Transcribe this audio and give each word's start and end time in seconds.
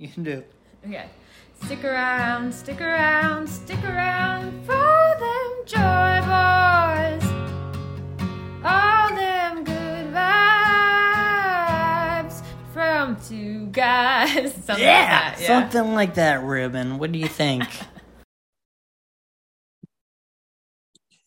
You 0.00 0.08
can 0.08 0.22
do. 0.24 0.42
Okay. 0.86 1.04
Stick 1.64 1.84
around, 1.84 2.54
stick 2.54 2.80
around, 2.80 3.46
stick 3.46 3.84
around 3.84 4.64
for 4.64 4.72
them 4.72 5.52
joy 5.66 6.20
boys. 6.24 7.22
All 8.64 9.14
them 9.14 9.62
good 9.62 10.06
vibes 10.14 11.22
from 12.72 13.16
two 13.28 13.66
guys. 13.66 14.54
Something 14.64 14.78
Yeah, 14.86 15.00
like 15.02 15.36
that. 15.36 15.36
Yeah. 15.38 15.46
something 15.46 15.92
like 15.94 16.14
that, 16.14 16.42
Reuben. 16.44 16.96
What 16.98 17.12
do 17.12 17.18
you 17.18 17.28
think? 17.28 17.64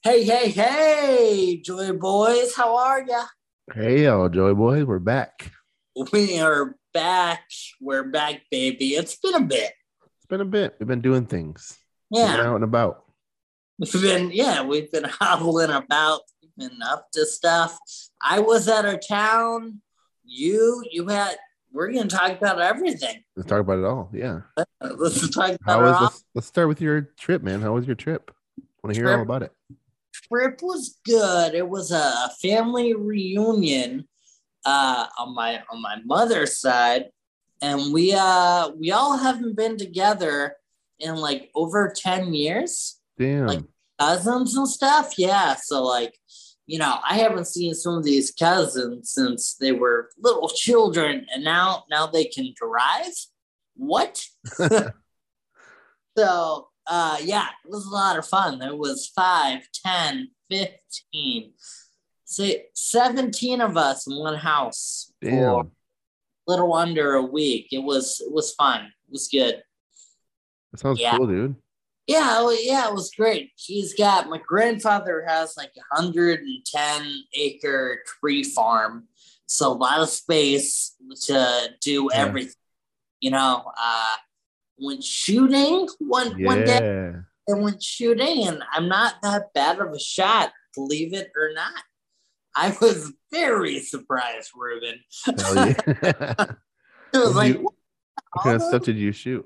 hey, 0.03 0.23
hey, 0.23 0.49
hey, 0.49 1.61
Joy 1.63 1.93
Boys, 1.93 2.55
how 2.55 2.75
are 2.75 3.05
ya? 3.07 3.25
Hey, 3.71 4.05
y'all, 4.05 4.29
Joy 4.29 4.55
Boys, 4.55 4.83
we're 4.85 4.97
back. 4.97 5.51
We 6.11 6.39
are 6.39 6.75
back. 6.93 7.49
We're 7.81 8.03
back, 8.03 8.41
baby. 8.51 8.89
It's 8.89 9.15
been 9.15 9.35
a 9.35 9.41
bit. 9.41 9.71
It's 10.17 10.25
been 10.29 10.41
a 10.41 10.45
bit. 10.45 10.75
We've 10.79 10.87
been 10.87 11.01
doing 11.01 11.25
things. 11.25 11.77
Yeah, 12.09 12.35
out 12.41 12.55
and 12.55 12.63
about. 12.63 13.03
we've 13.79 14.01
been. 14.01 14.31
Yeah, 14.31 14.63
we've 14.63 14.91
been 14.91 15.03
hobbling 15.19 15.71
about. 15.71 16.21
We've 16.41 16.69
been 16.69 16.81
up 16.83 17.09
to 17.13 17.25
stuff. 17.25 17.77
I 18.21 18.39
was 18.39 18.69
out 18.69 18.85
of 18.85 19.05
town. 19.05 19.81
You, 20.23 20.83
you 20.91 21.07
had. 21.07 21.37
We're 21.71 21.91
gonna 21.91 22.07
talk 22.07 22.31
about 22.31 22.61
everything. 22.61 23.23
Let's 23.35 23.49
talk 23.49 23.61
about 23.61 23.79
it 23.79 23.85
all. 23.85 24.11
Yeah. 24.13 24.41
Let's 24.81 25.27
talk 25.29 25.57
about 25.61 25.81
was 25.81 26.23
let's 26.35 26.45
start 26.45 26.67
with 26.67 26.81
your 26.81 27.01
trip, 27.17 27.41
man. 27.41 27.61
How 27.61 27.73
was 27.73 27.87
your 27.87 27.95
trip? 27.95 28.29
Want 28.83 28.93
to 28.93 29.01
hear 29.01 29.11
all 29.11 29.21
about 29.23 29.41
it? 29.41 29.51
trip 30.13 30.59
was 30.61 30.99
good. 31.03 31.55
It 31.55 31.67
was 31.67 31.91
a 31.91 32.29
family 32.41 32.93
reunion 32.93 34.07
uh, 34.65 35.07
on 35.17 35.33
my 35.35 35.61
on 35.71 35.81
my 35.81 35.97
mother's 36.05 36.57
side, 36.57 37.05
and 37.61 37.93
we 37.93 38.13
uh 38.13 38.69
we 38.79 38.91
all 38.91 39.17
haven't 39.17 39.55
been 39.55 39.77
together 39.77 40.55
in 40.99 41.15
like 41.15 41.49
over 41.55 41.91
ten 41.95 42.33
years, 42.33 42.99
Damn. 43.17 43.47
Like- 43.47 43.63
cousins 43.99 44.55
and 44.55 44.67
stuff. 44.67 45.13
Yeah, 45.17 45.55
so 45.55 45.83
like 45.83 46.17
you 46.65 46.79
know 46.79 46.97
I 47.07 47.17
haven't 47.17 47.47
seen 47.47 47.73
some 47.73 47.97
of 47.97 48.03
these 48.03 48.31
cousins 48.31 49.11
since 49.11 49.55
they 49.55 49.71
were 49.71 50.09
little 50.17 50.49
children, 50.49 51.25
and 51.33 51.43
now 51.43 51.83
now 51.89 52.07
they 52.07 52.25
can 52.25 52.53
drive. 52.55 53.13
What? 53.75 54.25
so 56.17 56.67
uh 56.87 57.17
yeah 57.23 57.47
it 57.63 57.71
was 57.71 57.85
a 57.85 57.89
lot 57.89 58.17
of 58.17 58.27
fun 58.27 58.59
there 58.59 58.75
was 58.75 59.07
5 59.15 59.61
10 59.85 60.29
15 60.49 61.53
say 62.33 62.65
17 62.75 63.61
of 63.61 63.77
us 63.77 64.07
in 64.07 64.15
one 64.17 64.35
house 64.35 65.11
for 65.21 65.61
a 65.61 65.65
little 66.47 66.73
under 66.73 67.13
a 67.13 67.21
week 67.21 67.67
it 67.71 67.83
was 67.83 68.21
it 68.25 68.31
was 68.33 68.53
fun 68.55 68.81
it 68.85 69.11
was 69.11 69.27
good 69.27 69.61
That 70.71 70.79
sounds 70.79 70.99
yeah. 70.99 71.17
cool, 71.17 71.27
dude. 71.27 71.55
yeah 72.07 72.41
it 72.49 72.59
yeah 72.63 72.87
it 72.89 72.93
was 72.93 73.11
great 73.11 73.51
he's 73.55 73.93
got 73.95 74.29
my 74.29 74.39
grandfather 74.45 75.23
has 75.27 75.55
like 75.57 75.71
a 75.77 76.01
110 76.01 77.23
acre 77.35 77.99
tree 78.19 78.43
farm 78.43 79.07
so 79.45 79.71
a 79.71 79.73
lot 79.73 79.99
of 80.01 80.09
space 80.09 80.95
to 81.27 81.69
do 81.81 82.09
Yeah. 82.11 82.17
everything 82.25 82.53
you 83.21 83.31
know 83.31 83.63
uh 83.81 84.15
went 84.79 85.03
shooting 85.03 85.87
one 85.99 86.43
one 86.43 86.65
day 86.65 87.13
and 87.47 87.61
went 87.61 87.83
shooting, 87.83 88.47
and 88.47 88.63
I'm 88.71 88.87
not 88.87 89.15
that 89.21 89.53
bad 89.53 89.79
of 89.79 89.91
a 89.91 89.99
shot, 89.99 90.51
believe 90.73 91.13
it 91.13 91.29
or 91.35 91.51
not. 91.53 91.73
I 92.55 92.75
was 92.81 93.11
very 93.31 93.79
surprised, 93.79 94.51
Reuben. 94.55 94.99
Hell 95.25 95.55
yeah. 95.55 96.45
It 97.13 97.17
was 97.17 97.27
What 97.27 97.35
like, 97.35 97.53
you- 97.55 97.63
what 97.63 98.43
kind 98.43 98.55
of 98.55 98.61
stuff 98.63 98.83
did 98.83 98.97
you 98.97 99.11
shoot? 99.11 99.45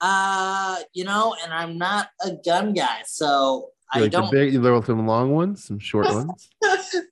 uh, 0.00 0.78
you 0.94 1.04
know, 1.04 1.34
and 1.42 1.52
I'm 1.52 1.76
not 1.78 2.08
a 2.22 2.32
gun 2.44 2.72
guy, 2.74 3.00
so 3.06 3.70
I 3.92 4.00
like 4.00 4.10
don't 4.12 4.30
the 4.30 4.36
big, 4.36 4.52
you 4.54 4.60
level 4.60 4.82
some 4.82 5.06
long 5.06 5.34
ones, 5.34 5.64
some 5.64 5.78
short 5.78 6.06
ones. 6.14 6.48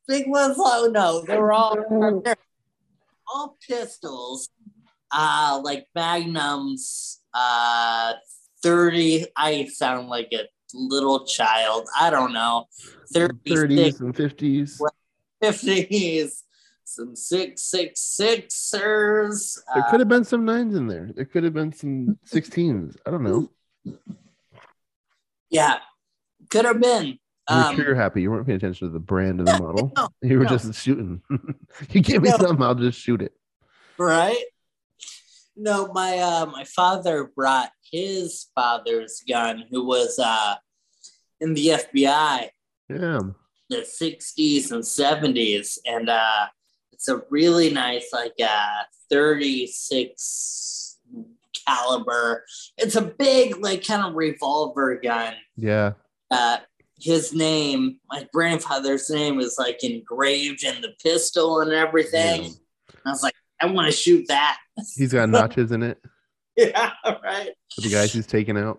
big 0.08 0.26
ones. 0.28 0.56
Oh 0.58 0.90
no, 0.92 1.22
they 1.26 1.36
were 1.38 1.52
all 1.52 1.76
all 3.28 3.56
pistols, 3.66 4.48
uh, 5.10 5.60
like 5.62 5.86
magnums, 5.94 7.20
uh, 7.34 8.14
thirty. 8.62 9.26
I 9.36 9.66
sound 9.66 10.08
like 10.08 10.28
a 10.32 10.44
little 10.74 11.24
child. 11.26 11.86
I 11.98 12.10
don't 12.10 12.32
know, 12.32 12.66
36, 13.12 13.60
30s 13.60 14.00
and 14.00 14.14
50s. 14.14 14.78
50s, 15.42 16.42
some 16.84 17.16
six 17.16 17.62
six 17.62 18.00
sixers. 18.00 19.62
There 19.74 19.84
could 19.90 20.00
have 20.00 20.08
been 20.08 20.24
some 20.24 20.44
nines 20.44 20.74
in 20.74 20.86
there. 20.86 21.10
There 21.14 21.24
could 21.24 21.44
have 21.44 21.54
been 21.54 21.72
some 21.72 22.18
16s. 22.30 22.96
I 23.06 23.10
don't 23.10 23.22
know. 23.22 23.50
yeah, 25.50 25.78
could 26.50 26.64
have 26.64 26.80
been. 26.80 27.06
You 27.06 27.18
Um, 27.56 27.74
trigger 27.74 27.94
happy. 27.94 28.22
You 28.22 28.30
weren't 28.30 28.46
paying 28.46 28.56
attention 28.56 28.88
to 28.88 28.92
the 28.92 28.98
brand 29.00 29.40
of 29.40 29.46
the 29.46 29.58
model. 29.60 29.92
no, 29.96 30.08
you 30.22 30.38
were 30.38 30.44
no. 30.44 30.50
just 30.56 30.74
shooting. 30.80 31.20
you 31.90 32.00
give 32.00 32.22
me 32.22 32.30
No. 32.30 32.38
something, 32.38 32.62
I'll 32.62 32.74
just 32.74 32.98
shoot 32.98 33.20
it. 33.22 33.32
right? 33.98 34.42
No, 35.56 35.88
my 35.92 36.18
uh, 36.18 36.46
my 36.46 36.64
father 36.64 37.30
brought 37.36 37.70
his 37.92 38.46
father's 38.56 39.22
gun, 39.28 39.64
who 39.70 39.86
was 39.86 40.18
uh, 40.18 40.56
in 41.40 41.54
the 41.54 41.68
FBI, 41.68 42.48
Yeah. 42.88 43.20
The 43.70 43.78
'60s 43.78 44.70
and 44.72 44.82
'70s, 44.82 45.78
and 45.86 46.08
uh, 46.08 46.46
it's 46.92 47.08
a 47.08 47.22
really 47.30 47.70
nice, 47.70 48.08
like, 48.12 48.34
uh, 48.42 48.84
36 49.10 50.98
caliber. 51.66 52.44
It's 52.78 52.96
a 52.96 53.02
big, 53.02 53.58
like, 53.62 53.86
kind 53.86 54.04
of 54.04 54.14
revolver 54.14 54.96
gun. 55.02 55.34
Yeah. 55.56 55.92
uh, 56.30 56.58
his 57.00 57.34
name, 57.34 57.98
my 58.08 58.26
grandfather's 58.32 59.10
name, 59.10 59.40
is 59.40 59.56
like 59.58 59.82
engraved 59.84 60.62
in 60.64 60.80
the 60.80 60.94
pistol 61.02 61.60
and 61.60 61.72
everything. 61.72 62.44
Yeah. 62.44 62.50
I 63.04 63.10
was 63.10 63.22
like, 63.22 63.34
I 63.60 63.66
want 63.66 63.86
to 63.86 63.92
shoot 63.92 64.26
that. 64.28 64.58
He's 64.96 65.12
got 65.12 65.28
notches 65.28 65.72
in 65.72 65.82
it 65.82 65.98
yeah, 66.56 66.92
right. 67.04 67.50
for 67.74 67.80
the 67.80 67.90
guys 67.90 68.12
he's 68.12 68.26
taking 68.26 68.56
out. 68.56 68.78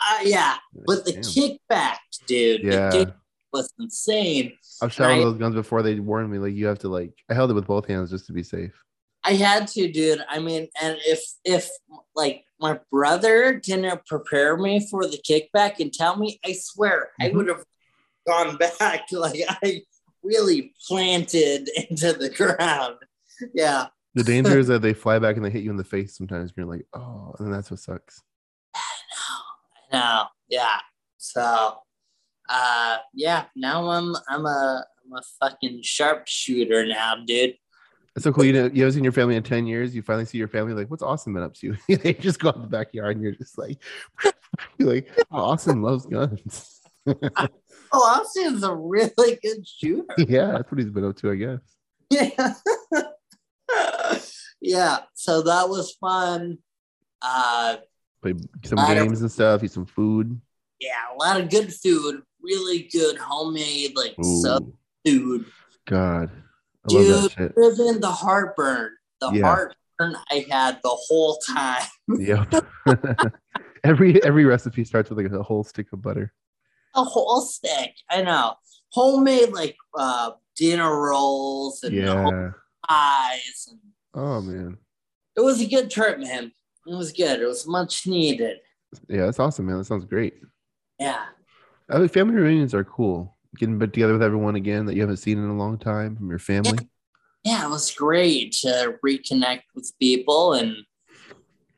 Uh, 0.00 0.18
yeah, 0.24 0.56
but 0.86 1.04
the 1.04 1.12
Damn. 1.12 1.22
kickback, 1.22 1.96
dude, 2.26 2.62
Yeah. 2.64 3.04
Was 3.52 3.72
insane. 3.78 4.52
I've 4.80 4.92
shot 4.92 5.08
those 5.08 5.36
guns 5.38 5.54
before. 5.54 5.82
They 5.82 5.98
warned 6.00 6.30
me 6.30 6.38
like 6.38 6.54
you 6.54 6.66
have 6.66 6.78
to 6.80 6.88
like. 6.88 7.12
I 7.30 7.34
held 7.34 7.50
it 7.50 7.54
with 7.54 7.66
both 7.66 7.86
hands 7.86 8.10
just 8.10 8.26
to 8.26 8.32
be 8.32 8.42
safe. 8.42 8.72
I 9.24 9.34
had 9.34 9.68
to, 9.68 9.90
dude. 9.90 10.24
I 10.28 10.38
mean, 10.40 10.66
and 10.80 10.96
if 11.06 11.20
if 11.44 11.68
like 12.16 12.44
my 12.60 12.80
brother 12.90 13.54
didn't 13.58 14.04
prepare 14.06 14.56
me 14.56 14.86
for 14.90 15.06
the 15.06 15.18
kickback 15.18 15.78
and 15.80 15.92
tell 15.92 16.16
me, 16.16 16.40
I 16.44 16.52
swear 16.54 17.10
I 17.20 17.28
Mhm. 17.28 17.34
would 17.34 17.48
have 17.48 17.64
gone 18.26 18.56
back. 18.80 19.02
Like 19.12 19.40
I 19.62 19.82
really 20.22 20.74
planted 20.88 21.68
into 21.90 22.12
the 22.12 22.30
ground. 22.30 22.96
Yeah. 23.54 23.86
The 24.14 24.24
danger 24.24 24.58
is 24.58 24.66
that 24.68 24.82
they 24.82 24.92
fly 24.92 25.18
back 25.18 25.36
and 25.36 25.44
they 25.44 25.50
hit 25.50 25.62
you 25.62 25.70
in 25.70 25.76
the 25.76 25.84
face 25.84 26.16
sometimes. 26.16 26.52
You're 26.56 26.66
like, 26.66 26.86
oh, 26.94 27.34
and 27.38 27.52
that's 27.52 27.70
what 27.70 27.80
sucks. 27.80 28.20
I 28.74 28.80
know. 29.92 29.98
I 29.98 29.98
know. 30.00 30.26
Yeah. 30.48 30.78
So 31.18 31.78
uh 32.48 32.98
yeah, 33.14 33.44
now 33.56 33.88
I'm 33.88 34.14
I'm 34.28 34.46
a 34.46 34.84
I'm 35.04 35.18
a 35.18 35.22
fucking 35.40 35.82
sharpshooter 35.82 36.86
now, 36.86 37.16
dude. 37.26 37.54
That's 38.14 38.24
so 38.24 38.32
cool. 38.32 38.44
You 38.44 38.52
know, 38.52 38.70
you 38.72 38.82
haven't 38.82 38.94
seen 38.94 39.04
your 39.04 39.12
family 39.12 39.36
in 39.36 39.42
ten 39.42 39.66
years. 39.66 39.94
You 39.94 40.02
finally 40.02 40.26
see 40.26 40.38
your 40.38 40.48
family. 40.48 40.74
Like, 40.74 40.90
what's 40.90 41.02
Austin 41.02 41.32
been 41.32 41.42
up 41.42 41.54
to? 41.54 41.76
they 41.88 42.12
just 42.12 42.40
go 42.40 42.48
out 42.48 42.60
the 42.60 42.68
backyard, 42.68 43.16
and 43.16 43.22
you're 43.22 43.32
just 43.32 43.56
like, 43.56 43.78
you're 44.78 44.88
like, 44.88 45.08
oh, 45.30 45.38
Austin 45.38 45.82
loves 45.82 46.06
guns. 46.06 46.80
Oh, 47.94 47.98
Austin's 47.98 48.62
a 48.62 48.74
really 48.74 49.38
good 49.42 49.68
shooter. 49.68 50.14
yeah, 50.16 50.52
that's 50.52 50.72
what 50.72 50.80
he's 50.80 50.88
been 50.88 51.04
up 51.04 51.14
to, 51.16 51.30
I 51.30 51.34
guess. 51.34 51.60
Yeah. 52.08 52.54
yeah. 54.62 54.98
So 55.12 55.42
that 55.42 55.68
was 55.68 55.92
fun. 56.00 56.58
Uh 57.20 57.76
Play 58.22 58.34
some 58.64 58.78
games 58.86 59.20
and 59.20 59.30
stuff. 59.30 59.62
Eat 59.62 59.72
some 59.72 59.84
food. 59.84 60.40
yeah, 60.80 61.12
a 61.12 61.16
lot 61.22 61.38
of 61.38 61.50
good 61.50 61.70
food. 61.74 62.22
Really 62.42 62.88
good 62.92 63.16
homemade 63.18 63.94
like 63.96 64.16
sub 64.42 64.66
food. 65.06 65.46
God, 65.86 66.30
I 66.88 66.92
love 66.92 67.06
that 67.06 67.20
Dude, 67.22 67.32
shit. 67.32 67.52
even 67.80 68.00
the 68.00 68.10
heartburn. 68.10 68.90
The 69.20 69.30
Yeah. 69.32 69.44
heartburn 69.44 70.16
I 70.30 70.46
had 70.50 70.80
the 70.82 70.88
whole 70.90 71.38
time. 71.48 71.82
Yep. 72.18 72.64
every 73.84 74.22
every 74.24 74.44
recipe 74.44 74.84
starts 74.84 75.10
with 75.10 75.18
like 75.18 75.32
a 75.32 75.42
whole 75.42 75.64
stick 75.64 75.92
of 75.92 76.02
butter. 76.02 76.32
A 76.94 77.04
whole 77.04 77.40
stick. 77.40 77.94
I 78.10 78.22
know. 78.22 78.54
Homemade 78.90 79.50
like 79.52 79.76
uh 79.96 80.32
dinner 80.56 81.00
rolls 81.00 81.82
and 81.84 81.94
Yeah. 81.94 82.50
pies 82.88 83.68
and 83.70 83.78
Oh 84.14 84.40
man. 84.42 84.76
it 85.36 85.40
was 85.40 85.60
a 85.60 85.66
good 85.66 85.90
trip, 85.90 86.18
man. 86.18 86.52
It 86.86 86.94
was 86.94 87.12
good. 87.12 87.40
It 87.40 87.46
was 87.46 87.66
much 87.66 88.06
needed. 88.06 88.58
Yeah, 89.08 89.24
that's 89.26 89.38
awesome, 89.40 89.66
man. 89.66 89.78
That 89.78 89.84
sounds 89.84 90.04
great. 90.04 90.34
Yeah. 90.98 91.24
I 91.88 91.98
think 91.98 92.12
family 92.12 92.34
reunions 92.36 92.74
are 92.74 92.84
cool. 92.84 93.36
Getting 93.56 93.78
back 93.78 93.92
together 93.92 94.14
with 94.14 94.22
everyone 94.22 94.56
again 94.56 94.86
that 94.86 94.94
you 94.94 95.02
haven't 95.02 95.18
seen 95.18 95.38
in 95.38 95.44
a 95.48 95.56
long 95.56 95.78
time 95.78 96.16
from 96.16 96.30
your 96.30 96.38
family. 96.38 96.78
Yeah, 97.44 97.66
it 97.66 97.70
was 97.70 97.92
great 97.92 98.52
to 98.62 98.94
reconnect 99.04 99.62
with 99.74 99.92
people 100.00 100.54
and 100.54 100.76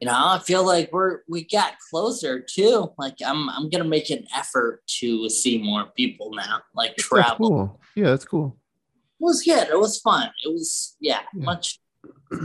you 0.00 0.06
know, 0.08 0.12
I 0.14 0.38
feel 0.40 0.64
like 0.66 0.90
we're 0.92 1.20
we 1.28 1.46
got 1.46 1.74
closer 1.90 2.40
too. 2.40 2.92
Like 2.98 3.14
I'm 3.24 3.48
I'm 3.48 3.70
gonna 3.70 3.84
make 3.84 4.10
an 4.10 4.26
effort 4.36 4.82
to 4.98 5.28
see 5.30 5.62
more 5.62 5.86
people 5.96 6.32
now, 6.34 6.60
like 6.74 6.90
That's 6.96 7.08
travel. 7.08 7.48
cool. 7.48 7.80
Yeah, 7.94 8.06
that's 8.10 8.24
cool. 8.26 8.58
It 9.20 9.24
was 9.24 9.42
good. 9.42 9.68
It 9.68 9.78
was 9.80 10.00
fun. 10.00 10.30
It 10.44 10.52
was 10.52 10.96
yeah, 11.00 11.20
Yeah. 11.34 11.44
much. 11.44 11.78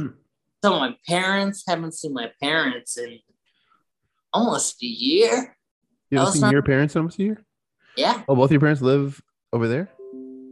So 0.62 0.72
my 0.78 0.94
parents 1.08 1.64
haven't 1.66 1.94
seen 1.94 2.14
my 2.14 2.32
parents 2.42 2.98
in 2.98 3.20
almost 4.34 4.84
a 4.84 4.86
year. 4.86 5.56
You 6.10 6.18
haven't 6.18 6.34
seen 6.34 6.42
not- 6.42 6.52
your 6.52 6.64
parents 6.64 6.98
almost 6.98 7.18
a 7.20 7.24
year? 7.24 7.46
Yeah. 7.96 8.24
Oh, 8.28 8.36
both 8.36 8.52
your 8.52 8.60
parents 8.60 8.82
live 8.82 9.22
over 9.54 9.68
there? 9.68 9.90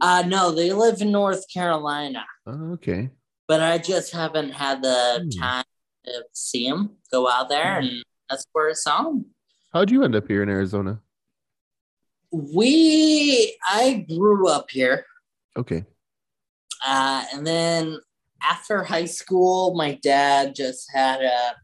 Uh 0.00 0.22
no, 0.26 0.52
they 0.52 0.72
live 0.72 1.00
in 1.00 1.10
North 1.10 1.44
Carolina, 1.52 2.24
Oh, 2.46 2.72
okay. 2.74 3.10
but 3.48 3.60
I 3.60 3.78
just 3.78 4.12
haven't 4.12 4.50
had 4.50 4.82
the 4.82 5.20
Hmm. 5.34 5.40
time 5.40 5.64
to 6.04 6.24
see 6.32 6.68
them. 6.68 6.96
Go 7.10 7.28
out 7.28 7.48
there, 7.48 7.78
and 7.78 8.04
that's 8.30 8.44
where 8.52 8.68
it's 8.68 8.86
on. 8.86 9.24
How'd 9.72 9.90
you 9.90 10.04
end 10.04 10.14
up 10.14 10.28
here 10.28 10.42
in 10.42 10.48
Arizona? 10.48 11.00
We 12.30 13.56
I 13.66 14.06
grew 14.08 14.48
up 14.48 14.70
here. 14.70 15.04
Okay. 15.56 15.84
Uh, 16.86 17.24
and 17.32 17.46
then 17.46 17.98
after 18.42 18.84
high 18.84 19.06
school, 19.06 19.74
my 19.74 19.98
dad 20.02 20.54
just 20.54 20.88
had 20.94 21.22
a 21.22 21.56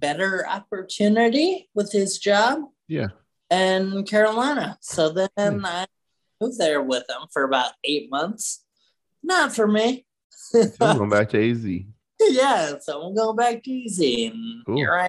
better 0.00 0.46
opportunity 0.48 1.68
with 1.74 1.92
his 1.92 2.18
job 2.18 2.60
Yeah. 2.88 3.08
In 3.50 4.04
Carolina. 4.04 4.78
So 4.80 5.10
then 5.10 5.28
I 5.64 5.86
moved 6.40 6.58
there 6.58 6.82
with 6.82 7.06
them 7.06 7.22
for 7.32 7.44
about 7.44 7.72
eight 7.84 8.10
months. 8.10 8.64
Not 9.22 9.54
for 9.54 9.66
me. 9.66 10.06
I'm 10.54 10.70
going 10.98 11.10
back 11.10 11.28
to 11.30 11.50
AZ. 11.50 11.64
yeah, 12.20 12.74
so 12.80 13.02
I'm 13.02 13.14
going 13.14 13.36
back 13.36 13.62
to 13.64 13.70
easy. 13.70 14.26
And 14.26 14.64
Cool. 14.66 14.76
here 14.76 14.94
I 14.94 15.08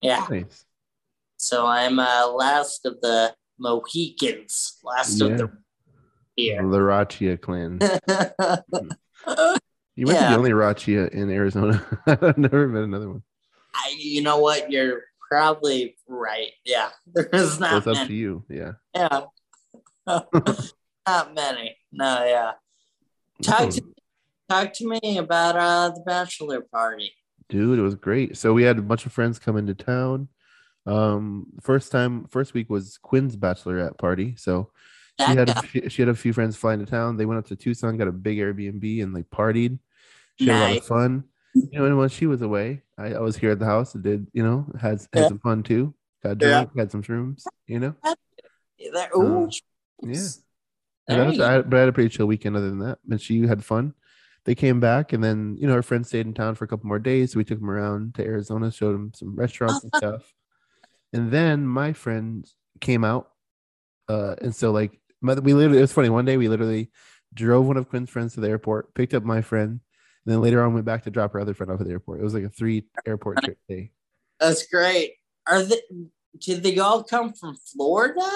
Yeah. 0.00 0.26
Nice. 0.30 0.64
So 1.36 1.66
I'm 1.66 1.98
uh, 1.98 2.28
last 2.28 2.86
of 2.86 3.00
the 3.00 3.34
Mohicans, 3.58 4.78
last 4.84 5.18
Yeah. 5.20 5.26
of 5.26 5.38
the 5.38 5.46
The 5.46 5.52
here. 6.36 6.62
Rachia 6.62 7.40
clan. 7.40 7.78
You 9.96 10.06
might 10.06 10.14
be 10.14 10.18
the 10.18 10.36
only 10.36 10.50
Rachia 10.50 11.08
in 11.10 11.30
Arizona. 11.30 11.84
I've 12.06 12.36
never 12.36 12.66
met 12.66 12.82
another 12.82 13.08
one. 13.08 13.22
I, 13.74 13.94
you 13.96 14.22
know 14.22 14.38
what? 14.38 14.68
You're 14.72 15.02
probably 15.30 15.96
right. 16.08 16.50
Yeah, 16.64 16.90
there's 17.06 17.54
So 17.54 17.60
not 17.60 17.86
it's 17.86 17.98
up 17.98 18.06
to 18.06 18.12
you. 18.14 18.44
Yeah. 18.48 18.72
Yeah, 18.94 19.20
not 20.06 21.34
many. 21.34 21.76
No, 21.92 22.24
yeah. 22.24 22.52
Talk 23.42 23.70
to 23.70 23.82
talk 24.48 24.72
to 24.74 24.88
me 24.88 25.18
about 25.18 25.56
uh 25.56 25.90
the 25.90 26.02
bachelor 26.06 26.60
party. 26.60 27.12
Dude, 27.48 27.78
it 27.78 27.82
was 27.82 27.94
great. 27.94 28.36
So 28.36 28.52
we 28.52 28.62
had 28.62 28.78
a 28.78 28.82
bunch 28.82 29.06
of 29.06 29.12
friends 29.12 29.38
come 29.38 29.56
into 29.56 29.74
town. 29.74 30.28
Um, 30.86 31.46
first 31.62 31.90
time, 31.92 32.26
first 32.26 32.54
week 32.54 32.68
was 32.70 32.98
Quinn's 32.98 33.36
bachelorette 33.36 33.98
party. 33.98 34.34
So 34.36 34.70
she 35.20 35.34
That 35.34 35.48
had 35.48 35.84
a, 35.84 35.90
she 35.90 36.02
had 36.02 36.08
a 36.08 36.14
few 36.14 36.32
friends 36.32 36.56
flying 36.56 36.80
to 36.80 36.86
town. 36.86 37.16
They 37.16 37.26
went 37.26 37.38
up 37.38 37.46
to 37.48 37.56
Tucson, 37.56 37.96
got 37.96 38.08
a 38.08 38.12
big 38.12 38.38
Airbnb, 38.38 39.02
and 39.02 39.14
like 39.14 39.30
partied. 39.30 39.78
She 40.36 40.46
had 40.46 40.56
a 40.56 40.60
lot 40.60 40.70
of 40.70 40.74
Nice. 40.76 40.86
fun. 40.88 41.24
You 41.54 41.68
know, 41.72 41.84
and 41.86 41.96
when 41.98 42.08
she 42.08 42.26
was 42.26 42.42
away, 42.42 42.82
I, 42.98 43.14
I 43.14 43.20
was 43.20 43.36
here 43.36 43.50
at 43.52 43.58
the 43.60 43.64
house 43.64 43.94
and 43.94 44.02
did 44.02 44.26
you 44.32 44.42
know 44.42 44.66
had 44.80 45.00
had 45.12 45.22
Yeah. 45.22 45.28
some 45.28 45.38
fun 45.38 45.62
too. 45.62 45.94
Got 46.22 46.40
Yeah. 46.40 46.48
drunk, 46.64 46.70
had 46.76 46.90
some 46.90 47.02
shrooms. 47.02 47.44
You 47.66 47.78
know, 47.80 47.94
There, 48.78 49.08
ooh, 49.16 49.46
Uh, 49.46 49.50
yeah. 50.02 50.26
That 51.06 51.26
was, 51.26 51.40
I, 51.40 51.60
but 51.62 51.76
I 51.76 51.80
had 51.80 51.88
a 51.88 51.92
pretty 51.92 52.08
chill 52.08 52.26
weekend 52.26 52.56
other 52.56 52.70
than 52.70 52.78
that. 52.80 52.98
And 53.10 53.20
she 53.20 53.46
had 53.46 53.62
fun. 53.64 53.94
They 54.46 54.54
came 54.54 54.80
back, 54.80 55.12
and 55.12 55.22
then 55.22 55.56
you 55.58 55.66
know 55.66 55.74
her 55.74 55.82
friends 55.82 56.08
stayed 56.08 56.26
in 56.26 56.34
town 56.34 56.54
for 56.54 56.64
a 56.64 56.68
couple 56.68 56.86
more 56.88 56.98
days. 56.98 57.32
So 57.32 57.38
we 57.38 57.44
took 57.44 57.60
them 57.60 57.70
around 57.70 58.14
to 58.16 58.24
Arizona, 58.24 58.70
showed 58.70 58.92
them 58.94 59.12
some 59.14 59.34
restaurants 59.36 59.84
and 59.84 59.92
stuff. 59.96 60.32
And 61.12 61.30
then 61.30 61.66
my 61.66 61.92
friend 61.92 62.44
came 62.80 63.04
out, 63.04 63.30
uh, 64.08 64.34
and 64.42 64.54
so 64.54 64.70
like 64.72 64.98
my- 65.20 65.34
we 65.34 65.54
literally 65.54 65.78
it 65.78 65.82
was 65.82 65.92
funny. 65.92 66.10
One 66.10 66.24
day 66.24 66.36
we 66.36 66.48
literally 66.48 66.90
drove 67.32 67.66
one 67.66 67.76
of 67.76 67.88
Quinn's 67.88 68.10
friends 68.10 68.34
to 68.34 68.40
the 68.40 68.48
airport, 68.48 68.94
picked 68.94 69.14
up 69.14 69.22
my 69.24 69.40
friend, 69.40 69.80
and 70.26 70.32
then 70.34 70.40
later 70.40 70.62
on 70.62 70.74
went 70.74 70.86
back 70.86 71.02
to 71.04 71.10
drop 71.10 71.32
her 71.32 71.40
other 71.40 71.54
friend 71.54 71.70
off 71.72 71.80
at 71.80 71.86
the 71.86 71.92
airport. 71.92 72.20
It 72.20 72.24
was 72.24 72.34
like 72.34 72.44
a 72.44 72.48
three 72.48 72.86
airport 73.06 73.42
trip 73.44 73.58
day. 73.68 73.90
that's 74.40 74.66
great. 74.66 75.12
Are 75.46 75.62
they? 75.62 75.80
Did 76.40 76.62
they 76.62 76.78
all 76.78 77.04
come 77.04 77.32
from 77.32 77.56
Florida 77.56 78.28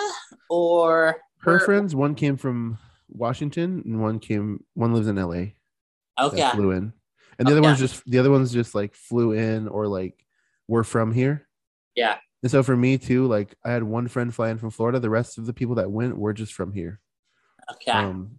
or 0.50 1.16
Her 1.38 1.52
where- 1.52 1.60
friends, 1.60 1.94
one 1.94 2.14
came 2.14 2.36
from 2.36 2.78
Washington, 3.08 3.82
and 3.84 4.00
one 4.00 4.18
came 4.20 4.64
one 4.74 4.92
lives 4.94 5.08
in 5.08 5.16
LA. 5.16 5.52
Okay, 6.20 6.48
flew 6.52 6.70
in. 6.72 6.92
And 7.38 7.46
the 7.46 7.52
other 7.52 7.62
ones 7.62 7.78
just 7.78 8.02
the 8.10 8.18
other 8.18 8.30
ones 8.30 8.52
just 8.52 8.74
like 8.74 8.94
flew 8.94 9.32
in 9.32 9.68
or 9.68 9.86
like 9.86 10.24
were 10.66 10.82
from 10.84 11.12
here. 11.12 11.46
yeah, 11.94 12.18
And 12.42 12.50
so 12.50 12.62
for 12.64 12.76
me 12.76 12.98
too, 12.98 13.26
like 13.28 13.54
I 13.64 13.70
had 13.70 13.82
one 13.84 14.08
friend 14.08 14.34
flying 14.34 14.58
from 14.58 14.70
Florida. 14.70 14.98
The 15.00 15.08
rest 15.10 15.38
of 15.38 15.46
the 15.46 15.52
people 15.52 15.76
that 15.76 15.90
went 15.90 16.18
were 16.18 16.32
just 16.32 16.52
from 16.52 16.72
here. 16.72 17.00
okay, 17.72 17.92
Um, 17.92 18.38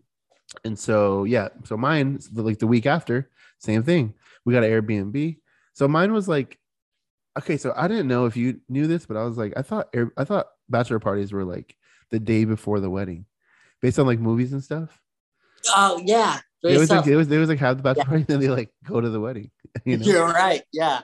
and 0.65 0.77
so 0.77 1.23
yeah, 1.23 1.47
so 1.63 1.77
mine 1.77 2.19
like 2.33 2.59
the 2.59 2.67
week 2.67 2.85
after, 2.85 3.29
same 3.59 3.83
thing. 3.83 4.13
We 4.45 4.53
got 4.53 4.63
an 4.63 4.71
Airbnb. 4.71 5.37
So 5.73 5.87
mine 5.87 6.11
was 6.11 6.27
like, 6.27 6.57
okay, 7.37 7.57
so 7.57 7.73
I 7.75 7.87
didn't 7.87 8.07
know 8.07 8.25
if 8.25 8.35
you 8.35 8.59
knew 8.67 8.87
this, 8.87 9.05
but 9.05 9.15
I 9.17 9.23
was 9.23 9.37
like, 9.37 9.53
I 9.55 9.61
thought 9.61 9.87
Air, 9.93 10.11
I 10.17 10.23
thought 10.25 10.47
bachelor 10.67 10.99
parties 10.99 11.31
were 11.31 11.43
like 11.45 11.75
the 12.11 12.19
day 12.19 12.43
before 12.45 12.79
the 12.79 12.89
wedding, 12.89 13.25
based 13.81 13.99
on 13.99 14.05
like 14.07 14.19
movies 14.19 14.51
and 14.53 14.63
stuff. 14.63 14.99
oh 15.75 16.01
yeah. 16.03 16.39
They 16.63 16.73
always, 16.73 16.89
So- 16.89 16.95
like, 16.97 17.05
they 17.05 17.11
always 17.13 17.27
they 17.29 17.35
always 17.37 17.49
like 17.49 17.59
have 17.59 17.77
the 17.77 17.83
bachelor 17.83 18.03
Yeah. 18.03 18.09
party, 18.09 18.23
then 18.27 18.39
they 18.41 18.49
like 18.49 18.69
go 18.83 18.99
to 18.99 19.09
the 19.09 19.19
wedding. 19.21 19.51
You 19.85 19.97
know? 19.97 20.05
You're 20.05 20.27
right. 20.27 20.63
Yeah, 20.73 21.01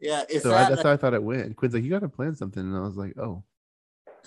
yeah. 0.00 0.22
So 0.40 0.50
I, 0.54 0.60
that 0.62 0.68
that's 0.70 0.82
how 0.82 0.92
I 0.92 0.96
thought 0.96 1.14
it 1.14 1.22
went. 1.22 1.42
And 1.42 1.56
Quinn's 1.56 1.74
like, 1.74 1.82
you 1.84 1.90
got 1.90 2.00
to 2.00 2.08
plan 2.08 2.36
something, 2.36 2.62
and 2.62 2.76
I 2.76 2.80
was 2.80 2.96
like, 2.96 3.14
oh. 3.18 3.42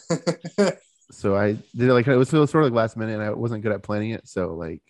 So 1.12 1.38
I 1.38 1.54
did 1.54 1.88
it 1.90 1.94
like 1.94 2.06
it 2.06 2.18
was, 2.18 2.34
it 2.34 2.38
was 2.38 2.52
sort 2.52 2.66
of 2.66 2.72
like 2.72 2.76
last 2.78 2.98
minute, 2.98 3.14
and 3.14 3.24
I 3.24 3.32
wasn't 3.32 3.64
good 3.64 3.72
at 3.72 3.82
planning 3.82 4.12
it. 4.12 4.28
So 4.28 4.54
like, 4.56 4.82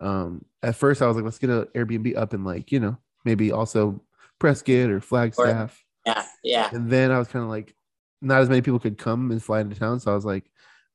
um, 0.00 0.44
at 0.62 0.76
first 0.76 1.02
I 1.02 1.06
was 1.06 1.16
like, 1.16 1.24
let's 1.24 1.38
get 1.38 1.50
an 1.50 1.64
Airbnb 1.74 2.16
up 2.16 2.34
in 2.34 2.44
like 2.44 2.70
you 2.72 2.80
know 2.80 2.96
maybe 3.24 3.52
also 3.52 4.00
Prescott 4.38 4.90
or 4.90 5.00
Flagstaff, 5.00 5.84
yeah, 6.06 6.24
yeah, 6.42 6.70
and 6.72 6.90
then 6.90 7.10
I 7.10 7.18
was 7.18 7.28
kind 7.28 7.42
of 7.44 7.50
like, 7.50 7.74
not 8.22 8.40
as 8.40 8.48
many 8.48 8.62
people 8.62 8.78
could 8.78 8.98
come 8.98 9.30
and 9.30 9.42
fly 9.42 9.60
into 9.60 9.78
town, 9.78 10.00
so 10.00 10.12
I 10.12 10.14
was 10.14 10.24
like, 10.24 10.44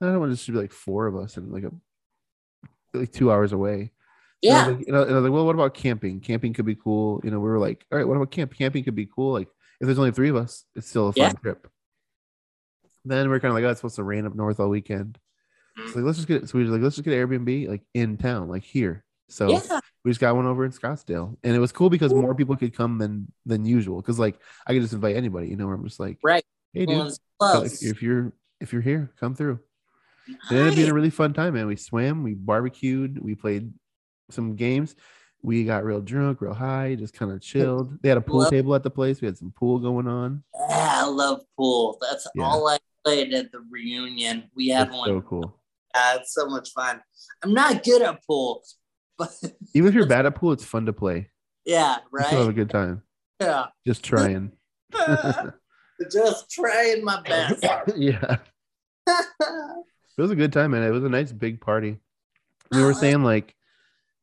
I 0.01 0.05
don't 0.05 0.19
want 0.19 0.31
this 0.31 0.39
to 0.41 0.45
just 0.45 0.53
be 0.55 0.61
like 0.61 0.71
four 0.71 1.07
of 1.07 1.15
us 1.15 1.37
and 1.37 1.51
like 1.51 1.63
a 1.63 1.71
like 2.93 3.11
two 3.11 3.31
hours 3.31 3.51
away. 3.53 3.91
And 4.43 4.53
I 4.53 4.57
yeah. 4.57 4.65
like, 4.67 4.87
and 4.87 4.97
I- 4.97 5.01
and 5.03 5.11
I 5.11 5.15
was 5.15 5.23
like, 5.23 5.31
well, 5.31 5.45
what 5.45 5.55
about 5.55 5.73
camping? 5.73 6.19
Camping 6.19 6.53
could 6.53 6.65
be 6.65 6.75
cool. 6.75 7.21
You 7.23 7.31
know, 7.31 7.39
we 7.39 7.47
were 7.49 7.59
like, 7.59 7.85
all 7.91 7.97
right, 7.97 8.07
what 8.07 8.17
about 8.17 8.29
camp? 8.31 8.53
Camping 8.53 8.83
could 8.83 8.93
be 8.95 9.05
cool. 9.05 9.33
Like, 9.33 9.47
if 9.79 9.85
there's 9.85 9.97
only 9.99 10.11
three 10.11 10.29
of 10.29 10.35
us, 10.35 10.65
it's 10.75 10.89
still 10.89 11.07
a 11.07 11.13
fun 11.13 11.21
Yeah. 11.23 11.31
trip. 11.31 11.67
Then 13.05 13.29
we're 13.29 13.39
kind 13.39 13.49
of 13.51 13.55
like, 13.55 13.63
oh, 13.63 13.69
it's 13.69 13.79
supposed 13.79 13.95
to 13.95 14.03
rain 14.03 14.25
up 14.25 14.35
north 14.35 14.59
all 14.59 14.69
weekend. 14.69 15.17
Mm-hmm. 15.77 15.89
So 15.89 15.95
like, 15.99 16.05
let's 16.05 16.17
just 16.17 16.27
get. 16.27 16.47
So 16.49 16.57
we 16.57 16.65
were 16.65 16.71
like, 16.71 16.81
let's 16.81 16.95
just 16.95 17.05
get 17.05 17.13
an 17.17 17.27
Airbnb 17.27 17.67
like 17.67 17.81
in 17.93 18.17
town, 18.17 18.47
like 18.47 18.63
here. 18.63 19.03
So 19.29 19.49
Yeah, 19.49 19.79
we 20.05 20.11
just 20.11 20.19
got 20.21 20.35
one 20.35 20.45
over 20.45 20.65
in 20.65 20.71
Scottsdale, 20.71 21.35
and 21.43 21.55
it 21.55 21.59
was 21.59 21.71
cool 21.71 21.89
because 21.89 22.13
more 22.13 22.35
people 22.35 22.55
could 22.55 22.75
come 22.75 22.97
than 22.99 23.31
than 23.45 23.65
usual. 23.65 24.01
Because 24.01 24.19
like 24.19 24.39
I 24.67 24.73
could 24.73 24.81
just 24.81 24.93
invite 24.93 25.15
anybody. 25.15 25.47
You 25.47 25.55
know, 25.55 25.65
where 25.65 25.75
I'm 25.75 25.83
just 25.85 25.99
like, 25.99 26.19
right. 26.23 26.43
hey, 26.73 26.85
dude, 26.85 27.11
so 27.11 27.17
close. 27.39 27.81
if, 27.81 28.03
you're 28.03 28.33
if 28.61 28.71
you're 28.73 28.81
here, 28.81 29.11
come 29.19 29.33
through. 29.33 29.59
It 30.27 30.35
ended 30.51 30.67
up 30.69 30.75
being 30.75 30.89
a 30.89 30.93
really 30.93 31.09
fun 31.09 31.33
time, 31.33 31.55
man. 31.55 31.67
We 31.67 31.75
swam, 31.75 32.23
we 32.23 32.33
barbecued, 32.33 33.19
we 33.21 33.35
played 33.35 33.73
some 34.29 34.55
games. 34.55 34.95
We 35.41 35.65
got 35.65 35.83
real 35.83 35.99
drunk, 35.99 36.39
real 36.39 36.53
high, 36.53 36.95
just 36.95 37.13
kind 37.13 37.31
of 37.33 37.41
chilled. 37.41 38.01
They 38.01 38.09
had 38.09 38.17
a 38.17 38.21
pool 38.21 38.39
Love- 38.41 38.51
table 38.51 38.75
at 38.75 38.83
the 38.83 38.89
place. 38.89 39.19
We 39.19 39.25
had 39.25 39.37
some 39.37 39.51
pool 39.51 39.79
going 39.79 40.07
on. 40.07 40.43
Yeah, 40.69 41.01
I 41.03 41.07
love 41.07 41.41
pool. 41.57 41.97
That's 42.01 42.27
Yeah. 42.35 42.43
all 42.43 42.67
I 42.69 42.77
played 43.03 43.33
at 43.33 43.51
the 43.51 43.59
reunion. 43.69 44.43
We 44.55 44.69
had 44.69 44.87
It's 44.87 44.95
one. 44.97 45.07
so 45.09 45.21
cool. 45.21 45.59
Yeah, 45.95 46.15
it's 46.15 46.33
so 46.33 46.47
much 46.47 46.71
fun. 46.71 47.01
I'm 47.43 47.53
not 47.53 47.83
good 47.83 48.01
at 48.01 48.25
pool, 48.25 48.63
but 49.17 49.31
Even 49.73 49.89
if 49.89 49.93
you're 49.95 50.05
bad 50.07 50.25
at 50.25 50.35
pool, 50.35 50.51
it's 50.53 50.65
fun 50.65 50.85
to 50.87 50.93
play. 50.93 51.29
yeah, 51.65 51.97
still 52.25 52.39
have 52.39 52.47
a 52.49 52.53
good 52.53 52.69
time. 52.69 53.03
Yeah, 53.39 53.65
Just 53.85 54.03
trying. 54.03 54.51
just 56.11 56.49
trying 56.49 57.03
my 57.03 57.21
best. 57.21 57.63
yeah. 57.95 58.37
It 59.07 60.21
was 60.21 60.31
a 60.31 60.35
good 60.35 60.53
time, 60.53 60.71
man. 60.71 60.83
It 60.83 60.91
was 60.91 61.03
a 61.03 61.09
nice 61.09 61.31
big 61.31 61.59
party. 61.61 61.97
We 62.71 62.81
were 62.83 62.91
Oh, 62.91 62.93
saying 62.93 63.23
like, 63.23 63.55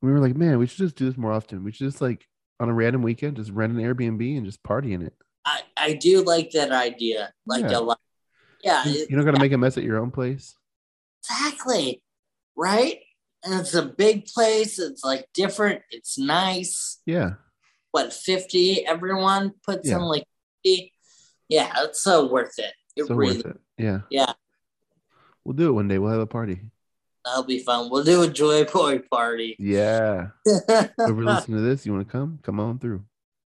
we 0.01 0.11
were 0.11 0.19
like, 0.19 0.35
man, 0.35 0.57
we 0.59 0.67
should 0.67 0.77
just 0.79 0.95
do 0.95 1.05
this 1.05 1.17
more 1.17 1.31
often. 1.31 1.63
We 1.63 1.71
should 1.71 1.87
just 1.87 2.01
like 2.01 2.25
on 2.59 2.69
a 2.69 2.73
random 2.73 3.01
weekend, 3.01 3.35
just 3.37 3.51
rent 3.51 3.73
an 3.73 3.79
Airbnb 3.79 4.37
and 4.37 4.45
just 4.45 4.63
party 4.63 4.93
in 4.93 5.01
it. 5.01 5.13
I, 5.45 5.61
I 5.77 5.93
do 5.93 6.23
like 6.23 6.51
that 6.51 6.71
idea. 6.71 7.33
Like 7.45 7.63
Yeah. 7.69 7.77
a 7.77 7.79
lot. 7.79 7.99
Yeah, 8.63 8.85
you 8.85 9.07
don't 9.15 9.25
got 9.25 9.33
to 9.33 9.39
make 9.41 9.51
a 9.53 9.57
mess 9.57 9.77
at 9.77 9.83
your 9.83 9.97
own 9.99 10.11
place. 10.11 10.55
Exactly. 11.23 12.01
Right? 12.55 12.99
And 13.43 13.59
it's 13.59 13.73
a 13.73 13.83
big 13.85 14.25
place. 14.27 14.77
It's 14.79 15.03
like 15.03 15.27
different. 15.33 15.81
It's 15.89 16.17
nice. 16.17 16.99
Yeah. 17.05 17.31
What, 17.91 18.13
50? 18.13 18.85
Everyone 18.85 19.53
puts 19.65 19.89
Yeah. 19.89 19.95
in 19.97 20.01
like 20.03 20.25
50. 20.63 20.93
Yeah, 21.49 21.73
it's 21.79 22.01
so 22.01 22.27
worth 22.31 22.57
it. 22.59 22.73
It 22.95 23.07
so 23.07 23.15
really, 23.15 23.37
worth 23.37 23.45
it. 23.47 23.59
Yeah. 23.77 23.99
yeah, 24.09 24.33
We'll 25.43 25.55
do 25.55 25.69
it 25.69 25.73
one 25.73 25.87
day. 25.87 25.97
We'll 25.97 26.11
have 26.11 26.21
a 26.21 26.27
party. 26.27 26.61
that'll 27.25 27.43
be 27.43 27.59
fun. 27.59 27.89
We'll 27.89 28.03
do 28.03 28.21
a 28.23 28.27
Joy 28.27 28.63
Boy 28.65 28.99
party. 28.99 29.55
Yeah. 29.59 30.27
Whoever 30.45 31.23
listen 31.23 31.55
to 31.55 31.61
this, 31.61 31.85
you 31.85 31.93
want 31.93 32.07
to 32.07 32.11
come? 32.11 32.39
Come 32.43 32.59
on 32.59 32.79
through. 32.79 33.03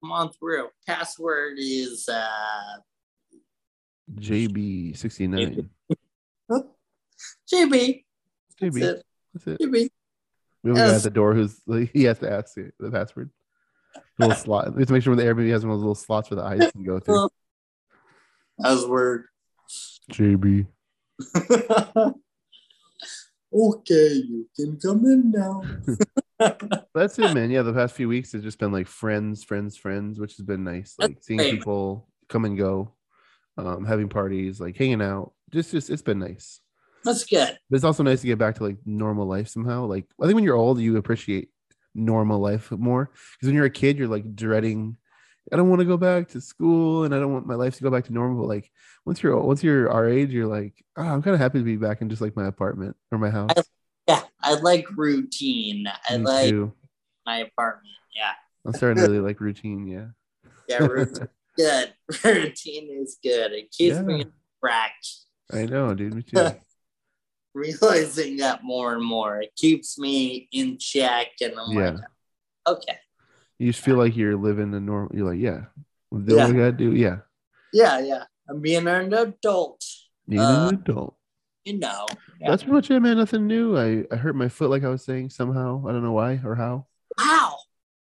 come 0.00 0.12
on 0.12 0.30
through. 0.32 0.68
Password 0.86 1.54
is 1.58 2.08
uh 2.08 2.76
JB. 7.52 8.04
JB. 8.60 8.74
That's 8.74 8.76
it. 8.76 9.04
That's 9.34 9.46
it. 9.46 9.60
JB. 9.60 9.88
We 10.62 10.70
have 10.70 10.76
a 10.76 10.90
guy 10.90 10.94
at 10.94 11.02
the 11.02 11.10
door 11.10 11.34
who's 11.34 11.60
like 11.66 11.90
he 11.92 12.04
has 12.04 12.18
to 12.20 12.32
ask 12.32 12.54
the, 12.54 12.90
password. 12.90 13.30
Little 14.18 14.36
slot. 14.36 14.74
We 14.74 14.80
have 14.80 14.88
to 14.88 14.92
make 14.94 15.02
sure 15.02 15.14
the 15.16 15.22
Airbnb 15.22 15.50
has 15.50 15.64
one 15.64 15.72
of 15.72 15.78
those 15.78 15.82
little 15.82 15.94
slots 15.94 16.30
where 16.30 16.36
the 16.36 16.44
eyes 16.44 16.70
can 16.72 16.84
go 16.84 16.98
through. 17.00 17.28
Password. 18.60 19.26
JB. 20.12 20.66
okay, 23.54 24.12
you 24.12 24.48
can 24.56 24.78
come 24.78 25.04
in 25.04 25.30
now. 25.30 25.62
That's 26.94 27.18
it, 27.18 27.34
man. 27.34 27.50
Yeah, 27.50 27.62
the 27.62 27.72
past 27.72 27.94
few 27.94 28.08
weeks 28.08 28.32
has 28.32 28.42
just 28.42 28.58
been 28.58 28.72
like 28.72 28.86
friends, 28.86 29.44
friends, 29.44 29.76
friends, 29.76 30.18
which 30.18 30.36
has 30.36 30.46
been 30.46 30.64
nice. 30.64 30.94
Like 30.98 31.18
seeing 31.20 31.38
great. 31.38 31.52
people 31.52 32.08
come 32.28 32.44
and 32.44 32.56
go, 32.56 32.92
um, 33.58 33.84
having 33.84 34.08
parties, 34.08 34.60
like 34.60 34.76
hanging 34.76 35.02
out. 35.02 35.32
Just, 35.50 35.72
just 35.72 35.90
it's 35.90 36.02
been 36.02 36.18
nice. 36.18 36.61
That's 37.04 37.24
good. 37.24 37.58
But 37.70 37.76
it's 37.76 37.84
also 37.84 38.02
nice 38.02 38.20
to 38.20 38.26
get 38.26 38.38
back 38.38 38.56
to 38.56 38.64
like 38.64 38.76
normal 38.84 39.26
life 39.26 39.48
somehow. 39.48 39.86
Like 39.86 40.06
I 40.20 40.24
think 40.26 40.34
when 40.34 40.44
you're 40.44 40.56
old, 40.56 40.80
you 40.80 40.96
appreciate 40.96 41.48
normal 41.94 42.40
life 42.40 42.70
more 42.70 43.06
because 43.06 43.46
when 43.48 43.54
you're 43.54 43.64
a 43.66 43.70
kid, 43.70 43.98
you're 43.98 44.08
like 44.08 44.34
dreading. 44.34 44.96
I 45.52 45.56
don't 45.56 45.68
want 45.68 45.80
to 45.80 45.84
go 45.84 45.96
back 45.96 46.28
to 46.28 46.40
school, 46.40 47.02
and 47.04 47.12
I 47.14 47.18
don't 47.18 47.32
want 47.32 47.46
my 47.46 47.56
life 47.56 47.76
to 47.76 47.82
go 47.82 47.90
back 47.90 48.04
to 48.04 48.12
normal. 48.12 48.42
But 48.42 48.48
like 48.48 48.70
once 49.04 49.22
you're 49.22 49.36
once 49.40 49.62
you're 49.64 49.90
our 49.90 50.08
age, 50.08 50.30
you're 50.30 50.46
like, 50.46 50.74
oh, 50.96 51.02
I'm 51.02 51.22
kind 51.22 51.34
of 51.34 51.40
happy 51.40 51.58
to 51.58 51.64
be 51.64 51.76
back 51.76 52.00
in 52.00 52.08
just 52.08 52.22
like 52.22 52.36
my 52.36 52.46
apartment 52.46 52.96
or 53.10 53.18
my 53.18 53.30
house. 53.30 53.50
Yeah, 54.06 54.22
I 54.40 54.54
like 54.54 54.86
routine. 54.96 55.86
I 56.08 56.16
Me 56.18 56.24
like 56.24 56.50
too. 56.50 56.72
my 57.26 57.38
apartment. 57.38 57.94
Yeah. 58.16 58.32
I'm 58.64 58.72
starting 58.72 59.02
to 59.02 59.08
really 59.10 59.20
like 59.20 59.40
routine. 59.40 59.86
Yeah. 59.86 60.06
Yeah, 60.68 60.86
routine 60.86 61.28
good. 61.56 61.92
routine 62.24 62.88
is 63.02 63.18
good. 63.22 63.52
It 63.52 63.72
keeps 63.72 63.98
me 63.98 64.18
Yeah. 64.18 64.24
on 64.24 64.32
track. 64.60 64.92
I 65.52 65.66
know, 65.66 65.92
dude. 65.92 66.14
Me 66.14 66.22
too. 66.22 66.50
Realizing 67.54 68.38
that 68.38 68.64
more 68.64 68.94
and 68.94 69.04
more. 69.04 69.40
It 69.42 69.54
keeps 69.56 69.98
me 69.98 70.48
in 70.52 70.78
check 70.78 71.28
and 71.42 71.54
I'm 71.58 71.76
Yeah. 71.76 71.90
like, 71.90 72.00
okay. 72.66 72.98
You 73.58 73.70
just 73.72 73.84
feel 73.84 73.96
like 73.96 74.16
you're 74.16 74.36
living 74.36 74.70
the 74.70 74.80
normal. 74.80 75.14
You're 75.14 75.30
like, 75.30 75.38
yeah, 75.40 75.64
doing 76.10 76.24
what 76.40 76.50
I 76.50 76.52
gotta 76.52 76.72
do. 76.72 76.94
Yeah, 76.94 77.18
Yeah, 77.72 77.98
yeah. 78.00 78.24
I'm 78.48 78.60
being 78.60 78.86
an 78.88 79.12
adult. 79.12 79.84
being 80.28 80.40
Uh, 80.42 80.68
an 80.68 80.74
adult. 80.74 81.16
You 81.64 81.78
know. 81.78 82.06
Yeah. 82.40 82.50
That's 82.50 82.62
pretty 82.64 82.74
much 82.74 82.90
it, 82.90 82.98
man. 83.00 83.18
Nothing 83.18 83.46
new. 83.46 83.76
I 83.78 84.04
I 84.10 84.16
hurt 84.16 84.34
my 84.34 84.48
foot, 84.48 84.70
like 84.70 84.82
I 84.82 84.88
was 84.88 85.04
saying, 85.04 85.30
somehow. 85.30 85.86
I 85.86 85.92
don't 85.92 86.02
know 86.02 86.12
why 86.12 86.40
or 86.44 86.56
how. 86.56 86.86
Wow. 87.18 87.58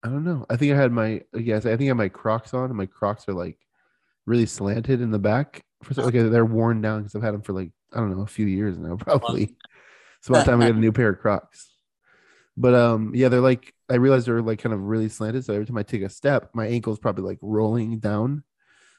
I 0.02 0.08
don't 0.08 0.24
know. 0.24 0.44
I 0.50 0.56
think 0.56 0.72
I 0.74 0.76
had 0.76 0.92
my 0.92 1.22
yes. 1.34 1.64
I 1.64 1.70
think 1.70 1.82
I 1.82 1.92
had 1.92 1.96
my 1.96 2.10
Crocs 2.10 2.52
on, 2.52 2.64
and 2.66 2.76
my 2.76 2.84
Crocs 2.86 3.26
are 3.28 3.32
like 3.32 3.58
really 4.26 4.44
slanted 4.46 5.00
in 5.00 5.10
the 5.10 5.18
back. 5.18 5.62
For 5.82 5.94
some, 5.94 6.04
okay, 6.06 6.22
they're 6.24 6.44
worn 6.44 6.82
down 6.82 7.00
because 7.02 7.14
I've 7.14 7.22
had 7.22 7.32
them 7.32 7.42
for 7.42 7.54
like 7.54 7.70
I 7.92 7.98
don't 7.98 8.14
know 8.16 8.22
a 8.22 8.26
few 8.26 8.46
years 8.46 8.78
now, 8.78 8.96
probably. 9.00 9.56
It's 10.18 10.28
about 10.28 10.44
time 10.44 10.60
I 10.60 10.66
get 10.66 10.76
a 10.76 10.78
new 10.80 10.92
pair 10.92 11.10
of 11.10 11.20
Crocs. 11.20 11.72
But 12.56 12.74
um, 12.74 13.12
yeah, 13.14 13.28
they're 13.28 13.40
like 13.40 13.74
I 13.90 13.96
realized 13.96 14.26
they're 14.26 14.42
like 14.42 14.60
kind 14.60 14.74
of 14.74 14.80
really 14.80 15.08
slanted. 15.08 15.44
So 15.44 15.52
every 15.52 15.66
time 15.66 15.76
I 15.78 15.82
take 15.82 16.02
a 16.02 16.08
step, 16.08 16.50
my 16.54 16.66
ankle's 16.66 16.98
probably 16.98 17.24
like 17.24 17.38
rolling 17.42 17.98
down. 17.98 18.42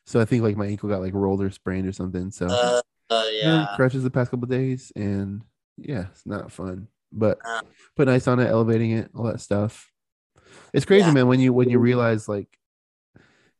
So 0.05 0.21
I 0.21 0.25
think 0.25 0.43
like 0.43 0.55
my 0.55 0.67
ankle 0.67 0.89
got 0.89 1.01
like 1.01 1.13
rolled 1.13 1.41
or 1.41 1.49
sprained 1.49 1.87
or 1.87 1.91
something. 1.91 2.31
So 2.31 2.47
Uh, 2.47 2.81
uh, 3.09 3.23
yeah, 3.31 3.61
yeah. 3.61 3.75
crutches 3.75 4.03
the 4.03 4.11
past 4.11 4.31
couple 4.31 4.45
of 4.45 4.49
days, 4.49 4.91
and 4.95 5.41
yeah, 5.77 6.05
it's 6.11 6.25
not 6.25 6.51
fun. 6.51 6.87
But 7.11 7.39
Uh. 7.43 7.61
put 7.95 8.07
ice 8.07 8.27
on 8.27 8.39
it, 8.39 8.47
elevating 8.47 8.91
it, 8.91 9.09
all 9.15 9.25
that 9.25 9.41
stuff. 9.41 9.91
It's 10.73 10.85
crazy, 10.85 11.07
Yeah. 11.07 11.13
man. 11.13 11.27
When 11.27 11.39
you 11.39 11.51
when 11.51 11.69
you 11.69 11.79
realize 11.79 12.29
like 12.29 12.47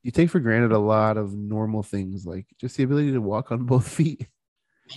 you 0.03 0.11
take 0.11 0.29
for 0.29 0.39
granted 0.39 0.71
a 0.71 0.79
lot 0.79 1.17
of 1.17 1.33
normal 1.33 1.83
things, 1.83 2.25
like 2.25 2.45
just 2.59 2.77
the 2.77 2.83
ability 2.83 3.11
to 3.13 3.19
walk 3.21 3.51
on 3.51 3.65
both 3.65 3.87
feet. 3.97 4.27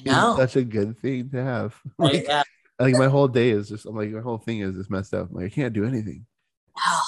Know. 0.05 0.37
such 0.37 0.57
a 0.57 0.63
good 0.65 0.99
thing 0.99 1.31
to 1.31 1.43
have. 1.43 1.75
Like, 1.99 2.25
yeah. 2.27 2.43
like 2.79 2.95
my 2.95 3.09
whole 3.09 3.29
day 3.29 3.51
is 3.51 3.69
just, 3.69 3.87
I'm 3.87 3.97
like, 3.97 4.11
my 4.11 4.21
whole 4.21 4.39
thing 4.39 4.61
is 4.61 4.75
just 4.75 4.91
messed 4.91 5.15
up. 5.15 5.29
Like 5.31 5.47
I 5.47 5.49
can't 5.49 5.75
do 5.75 5.85
anything. 5.85 6.27
Oh, 6.79 7.03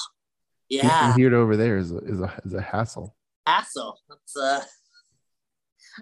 Getting 0.69 0.89
yeah. 0.89 1.11
From 1.11 1.19
here 1.19 1.29
to 1.29 1.37
over 1.37 1.57
there 1.57 1.77
is 1.77 1.91
a, 1.91 1.97
is 1.97 2.19
a 2.19 2.41
is 2.45 2.53
a 2.53 2.61
hassle. 2.61 3.15
Hassle. 3.47 3.99
That's 4.09 4.37
uh 4.37 4.63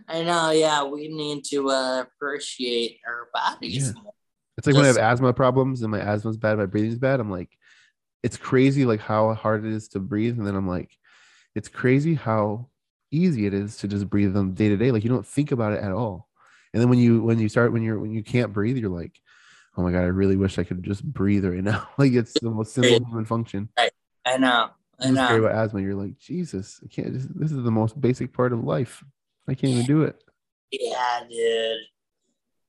I 0.07 0.23
know, 0.23 0.51
yeah, 0.51 0.83
we 0.83 1.07
need 1.09 1.43
to 1.45 1.69
uh, 1.69 2.01
appreciate 2.01 2.99
our 3.05 3.27
bodies 3.33 3.87
Yeah. 3.93 4.01
more. 4.01 4.13
It's 4.57 4.67
like 4.67 4.75
when 4.75 4.85
I 4.85 4.87
have 4.87 4.97
asthma 4.97 5.33
problems 5.33 5.81
and 5.81 5.91
my 5.91 5.99
asthma's 5.99 6.37
bad, 6.37 6.57
my 6.57 6.65
breathing's 6.65 6.97
bad. 6.99 7.19
I'm 7.19 7.31
like, 7.31 7.49
it's 8.23 8.37
crazy 8.37 8.85
like 8.85 8.99
how 8.99 9.33
hard 9.33 9.65
it 9.65 9.71
is 9.73 9.87
to 9.89 9.99
breathe. 9.99 10.37
And 10.37 10.45
then 10.45 10.55
I'm 10.55 10.67
like, 10.67 10.95
it's 11.55 11.67
crazy 11.67 12.13
how 12.13 12.67
easy 13.11 13.45
it 13.45 13.53
is 13.53 13.77
to 13.77 13.87
just 13.87 14.09
breathe 14.09 14.37
on 14.37 14.53
day 14.53 14.69
to 14.69 14.77
day. 14.77 14.91
Like 14.91 15.03
you 15.03 15.09
don't 15.09 15.25
think 15.25 15.51
about 15.51 15.73
it 15.73 15.83
at 15.83 15.91
all. 15.91 16.27
And 16.73 16.81
then 16.81 16.89
when 16.89 16.99
you 16.99 17.21
when 17.21 17.39
you 17.39 17.49
start 17.49 17.73
when 17.73 17.83
you're 17.83 17.99
when 17.99 18.11
you 18.11 18.23
can't 18.23 18.53
breathe, 18.53 18.77
you're 18.77 18.89
like, 18.89 19.19
oh 19.77 19.81
my 19.83 19.91
god, 19.91 20.01
I 20.01 20.07
really 20.07 20.37
wish 20.37 20.57
I 20.57 20.63
could 20.63 20.83
just 20.83 21.03
breathe 21.03 21.45
right 21.45 21.63
now. 21.63 21.87
like 21.97 22.13
it's 22.13 22.33
the 22.39 22.49
most 22.49 22.73
simple 22.73 23.05
human 23.05 23.25
function. 23.25 23.69
Right. 23.77 23.91
I 24.25 24.37
know. 24.37 24.69
I 24.99 25.07
I'm 25.07 25.15
scary 25.15 25.39
about 25.39 25.55
asthma. 25.55 25.81
You're 25.81 25.95
like, 25.95 26.17
Jesus, 26.17 26.79
I 26.83 26.87
can't. 26.87 27.13
Just, 27.13 27.39
this 27.39 27.51
is 27.51 27.63
the 27.63 27.71
most 27.71 27.99
basic 27.99 28.33
part 28.33 28.53
of 28.53 28.63
life. 28.63 29.03
I 29.47 29.55
can't 29.55 29.73
even 29.73 29.85
do 29.85 30.03
it. 30.03 30.23
Yeah, 30.71 31.21
dude. 31.29 31.77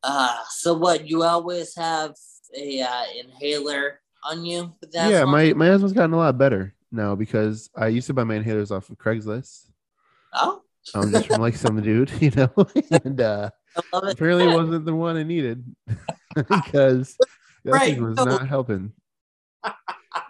Uh 0.02 0.36
so 0.50 0.74
what, 0.74 1.08
you 1.08 1.22
always 1.22 1.76
have 1.76 2.14
a 2.56 2.82
uh, 2.82 3.04
inhaler 3.18 4.00
on 4.24 4.44
you 4.44 4.72
yeah, 4.92 5.24
my 5.24 5.52
my 5.52 5.68
asthma's 5.68 5.92
gotten 5.92 6.12
a 6.12 6.18
lot 6.18 6.38
better 6.38 6.74
now 6.90 7.14
because 7.14 7.70
I 7.74 7.88
used 7.88 8.06
to 8.08 8.14
buy 8.14 8.24
my 8.24 8.38
inhalers 8.38 8.70
off 8.70 8.90
of 8.90 8.98
Craigslist. 8.98 9.68
Oh, 10.34 10.62
um, 10.94 11.10
just 11.10 11.28
from 11.28 11.40
like 11.40 11.56
some 11.56 11.80
dude, 11.80 12.10
you 12.20 12.30
know, 12.30 12.52
and 13.04 13.20
uh, 13.20 13.50
I 13.50 13.50
love 13.50 13.50
it. 13.50 13.61
Apparently 13.92 14.44
it 14.44 14.48
wasn't 14.48 14.84
the 14.84 14.94
one 14.94 15.16
I 15.16 15.22
needed 15.22 15.64
because 16.48 17.16
that 17.64 17.72
Right, 17.72 17.94
thing 17.94 18.02
was 18.04 18.18
no. 18.18 18.24
not 18.24 18.48
helping. 18.48 18.92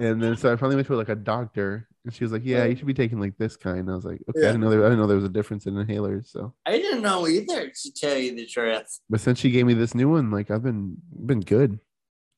And 0.01 0.23
then 0.23 0.37
so 0.37 0.53
I 0.53 0.57
finally 0.57 0.77
went 0.77 0.87
to 0.89 0.97
like 0.97 1.09
a 1.11 1.15
doctor, 1.15 1.89
and 2.05 2.13
she 2.13 2.25
was 2.25 2.33
like, 2.33 2.43
"Yeah, 2.45 2.65
you 2.65 2.75
should 2.75 2.87
be 2.87 2.95
taking 2.95 3.21
like 3.21 3.37
this 3.39 3.57
kind." 3.57 3.89
I 3.91 3.95
was 3.95 4.05
like, 4.05 4.21
"Okay, 4.29 4.41
I 4.41 4.43
Yeah. 4.43 4.49
didn't 4.53 4.61
know 4.61 4.71
there, 4.71 4.81
I 4.81 4.89
didn't 4.89 4.99
know 4.99 5.07
there 5.07 5.17
was 5.17 5.25
a 5.25 5.29
difference 5.29 5.67
in 5.67 5.75
inhalers." 5.75 6.27
So, 6.29 6.55
I 6.67 6.73
didn't 6.73 7.03
know 7.03 7.29
either, 7.29 7.71
to 7.71 7.93
tell 7.95 8.17
you 8.17 8.35
the 8.35 8.47
truth. 8.47 9.01
but 9.09 9.21
since 9.21 9.39
she 9.39 9.51
gave 9.51 9.67
me 9.67 9.75
this 9.75 9.95
new 9.95 10.09
one, 10.11 10.31
like 10.31 10.51
I've 10.51 10.63
been 10.63 10.97
been 11.25 11.41
good. 11.41 11.79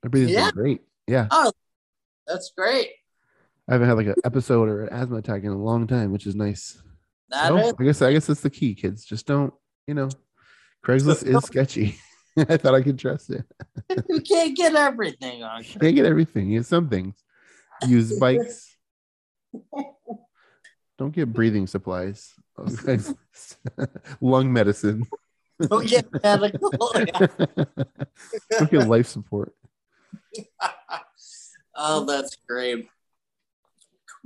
My 0.02 0.08
breathing's 0.10 0.34
Yeah. 0.36 0.50
been 0.50 0.62
great. 0.62 0.80
Yeah, 1.06 1.28
Oh, 1.30 1.52
That's 2.26 2.52
great. 2.56 2.90
I 3.68 3.72
haven't 3.72 3.88
had 3.88 3.96
like 3.96 4.08
an 4.08 4.16
episode 4.24 4.68
or 4.68 4.84
an 4.84 4.92
asthma 4.92 5.16
attack 5.16 5.42
in 5.44 5.50
a 5.52 5.56
long 5.58 5.86
time, 5.86 6.12
which 6.12 6.26
is 6.26 6.34
nice. 6.34 6.82
That 7.30 7.48
So, 7.48 7.58
is 7.58 7.74
I 7.78 7.84
guess 7.84 8.02
I 8.02 8.12
guess 8.12 8.26
that's 8.26 8.42
the 8.42 8.50
key, 8.50 8.74
kids. 8.74 9.04
Just 9.06 9.26
don't, 9.26 9.54
you 9.86 9.94
know, 9.94 10.10
Craigslist 10.84 11.26
is 11.26 11.42
sketchy. 11.44 11.96
I 12.36 12.56
thought 12.56 12.74
I 12.74 12.82
could 12.82 12.98
trust 12.98 13.30
it. 13.30 13.44
you 14.08 14.20
can't 14.20 14.56
get 14.56 14.74
everything 14.74 15.42
on. 15.42 15.62
Can't 15.62 15.94
get 15.94 16.04
everything. 16.04 16.50
Use 16.50 16.68
some 16.68 16.88
things. 16.88 17.14
Use 17.86 18.18
bikes. 18.20 18.76
Don't 20.98 21.14
get 21.14 21.32
breathing 21.32 21.66
supplies. 21.66 22.34
Craigslist. 22.58 23.56
Lung 24.20 24.52
medicine. 24.52 25.06
Don't 25.60 25.86
get 25.86 26.06
medical. 26.22 26.70
Don't 28.50 28.70
get 28.70 28.88
life 28.88 29.06
support. 29.06 29.54
oh, 31.76 32.04
that's 32.04 32.36
great. 32.48 32.88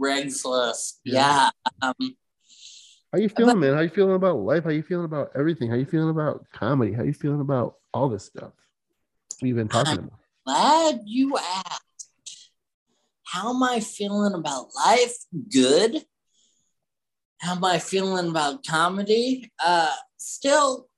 Craigslist. 0.01 0.95
Yeah. 1.05 1.51
Yeah. 1.83 1.89
Um, 1.91 2.17
How 3.13 3.19
you 3.19 3.29
feeling, 3.31 3.59
man? 3.59 3.75
How 3.75 3.81
you 3.81 3.89
feeling 3.89 4.15
about 4.15 4.37
life? 4.39 4.65
How 4.65 4.71
you 4.71 4.83
feeling 4.83 5.07
about 5.07 5.31
everything? 5.35 5.71
How 5.71 5.77
you 5.77 5.87
feeling 5.87 6.11
about 6.11 6.45
comedy? 6.53 6.93
How 6.93 7.03
you 7.05 7.15
feeling 7.15 7.41
about 7.41 7.77
all 7.95 8.09
this 8.09 8.25
stuff 8.27 8.53
we've 9.41 9.57
been 9.57 9.69
talking 9.69 9.99
about? 9.99 10.13
glad 10.45 11.01
you 11.07 11.37
asked. 11.37 12.51
How 13.25 13.51
am 13.51 13.63
I 13.63 13.81
feeling 13.81 14.35
about 14.35 14.69
life? 14.75 15.15
Good. 15.53 16.05
How 17.39 17.55
am 17.55 17.65
I 17.65 17.79
feeling 17.79 18.29
about 18.31 18.65
comedy? 18.67 19.51
Uh, 19.65 19.93
still, 20.17 20.89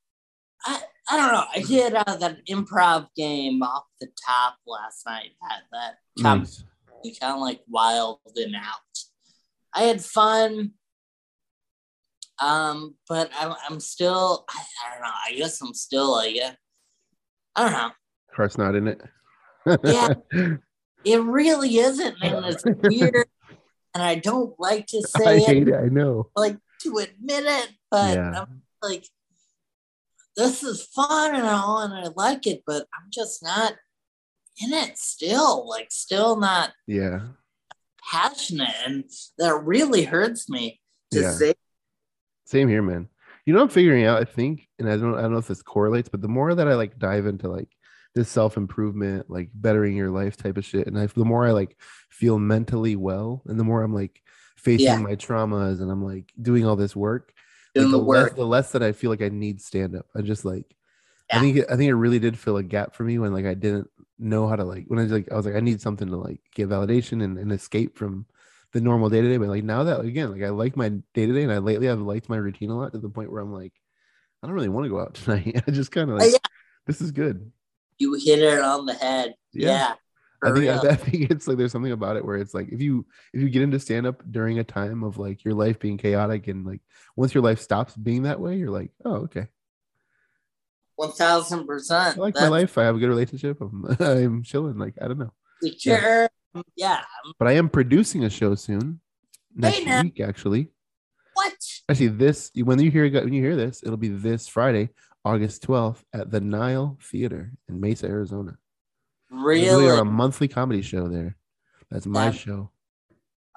I 0.64 0.80
I 1.08 1.16
don't 1.16 1.32
know. 1.32 1.44
I 1.54 1.60
did 1.62 1.94
uh, 1.94 2.16
that 2.16 2.38
improv 2.48 3.08
game 3.16 3.62
off 3.62 3.84
the 4.00 4.08
top 4.26 4.56
last 4.66 5.04
night. 5.06 5.30
That 5.42 5.62
that 5.72 5.94
Nice. 6.16 6.64
kind 7.20 7.34
of 7.34 7.40
like 7.40 7.60
wild 7.68 8.20
and 8.36 8.54
out. 8.56 8.98
I 9.74 9.82
had 9.82 10.04
fun. 10.04 10.72
Um, 12.40 12.94
but 13.08 13.30
I'm, 13.38 13.54
I'm 13.68 13.80
still, 13.80 14.44
I, 14.48 14.62
I 14.86 14.94
don't 14.94 15.02
know. 15.02 15.10
I 15.28 15.34
guess 15.34 15.60
I'm 15.60 15.74
still 15.74 16.12
like, 16.12 16.36
uh, 16.42 16.52
I 17.56 17.62
don't 17.64 17.72
know. 17.72 17.90
Heart's 18.34 18.56
not 18.58 18.74
in 18.74 18.88
it. 18.88 19.00
Yeah. 19.84 20.14
It 21.02 21.18
really 21.22 21.78
isn't, 21.78 22.16
and 22.22 22.44
it's 22.44 22.62
weird. 22.66 23.14
and 23.94 24.02
I 24.02 24.16
don't 24.16 24.52
like 24.60 24.86
to 24.88 24.98
I 25.14 25.18
say 25.18 25.38
it, 25.38 25.68
it. 25.68 25.74
I 25.74 25.86
know. 25.88 26.28
like 26.36 26.58
to 26.82 26.98
admit 26.98 27.44
it, 27.46 27.70
but 27.90 28.16
Yeah. 28.16 28.42
I'm 28.42 28.60
like, 28.82 29.06
this 30.36 30.62
is 30.62 30.82
fun 30.84 31.34
and 31.34 31.46
all, 31.46 31.78
and 31.78 31.94
I 31.94 32.08
like 32.14 32.46
it, 32.46 32.64
but 32.66 32.86
I'm 32.94 33.08
just 33.10 33.42
not 33.42 33.76
in 34.62 34.74
it 34.74 34.98
still. 34.98 35.66
Like, 35.66 35.90
still 35.90 36.36
not 36.36 36.72
Yeah. 36.86 37.28
passionate, 38.10 38.74
and 38.86 39.04
that 39.38 39.54
really 39.64 40.04
hurts 40.04 40.50
me 40.50 40.82
to 41.12 41.20
Yeah. 41.22 41.30
say. 41.32 41.54
Same 42.50 42.68
here, 42.68 42.82
man. 42.82 43.08
You 43.46 43.54
know, 43.54 43.62
I'm 43.62 43.68
figuring 43.68 44.04
out. 44.04 44.20
I 44.20 44.24
think, 44.24 44.68
and 44.80 44.90
I 44.90 44.96
don't, 44.96 45.14
I 45.16 45.22
don't 45.22 45.32
know 45.32 45.38
if 45.38 45.46
this 45.46 45.62
correlates, 45.62 46.08
but 46.08 46.20
the 46.20 46.28
more 46.28 46.52
that 46.52 46.66
I 46.66 46.74
like 46.74 46.98
dive 46.98 47.26
into 47.26 47.48
like 47.48 47.68
this 48.14 48.28
self 48.28 48.56
improvement, 48.56 49.30
like 49.30 49.50
bettering 49.54 49.96
your 49.96 50.10
life 50.10 50.36
type 50.36 50.56
of 50.56 50.64
shit, 50.64 50.88
and 50.88 50.98
I, 50.98 51.06
the 51.06 51.24
more 51.24 51.46
I 51.46 51.52
like 51.52 51.76
feel 52.10 52.40
mentally 52.40 52.96
well, 52.96 53.42
and 53.46 53.58
the 53.58 53.62
more 53.64 53.82
I'm 53.84 53.94
like 53.94 54.20
facing 54.56 54.86
Yeah. 54.86 54.98
my 54.98 55.14
traumas, 55.14 55.80
and 55.80 55.92
I'm 55.92 56.04
like 56.04 56.32
doing 56.42 56.66
all 56.66 56.74
this 56.74 56.96
work, 56.96 57.32
like, 57.76 57.84
the 57.84 57.90
the 57.92 57.98
less, 57.98 58.24
work. 58.24 58.36
the 58.36 58.44
less 58.44 58.72
that 58.72 58.82
I 58.82 58.92
feel 58.92 59.10
like 59.10 59.22
I 59.22 59.28
need 59.28 59.60
stand 59.60 59.94
up. 59.94 60.06
I 60.16 60.22
just 60.22 60.44
like, 60.44 60.74
I 61.32 61.38
think, 61.38 61.60
I 61.70 61.76
think 61.76 61.88
it 61.88 61.94
really 61.94 62.18
did 62.18 62.36
fill 62.36 62.56
a 62.56 62.64
gap 62.64 62.96
for 62.96 63.04
me 63.04 63.20
when 63.20 63.32
like 63.32 63.46
I 63.46 63.54
didn't 63.54 63.88
know 64.18 64.48
how 64.48 64.56
to 64.56 64.64
like 64.64 64.84
when 64.88 64.98
I 64.98 65.02
was 65.04 65.12
like 65.12 65.30
I 65.32 65.36
was 65.36 65.46
like 65.46 65.54
I 65.54 65.60
need 65.60 65.80
something 65.80 66.08
to 66.08 66.16
like 66.16 66.40
get 66.54 66.68
validation 66.68 67.22
and, 67.22 67.38
and 67.38 67.52
escape 67.52 67.96
from 67.96 68.26
the 68.72 68.80
normal 68.80 69.08
day 69.10 69.20
to 69.20 69.28
day. 69.28 69.36
But 69.36 69.48
like 69.48 69.64
now 69.64 69.84
that 69.84 70.00
again, 70.00 70.32
like 70.32 70.42
I 70.42 70.50
like 70.50 70.76
my 70.76 70.88
day 71.14 71.26
to 71.26 71.32
day, 71.32 71.42
and 71.42 71.52
I 71.52 71.58
lately 71.58 71.88
I've 71.88 72.00
liked 72.00 72.28
my 72.28 72.36
routine 72.36 72.70
a 72.70 72.76
lot 72.78 72.92
to 72.92 72.98
the 72.98 73.08
point 73.08 73.30
where 73.32 73.42
I'm 73.42 73.52
like, 73.52 73.72
I 74.42 74.46
don't 74.46 74.54
really 74.54 74.68
want 74.68 74.84
to 74.84 74.90
go 74.90 75.00
out 75.00 75.14
tonight. 75.14 75.62
I 75.66 75.70
just 75.70 75.90
kind 75.92 76.10
of 76.10 76.16
Oh, 76.16 76.18
like 76.18 76.32
yeah. 76.32 76.38
this 76.86 77.00
is 77.00 77.10
good. 77.10 77.50
You 77.98 78.14
hit 78.14 78.38
it 78.38 78.60
on 78.60 78.86
the 78.86 78.94
head. 78.94 79.34
Yeah. 79.52 79.68
Yeah. 79.68 79.94
I 80.42 80.52
think. 80.52 80.68
I, 80.70 80.88
I 80.92 80.94
think 80.96 81.30
it's 81.30 81.46
like 81.46 81.58
there's 81.58 81.70
something 81.72 81.92
about 81.92 82.16
it 82.16 82.24
where 82.24 82.36
it's 82.36 82.54
like 82.54 82.68
if 82.70 82.80
you 82.80 83.04
if 83.34 83.42
you 83.42 83.50
get 83.50 83.60
into 83.62 83.78
stand 83.78 84.06
up 84.06 84.22
during 84.30 84.58
a 84.58 84.64
time 84.64 85.02
of 85.04 85.18
like 85.18 85.44
your 85.44 85.52
life 85.54 85.78
being 85.78 85.98
chaotic 85.98 86.48
and 86.48 86.64
like 86.66 86.80
once 87.14 87.34
your 87.34 87.42
life 87.42 87.60
stops 87.60 87.94
being 87.94 88.22
that 88.22 88.40
way, 88.40 88.56
you're 88.56 88.70
like, 88.70 88.90
oh 89.04 89.16
okay, 89.24 89.48
One 90.96 91.12
thousand 91.12 91.66
percent. 91.66 92.16
I 92.16 92.20
like 92.20 92.34
my 92.36 92.48
life. 92.48 92.78
I 92.78 92.84
have 92.84 92.96
a 92.96 92.98
good 92.98 93.08
relationship. 93.10 93.60
I'm 93.60 93.84
I'm 94.00 94.42
chilling. 94.42 94.78
Like 94.78 94.94
I 95.02 95.08
don't 95.08 95.18
know. 95.18 95.32
Secure. 95.62 96.30
Yeah. 96.76 97.02
but 97.38 97.48
I 97.48 97.52
am 97.52 97.68
producing 97.68 98.24
a 98.24 98.30
show 98.30 98.54
soon 98.54 99.00
next 99.54 99.84
now. 99.84 100.02
week. 100.02 100.20
Actually, 100.20 100.68
What? 101.34 101.52
actually, 101.88 102.08
this 102.08 102.50
when 102.54 102.80
you 102.80 102.90
hear 102.90 103.10
when 103.10 103.32
you 103.32 103.42
hear 103.42 103.56
this, 103.56 103.82
it'll 103.82 103.96
be 103.96 104.08
this 104.08 104.48
Friday, 104.48 104.90
August 105.24 105.62
twelfth, 105.62 106.04
at 106.12 106.30
the 106.30 106.40
Nile 106.40 106.98
Theater 107.02 107.52
in 107.68 107.80
Mesa, 107.80 108.06
Arizona. 108.06 108.56
Really? 109.30 109.84
We're 109.84 110.00
a 110.00 110.04
monthly 110.04 110.48
comedy 110.48 110.82
show 110.82 111.08
there. 111.08 111.36
That's 111.90 112.06
my 112.06 112.30
show. 112.32 112.70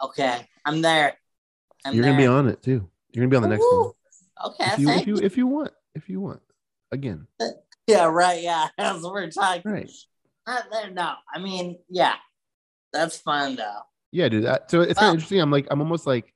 Okay. 0.02 0.48
I'm 0.66 0.82
there. 0.82 1.18
I'm 1.86 1.94
You're 1.94 2.04
there. 2.04 2.12
gonna 2.14 2.24
be 2.24 2.28
on 2.28 2.48
it 2.48 2.62
too. 2.62 2.90
You're 3.12 3.26
gonna 3.26 3.30
be 3.30 3.38
on 3.38 3.44
the 3.44 3.50
next 3.50 3.66
one 3.70 3.92
Okay. 4.46 4.66
if 4.74 4.80
you 4.80 4.90
if 4.90 5.08
you 5.08 5.16
you. 5.18 5.22
if 5.24 5.38
you 5.38 5.48
want 5.48 5.72
if 5.96 6.10
you 6.10 6.22
want. 6.22 6.42
Again, 6.92 7.26
Yeah. 7.88 8.06
Right. 8.06 8.42
Yeah. 8.44 8.68
That's 8.78 9.02
what 9.04 9.14
we're 9.14 9.30
talking. 9.32 9.64
right? 9.72 9.90
Not 10.48 10.66
there. 10.72 10.92
No. 10.92 11.14
I 11.34 11.40
mean, 11.40 11.80
yeah. 11.90 12.16
That's 12.94 13.18
fun 13.18 13.56
though. 13.56 13.82
Yeah, 14.12 14.30
dude. 14.30 14.46
That, 14.46 14.70
so 14.70 14.82
it's 14.82 15.00
kind 15.00 15.10
of 15.10 15.16
interesting. 15.16 15.42
I'm 15.42 15.52
like 15.52 15.68
I'm 15.72 15.82
almost 15.82 16.06
like 16.06 16.34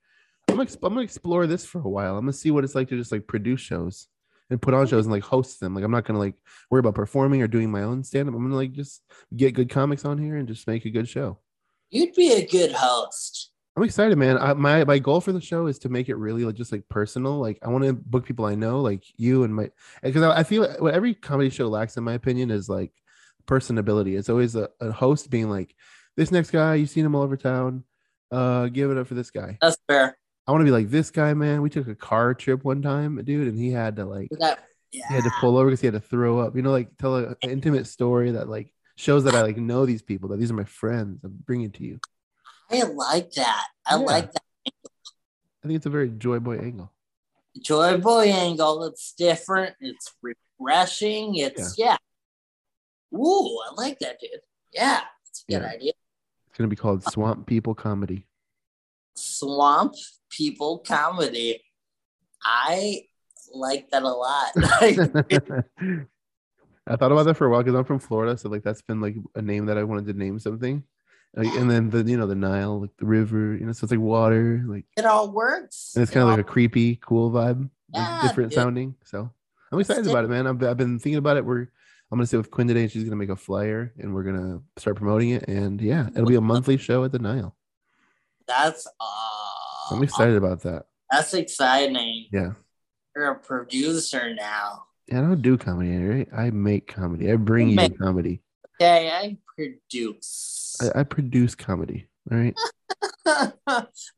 I'm 0.48 0.56
gonna, 0.56 0.68
I'm 0.82 0.94
gonna 0.94 1.02
explore 1.02 1.46
this 1.46 1.64
for 1.64 1.78
a 1.78 1.88
while. 1.88 2.16
I'm 2.16 2.24
gonna 2.24 2.32
see 2.32 2.50
what 2.50 2.64
it's 2.64 2.74
like 2.74 2.88
to 2.88 2.96
just 2.96 3.12
like 3.12 3.26
produce 3.26 3.60
shows 3.60 4.08
and 4.50 4.60
put 4.60 4.74
on 4.74 4.86
shows 4.86 5.06
and 5.06 5.12
like 5.12 5.22
host 5.22 5.60
them. 5.60 5.74
Like 5.74 5.84
I'm 5.84 5.90
not 5.90 6.04
gonna 6.04 6.18
like 6.18 6.34
worry 6.70 6.80
about 6.80 6.94
performing 6.94 7.42
or 7.42 7.48
doing 7.48 7.70
my 7.70 7.82
own 7.82 8.02
stand 8.02 8.28
up. 8.28 8.34
I'm 8.34 8.42
gonna 8.42 8.56
like 8.56 8.72
just 8.72 9.02
get 9.36 9.54
good 9.54 9.70
comics 9.70 10.04
on 10.04 10.18
here 10.18 10.36
and 10.36 10.48
just 10.48 10.66
make 10.66 10.84
a 10.84 10.90
good 10.90 11.08
show. 11.08 11.38
You'd 11.90 12.14
be 12.14 12.32
a 12.32 12.46
good 12.46 12.72
host. 12.72 13.52
I'm 13.76 13.84
excited, 13.84 14.18
man. 14.18 14.38
I, 14.38 14.54
my 14.54 14.84
my 14.84 14.98
goal 14.98 15.20
for 15.20 15.32
the 15.32 15.40
show 15.40 15.68
is 15.68 15.78
to 15.80 15.88
make 15.88 16.08
it 16.08 16.16
really 16.16 16.44
like 16.44 16.56
just 16.56 16.72
like 16.72 16.88
personal. 16.88 17.38
Like 17.38 17.58
I 17.62 17.68
want 17.68 17.84
to 17.84 17.92
book 17.92 18.26
people 18.26 18.44
I 18.44 18.56
know, 18.56 18.80
like 18.80 19.04
you 19.16 19.44
and 19.44 19.54
my 19.54 19.70
because 20.02 20.22
I, 20.22 20.38
I 20.38 20.42
feel 20.42 20.62
like 20.62 20.80
what 20.80 20.94
every 20.94 21.14
comedy 21.14 21.50
show 21.50 21.68
lacks, 21.68 21.96
in 21.96 22.02
my 22.02 22.14
opinion, 22.14 22.50
is 22.50 22.68
like 22.68 22.90
personability. 23.46 24.18
It's 24.18 24.28
always 24.28 24.56
a, 24.56 24.68
a 24.80 24.90
host 24.90 25.30
being 25.30 25.48
like, 25.48 25.76
"This 26.18 26.30
next 26.30 26.50
guy, 26.50 26.74
you've 26.74 26.90
seen 26.90 27.06
him 27.06 27.14
all 27.14 27.22
over 27.22 27.36
town. 27.36 27.84
Uh, 28.30 28.66
give 28.66 28.90
it 28.90 28.98
up 28.98 29.06
for 29.06 29.14
this 29.14 29.30
guy." 29.30 29.56
That's 29.62 29.78
fair. 29.88 30.18
I 30.46 30.50
want 30.52 30.60
to 30.62 30.64
be 30.66 30.70
like 30.70 30.90
this 30.90 31.10
guy, 31.10 31.32
man. 31.34 31.62
We 31.62 31.70
took 31.70 31.88
a 31.88 31.94
car 31.94 32.34
trip 32.34 32.64
one 32.64 32.82
time, 32.82 33.22
dude, 33.24 33.48
and 33.48 33.58
he 33.58 33.70
had 33.70 33.96
to 33.96 34.04
like 34.04 34.28
That, 34.40 34.64
he 34.90 35.00
had 35.00 35.24
to 35.24 35.30
pull 35.40 35.56
over 35.56 35.66
because 35.68 35.80
he 35.80 35.86
had 35.86 35.94
to 35.94 36.00
throw 36.00 36.38
up. 36.40 36.56
You 36.56 36.62
know, 36.62 36.72
like 36.72 36.96
tell 36.98 37.16
a, 37.16 37.28
an 37.42 37.50
intimate 37.50 37.86
story 37.86 38.32
that 38.32 38.48
like 38.48 38.72
shows 38.96 39.24
that 39.24 39.34
I 39.34 39.42
like 39.42 39.56
know 39.56 39.86
these 39.86 40.02
people, 40.02 40.28
that 40.30 40.38
these 40.38 40.50
are 40.50 40.54
my 40.54 40.64
friends. 40.64 41.22
I'm 41.24 41.38
bringing 41.46 41.70
to 41.72 41.84
you. 41.84 42.00
I 42.70 42.82
like 42.82 43.30
that. 43.32 43.66
I 43.86 43.92
Yeah. 43.96 44.00
like 44.00 44.32
that. 44.32 44.42
I 44.66 45.66
think 45.66 45.76
it's 45.76 45.86
a 45.86 45.90
very 45.90 46.10
joy 46.10 46.38
boy 46.40 46.58
angle. 46.58 46.92
Joy 47.60 47.98
Boy 47.98 48.28
angle. 48.30 48.84
It's 48.84 49.12
different. 49.12 49.74
It's 49.80 50.12
refreshing. 50.22 51.34
It's 51.36 51.76
yeah. 51.78 51.96
Ooh, 53.14 53.58
I 53.66 53.74
like 53.76 53.98
that, 54.00 54.20
dude. 54.20 54.30
Yeah, 54.72 55.00
it's 55.28 55.44
a 55.48 55.52
good 55.52 55.62
Yeah. 55.62 55.68
idea. 55.68 55.92
It's 56.58 56.62
gonna 56.62 56.70
be 56.70 56.74
called 56.74 57.04
Swamp 57.04 57.46
People 57.46 57.72
Comedy. 57.72 58.26
Swamp 59.14 59.94
people 60.28 60.78
comedy. 60.80 61.62
I 62.42 63.02
like 63.54 63.88
that 63.90 64.02
a 64.02 64.08
lot. 64.08 64.50
I 66.88 66.96
thought 66.96 67.12
about 67.12 67.26
that 67.26 67.34
for 67.36 67.46
a 67.46 67.48
while 67.50 67.62
because 67.62 67.76
I'm 67.78 67.84
from 67.84 68.00
Florida, 68.00 68.36
so 68.36 68.48
like 68.48 68.64
that's 68.64 68.82
been 68.82 69.00
like 69.00 69.14
a 69.36 69.40
name 69.40 69.66
that 69.66 69.78
I 69.78 69.84
wanted 69.84 70.06
to 70.06 70.14
name 70.18 70.40
something. 70.40 70.82
Like, 71.36 71.46
and 71.54 71.70
then 71.70 71.90
the 71.90 72.02
you 72.02 72.16
know 72.16 72.26
the 72.26 72.34
Nile, 72.34 72.80
like 72.80 72.96
the 72.98 73.06
river, 73.06 73.54
you 73.54 73.64
know, 73.64 73.70
so 73.70 73.84
it's 73.84 73.92
like 73.92 74.00
water, 74.00 74.64
like 74.66 74.84
it 74.96 75.04
all 75.04 75.30
works. 75.30 75.92
and 75.94 76.02
it's 76.02 76.10
It 76.10 76.14
kind 76.14 76.22
of 76.24 76.30
like 76.30 76.38
all- 76.38 76.50
a 76.50 76.52
creepy, 76.52 76.96
cool 76.96 77.30
vibe, 77.30 77.70
Yeah, 77.94 78.20
different 78.22 78.50
dude. 78.50 78.56
sounding. 78.56 78.96
So 79.04 79.30
I'm 79.70 79.78
excited 79.78 80.08
about 80.08 80.24
it, 80.24 80.28
man. 80.28 80.48
I've, 80.48 80.60
I've 80.64 80.76
been 80.76 80.98
thinking 80.98 81.18
about 81.18 81.36
it. 81.36 81.44
We're 81.44 81.68
I'm 82.10 82.18
gonna 82.18 82.26
sit 82.26 82.38
with 82.38 82.50
Quinn 82.50 82.66
today, 82.68 82.82
and 82.82 82.90
she's 82.90 83.04
gonna 83.04 83.16
make 83.16 83.28
a 83.28 83.36
flyer, 83.36 83.92
and 83.98 84.14
we're 84.14 84.22
gonna 84.22 84.60
start 84.76 84.96
promoting 84.96 85.30
it. 85.30 85.46
And 85.46 85.80
yeah, 85.80 86.08
it'll 86.08 86.26
be 86.26 86.36
a 86.36 86.40
monthly 86.40 86.78
show 86.78 87.04
at 87.04 87.12
the 87.12 87.18
Nile. 87.18 87.54
that's 88.46 88.86
uh, 88.86 89.94
I'm 89.94 90.02
excited 90.02 90.36
about 90.36 90.62
that. 90.62 90.86
That's 91.10 91.34
exciting. 91.34 92.26
Yeah. 92.32 92.52
You're 93.14 93.32
a 93.32 93.38
producer 93.38 94.34
now. 94.34 94.84
Yeah, 95.08 95.18
I 95.18 95.20
don't 95.22 95.42
do 95.42 95.56
comedy, 95.56 95.96
right? 95.96 96.28
I 96.32 96.50
make 96.50 96.86
comedy. 96.86 97.30
I 97.30 97.36
bring 97.36 97.70
you 97.70 97.76
make- 97.76 97.98
comedy. 97.98 98.42
Okay, 98.80 99.10
I 99.10 99.36
produce. 99.56 100.76
I, 100.80 101.00
I 101.00 101.02
produce 101.02 101.54
comedy. 101.54 102.08
All 102.30 102.38
right. 102.38 102.54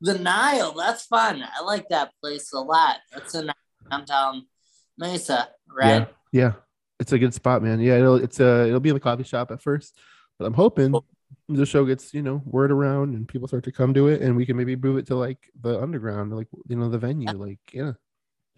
the 0.01 0.19
Nile, 0.19 0.73
that's 0.73 1.07
fun. 1.07 1.43
I 1.43 1.63
like 1.63 1.89
that 1.89 2.13
place 2.21 2.53
a 2.53 2.61
lot. 2.61 2.99
That's 3.13 3.35
in 3.35 3.51
downtown 3.91 4.47
Mesa, 4.99 5.49
right? 5.69 6.09
Yeah. 6.33 6.43
Yeah. 6.43 6.53
It's 7.01 7.13
a 7.13 7.19
good 7.19 7.35
spot, 7.35 7.63
man. 7.63 7.81
Yeah, 7.81 7.97
it'll 7.97 8.17
it's 8.17 8.41
uh 8.41 8.67
it'll 8.69 8.79
be 8.81 8.91
in 8.91 8.95
the 8.95 9.01
coffee 9.01 9.25
shop 9.25 9.51
at 9.51 9.63
first, 9.63 9.99
but 10.39 10.45
I'm 10.45 10.55
hoping 10.55 10.95
the 11.49 11.67
show 11.67 11.85
gets, 11.85 12.13
you 12.15 12.23
know, 12.23 12.43
word 12.45 12.71
around 12.71 13.15
and 13.15 13.27
people 13.27 13.49
start 13.49 13.65
to 13.65 13.73
come 13.73 13.95
to 13.95 14.09
it 14.09 14.21
and 14.21 14.37
we 14.37 14.47
can 14.47 14.57
maybe 14.57 14.77
move 14.77 14.99
it 14.99 15.07
to 15.07 15.17
like 15.17 15.39
the 15.61 15.81
underground, 15.81 16.37
like 16.37 16.49
you 16.69 16.77
know, 16.77 16.91
the 16.91 16.99
venue. 16.99 17.33
Like, 17.33 17.59
yeah. 17.73 17.93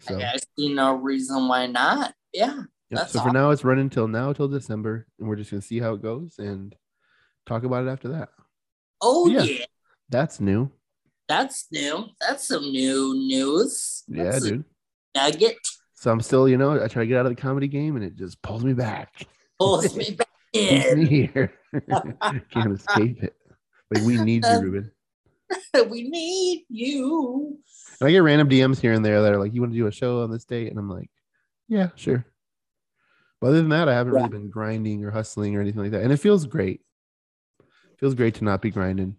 So 0.01 0.19
I 0.19 0.35
see 0.57 0.73
no 0.73 0.95
reason 0.95 1.47
why 1.47 1.67
not. 1.67 2.13
Yeah. 2.33 2.55
Yep. 2.55 2.65
That's 2.91 3.13
So 3.13 3.21
for 3.21 3.31
now, 3.31 3.49
it's 3.51 3.63
running 3.63 3.89
till 3.89 4.07
now 4.07 4.33
till 4.33 4.47
December, 4.49 5.07
and 5.19 5.27
we're 5.27 5.37
just 5.37 5.49
gonna 5.49 5.61
see 5.61 5.79
how 5.79 5.93
it 5.93 6.01
goes 6.01 6.35
and 6.37 6.75
talk 7.45 7.63
about 7.63 7.87
it 7.87 7.89
after 7.89 8.09
that. 8.09 8.29
Oh 9.01 9.27
Yeah. 9.29 9.43
yeah. 9.43 9.65
That's 10.09 10.41
new. 10.41 10.69
That's 11.29 11.67
new. 11.71 12.07
That's 12.19 12.47
some 12.47 12.63
new 12.63 13.15
news. 13.15 14.03
Yeah, 14.07 14.23
That's 14.25 14.45
a 14.45 14.49
dude. 14.49 14.65
Nugget 15.15 15.57
So 16.03 16.11
I'm 16.11 16.19
still, 16.19 16.49
you 16.49 16.57
know, 16.57 16.83
I 16.83 16.89
try 16.89 17.03
to 17.03 17.07
get 17.07 17.17
out 17.17 17.27
of 17.27 17.33
the 17.33 17.41
comedy 17.41 17.69
game, 17.69 17.95
and 17.95 18.03
it 18.03 18.17
just 18.17 18.41
pulls 18.41 18.65
me 18.65 18.73
back, 18.73 19.25
pulls 19.57 19.95
me 19.95 20.11
back 20.11 20.27
keeps 20.53 20.91
me 20.91 21.05
here. 21.05 21.53
Can't 22.51 22.73
escape 22.73 23.23
it. 23.23 23.33
Like 23.89 24.03
we 24.03 24.17
need 24.17 24.43
you, 24.43 24.57
uh, 24.57 24.59
Reuben. 24.59 24.91
we 25.89 26.09
need 26.09 26.65
you. 26.67 27.57
And 28.01 28.09
I 28.09 28.11
get 28.11 28.17
random 28.17 28.49
DMs 28.49 28.81
here 28.81 28.91
and 28.91 29.05
there 29.05 29.21
that 29.21 29.31
are 29.31 29.39
like, 29.39 29.53
"You 29.53 29.61
want 29.61 29.71
to 29.71 29.79
do 29.79 29.87
a 29.87 29.93
show 29.93 30.23
on 30.23 30.29
this 30.29 30.43
date?" 30.43 30.67
And 30.67 30.77
I'm 30.77 30.89
like, 30.89 31.09
"Yeah, 31.69 31.91
sure." 31.95 32.25
But 33.39 33.47
other 33.47 33.57
than 33.61 33.69
that, 33.69 33.87
I 33.87 33.93
haven't 33.93 34.11
Yeah. 34.11 34.17
really 34.17 34.29
been 34.29 34.49
grinding 34.49 35.05
or 35.05 35.11
hustling 35.11 35.55
or 35.55 35.61
anything 35.61 35.83
like 35.83 35.91
that, 35.91 36.03
and 36.03 36.11
it 36.11 36.17
feels 36.17 36.45
great. 36.45 36.81
feels 37.97 38.13
great 38.13 38.35
to 38.35 38.43
not 38.43 38.61
be 38.61 38.71
grinding. 38.71 39.15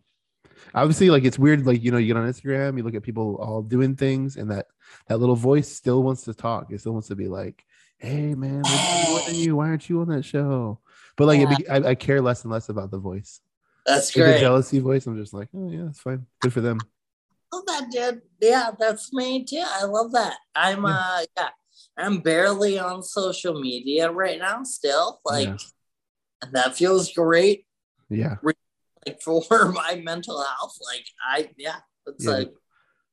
Obviously, 0.74 1.10
like 1.10 1.24
it's 1.24 1.38
weird. 1.38 1.66
Like 1.66 1.82
you 1.82 1.90
know, 1.90 1.98
you 1.98 2.06
get 2.08 2.16
on 2.16 2.28
Instagram, 2.28 2.76
you 2.76 2.82
look 2.84 2.94
at 2.94 3.02
people 3.02 3.36
all 3.36 3.62
doing 3.62 3.96
things, 3.96 4.36
and 4.36 4.50
that 4.50 4.66
that 5.08 5.18
little 5.18 5.36
voice 5.36 5.68
still 5.68 6.02
wants 6.02 6.22
to 6.24 6.34
talk. 6.34 6.70
It 6.70 6.80
still 6.80 6.92
wants 6.92 7.08
to 7.08 7.16
be 7.16 7.28
like, 7.28 7.64
"Hey, 7.98 8.34
man, 8.34 8.62
more 9.08 9.20
than 9.26 9.34
you. 9.34 9.56
Why 9.56 9.68
aren't 9.68 9.88
you 9.88 10.00
on 10.00 10.08
that 10.08 10.24
show?" 10.24 10.80
But 11.16 11.26
like, 11.26 11.40
it 11.40 11.48
be, 11.58 11.68
I, 11.68 11.76
I 11.90 11.94
care 11.94 12.20
less 12.20 12.42
and 12.44 12.52
less 12.52 12.68
about 12.68 12.90
the 12.90 12.98
voice. 12.98 13.40
That's 13.86 14.14
Like, 14.16 14.24
the 14.26 14.30
great. 14.32 14.40
jealousy 14.40 14.78
voice, 14.80 15.06
I'm 15.06 15.16
just 15.16 15.34
like, 15.34 15.48
"Oh 15.54 15.70
yeah, 15.70 15.86
it's 15.88 16.00
fine. 16.00 16.26
Good 16.40 16.52
for 16.52 16.60
them." 16.60 16.78
love 17.52 17.66
that, 17.66 17.88
dude. 17.92 18.22
Yeah, 18.40 18.70
that's 18.76 19.12
me 19.12 19.44
too. 19.44 19.62
I 19.64 19.84
love 19.84 20.10
that. 20.12 20.34
I'm 20.56 20.82
Yeah. 20.82 20.88
uh 20.90 21.24
yeah. 21.36 21.48
I'm 21.96 22.18
barely 22.18 22.80
on 22.80 23.04
social 23.04 23.60
media 23.60 24.10
right 24.10 24.40
now 24.40 24.64
still. 24.64 25.20
Like 25.24 25.46
Yeah. 25.46 25.56
and 26.42 26.52
that 26.54 26.74
feels 26.74 27.12
great. 27.12 27.66
Yeah. 28.10 28.36
Like 29.06 29.20
for 29.48 29.72
my 29.72 30.00
mental 30.04 30.42
health. 30.42 30.76
Like 30.92 31.04
I 31.26 31.50
yeah, 31.56 31.76
it's 32.06 32.24
Yeah. 32.24 32.30
like 32.32 32.52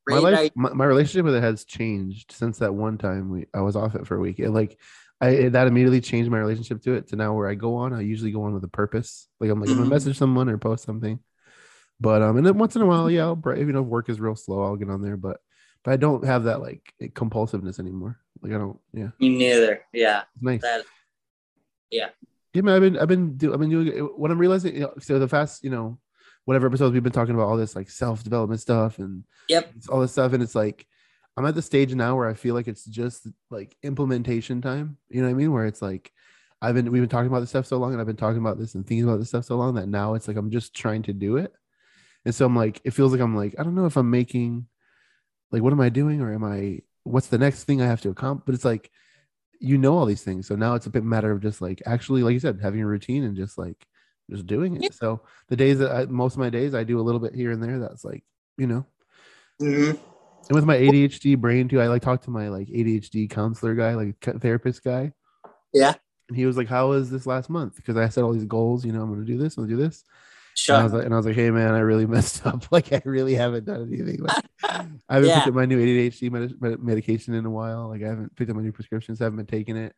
my 0.07 0.17
life 0.17 0.51
my, 0.55 0.73
my 0.73 0.85
relationship 0.85 1.25
with 1.25 1.35
it 1.35 1.43
has 1.43 1.63
changed 1.63 2.31
since 2.31 2.57
that 2.59 2.73
one 2.73 2.97
time 2.97 3.29
we 3.29 3.45
I 3.53 3.61
was 3.61 3.75
off 3.75 3.95
it 3.95 4.07
for 4.07 4.15
a 4.15 4.19
week. 4.19 4.39
It 4.39 4.49
like 4.51 4.79
I 5.19 5.49
that 5.49 5.67
immediately 5.67 6.01
changed 6.01 6.31
my 6.31 6.39
relationship 6.39 6.81
to 6.83 6.93
it 6.93 7.07
to 7.09 7.15
now 7.15 7.33
where 7.35 7.47
I 7.47 7.53
go 7.55 7.75
on, 7.75 7.93
I 7.93 8.01
usually 8.01 8.31
go 8.31 8.43
on 8.43 8.53
with 8.53 8.63
a 8.63 8.67
purpose. 8.69 9.27
Like 9.39 9.49
I'm 9.51 9.59
like 9.61 9.69
I'm 9.69 9.77
gonna 9.77 9.89
message 9.89 10.17
someone 10.17 10.49
or 10.49 10.57
post 10.57 10.83
something. 10.83 11.19
But 11.99 12.23
um, 12.23 12.37
and 12.37 12.45
then 12.45 12.57
once 12.57 12.75
in 12.75 12.81
a 12.81 12.85
while, 12.87 13.11
yeah, 13.11 13.25
I'll, 13.25 13.35
bra- 13.35 13.53
you 13.55 13.65
know, 13.65 13.81
if 13.81 13.85
work 13.87 14.09
is 14.09 14.19
real 14.19 14.35
slow, 14.35 14.63
I'll 14.63 14.75
get 14.75 14.89
on 14.89 15.03
there. 15.03 15.17
But 15.17 15.37
but 15.83 15.91
I 15.91 15.97
don't 15.97 16.25
have 16.25 16.45
that 16.45 16.59
like 16.61 16.91
compulsiveness 17.13 17.77
anymore. 17.79 18.19
Like 18.41 18.53
I 18.53 18.57
don't. 18.57 18.79
Yeah, 18.93 19.09
Me 19.19 19.29
neither. 19.29 19.81
Yeah. 19.93 20.21
it's 20.33 20.41
nice. 20.43 20.61
That 20.61 20.83
Yeah, 21.91 22.09
man, 22.55 22.75
I've 22.75 22.81
been 22.81 22.97
I've 22.97 23.07
been 23.07 23.37
do, 23.37 23.53
I've 23.53 23.59
been 23.59 23.69
doing. 23.69 23.87
What 24.17 24.31
I'm 24.31 24.37
realizing, 24.37 24.75
you 24.75 24.81
know, 24.81 24.93
so 24.99 25.19
the 25.19 25.27
fast, 25.27 25.63
you 25.63 25.69
know, 25.69 25.99
whatever 26.45 26.67
episodes 26.67 26.93
we've 26.93 27.03
been 27.03 27.11
talking 27.11 27.35
about 27.35 27.47
all 27.47 27.57
this 27.57 27.75
like 27.75 27.89
self 27.89 28.23
development 28.23 28.61
stuff 28.61 28.99
and 28.99 29.23
Yep. 29.47 29.73
all 29.89 30.01
this 30.01 30.11
stuff, 30.11 30.33
and 30.33 30.43
it's 30.43 30.55
like 30.55 30.85
I'm 31.37 31.45
at 31.45 31.55
the 31.55 31.61
stage 31.61 31.93
now 31.95 32.15
where 32.15 32.27
I 32.27 32.33
feel 32.33 32.55
like 32.55 32.67
it's 32.67 32.85
just 32.85 33.27
like 33.49 33.75
implementation 33.83 34.61
time. 34.61 34.97
You 35.09 35.21
know 35.21 35.27
what 35.27 35.31
I 35.31 35.37
mean? 35.37 35.51
Where 35.51 35.65
it's 35.65 35.81
like 35.81 36.11
I've 36.61 36.75
been 36.75 36.91
we've 36.91 37.01
been 37.01 37.09
talking 37.09 37.27
about 37.27 37.39
this 37.39 37.49
stuff 37.49 37.65
so 37.65 37.77
long, 37.77 37.91
and 37.93 38.01
I've 38.01 38.07
been 38.07 38.15
talking 38.17 38.39
about 38.39 38.59
this 38.59 38.75
and 38.75 38.85
thinking 38.85 39.07
about 39.07 39.19
this 39.19 39.29
stuff 39.29 39.45
so 39.45 39.55
long 39.55 39.75
that 39.75 39.87
now 39.87 40.13
it's 40.15 40.27
like 40.27 40.37
I'm 40.37 40.51
just 40.51 40.75
trying 40.75 41.03
to 41.03 41.13
do 41.13 41.37
it, 41.37 41.53
and 42.25 42.35
so 42.35 42.45
I'm 42.45 42.55
like 42.55 42.81
it 42.83 42.91
feels 42.91 43.11
like 43.11 43.21
I'm 43.21 43.35
like 43.35 43.55
I 43.57 43.63
don't 43.63 43.75
know 43.75 43.85
if 43.85 43.97
I'm 43.97 44.09
making 44.09 44.67
like 45.51 45.61
what 45.61 45.73
am 45.73 45.81
I 45.81 45.89
doing 45.89 46.21
or 46.21 46.33
am 46.33 46.43
I 46.43 46.81
what's 47.03 47.27
the 47.27 47.37
next 47.37 47.63
thing 47.63 47.81
I 47.81 47.87
have 47.87 48.01
to 48.01 48.09
accomplish? 48.09 48.45
But 48.45 48.55
it's 48.55 48.65
like 48.65 48.91
you 49.61 49.77
know 49.77 49.95
all 49.97 50.05
these 50.05 50.23
things. 50.23 50.47
So 50.47 50.55
now 50.55 50.73
it's 50.75 50.87
a 50.87 50.89
bit 50.89 51.03
matter 51.03 51.31
of 51.31 51.41
just 51.41 51.61
like 51.61 51.81
actually, 51.85 52.23
like 52.23 52.33
you 52.33 52.39
said, 52.39 52.59
having 52.61 52.81
a 52.81 52.85
routine 52.87 53.23
and 53.23 53.35
just 53.37 53.57
like 53.57 53.85
just 54.29 54.47
doing 54.47 54.75
it. 54.75 54.83
Yeah. 54.83 54.89
So 54.91 55.21
the 55.49 55.55
days 55.55 55.77
that 55.79 55.91
I, 55.91 56.05
most 56.05 56.33
of 56.33 56.39
my 56.39 56.49
days 56.49 56.73
I 56.73 56.83
do 56.83 56.99
a 56.99 57.03
little 57.03 57.19
bit 57.19 57.35
here 57.35 57.51
and 57.51 57.61
there. 57.63 57.79
That's 57.79 58.03
like 58.03 58.23
you 58.57 58.67
know, 58.67 58.85
Mhm. 59.61 59.91
and 60.49 60.55
with 60.55 60.65
my 60.65 60.75
ADHD 60.77 61.35
brain 61.39 61.67
too, 61.69 61.79
I 61.79 61.87
like 61.87 62.01
talk 62.01 62.21
to 62.23 62.31
my 62.31 62.49
like 62.49 62.67
ADHD 62.69 63.29
counselor 63.29 63.75
guy, 63.75 63.93
like 63.95 64.15
therapist 64.41 64.83
guy, 64.83 65.13
Yeah. 65.73 65.93
and 66.27 66.35
he 66.37 66.45
was 66.45 66.57
like, 66.57 66.67
"How 66.67 66.89
was 66.89 67.09
this 67.11 67.25
last 67.27 67.49
month?" 67.49 67.75
Because 67.75 67.97
I 67.97 68.09
set 68.09 68.23
all 68.23 68.33
these 68.33 68.45
goals. 68.45 68.83
You 68.83 68.91
know, 68.93 69.01
I'm 69.01 69.09
going 69.13 69.25
to 69.25 69.31
do 69.31 69.37
this. 69.37 69.57
I'm 69.57 69.63
going 69.65 69.69
to 69.69 69.75
do 69.77 69.81
this. 69.87 70.03
And 70.69 70.77
I 70.77 70.83
was 70.83 70.93
like, 70.93 71.05
and 71.05 71.13
I 71.13 71.17
was 71.17 71.25
like, 71.25 71.35
hey 71.35 71.49
man, 71.51 71.73
I 71.73 71.79
really 71.79 72.05
messed 72.15 72.45
up. 72.45 72.71
Like 72.71 72.91
I 72.93 73.01
really 73.05 73.33
haven't 73.35 73.65
done 73.65 73.87
anything. 73.91 74.19
Like 74.21 74.43
I 74.63 74.85
haven't 75.09 75.29
Yeah. 75.29 75.35
picked 75.39 75.47
up 75.49 75.53
my 75.53 75.65
new 75.65 75.79
ADHD 75.79 76.29
med- 76.31 76.61
med- 76.61 76.83
medication 76.83 77.33
in 77.33 77.45
a 77.45 77.49
while. 77.49 77.87
Like 77.89 78.03
I 78.03 78.07
haven't 78.07 78.35
picked 78.35 78.49
up 78.49 78.55
my 78.55 78.61
new 78.61 78.71
prescriptions. 78.71 79.19
haven't 79.19 79.37
been 79.37 79.45
taking 79.45 79.77
it. 79.77 79.95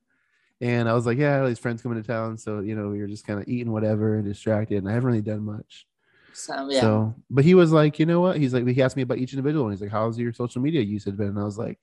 And 0.62 0.88
I 0.88 0.94
was 0.94 1.06
like, 1.06 1.18
yeah, 1.18 1.42
all 1.42 1.48
these 1.48 1.60
friends 1.60 1.82
coming 1.82 2.02
to 2.02 2.08
town, 2.08 2.38
so 2.38 2.60
you 2.62 2.76
know, 2.76 2.88
we 2.89 3.00
were 3.02 3.08
just 3.08 3.26
kind 3.28 3.39
of 3.39 3.48
eating 3.50 3.72
whatever 3.72 4.16
and 4.16 4.24
distracted, 4.24 4.78
and 4.78 4.88
I 4.88 4.94
haven't 4.94 5.08
really 5.08 5.22
done 5.22 5.44
much. 5.44 5.86
So, 6.32 6.70
yeah. 6.70 6.80
So, 6.82 7.16
but 7.30 7.44
he 7.44 7.54
was 7.54 7.72
like, 7.74 8.00
you 8.00 8.06
know 8.06 8.22
what? 8.22 8.38
He's 8.38 8.54
like, 8.54 8.66
he 8.66 8.82
asked 8.82 8.96
me 8.96 9.02
about 9.02 9.18
each 9.18 9.34
individual, 9.34 9.66
and 9.66 9.74
he's 9.74 9.82
like, 9.82 9.92
how's 9.92 10.18
your 10.18 10.32
social 10.32 10.62
media 10.62 10.82
usage 10.82 11.18
been? 11.18 11.30
And 11.30 11.39
I 11.39 11.44
was 11.44 11.58
like, 11.58 11.80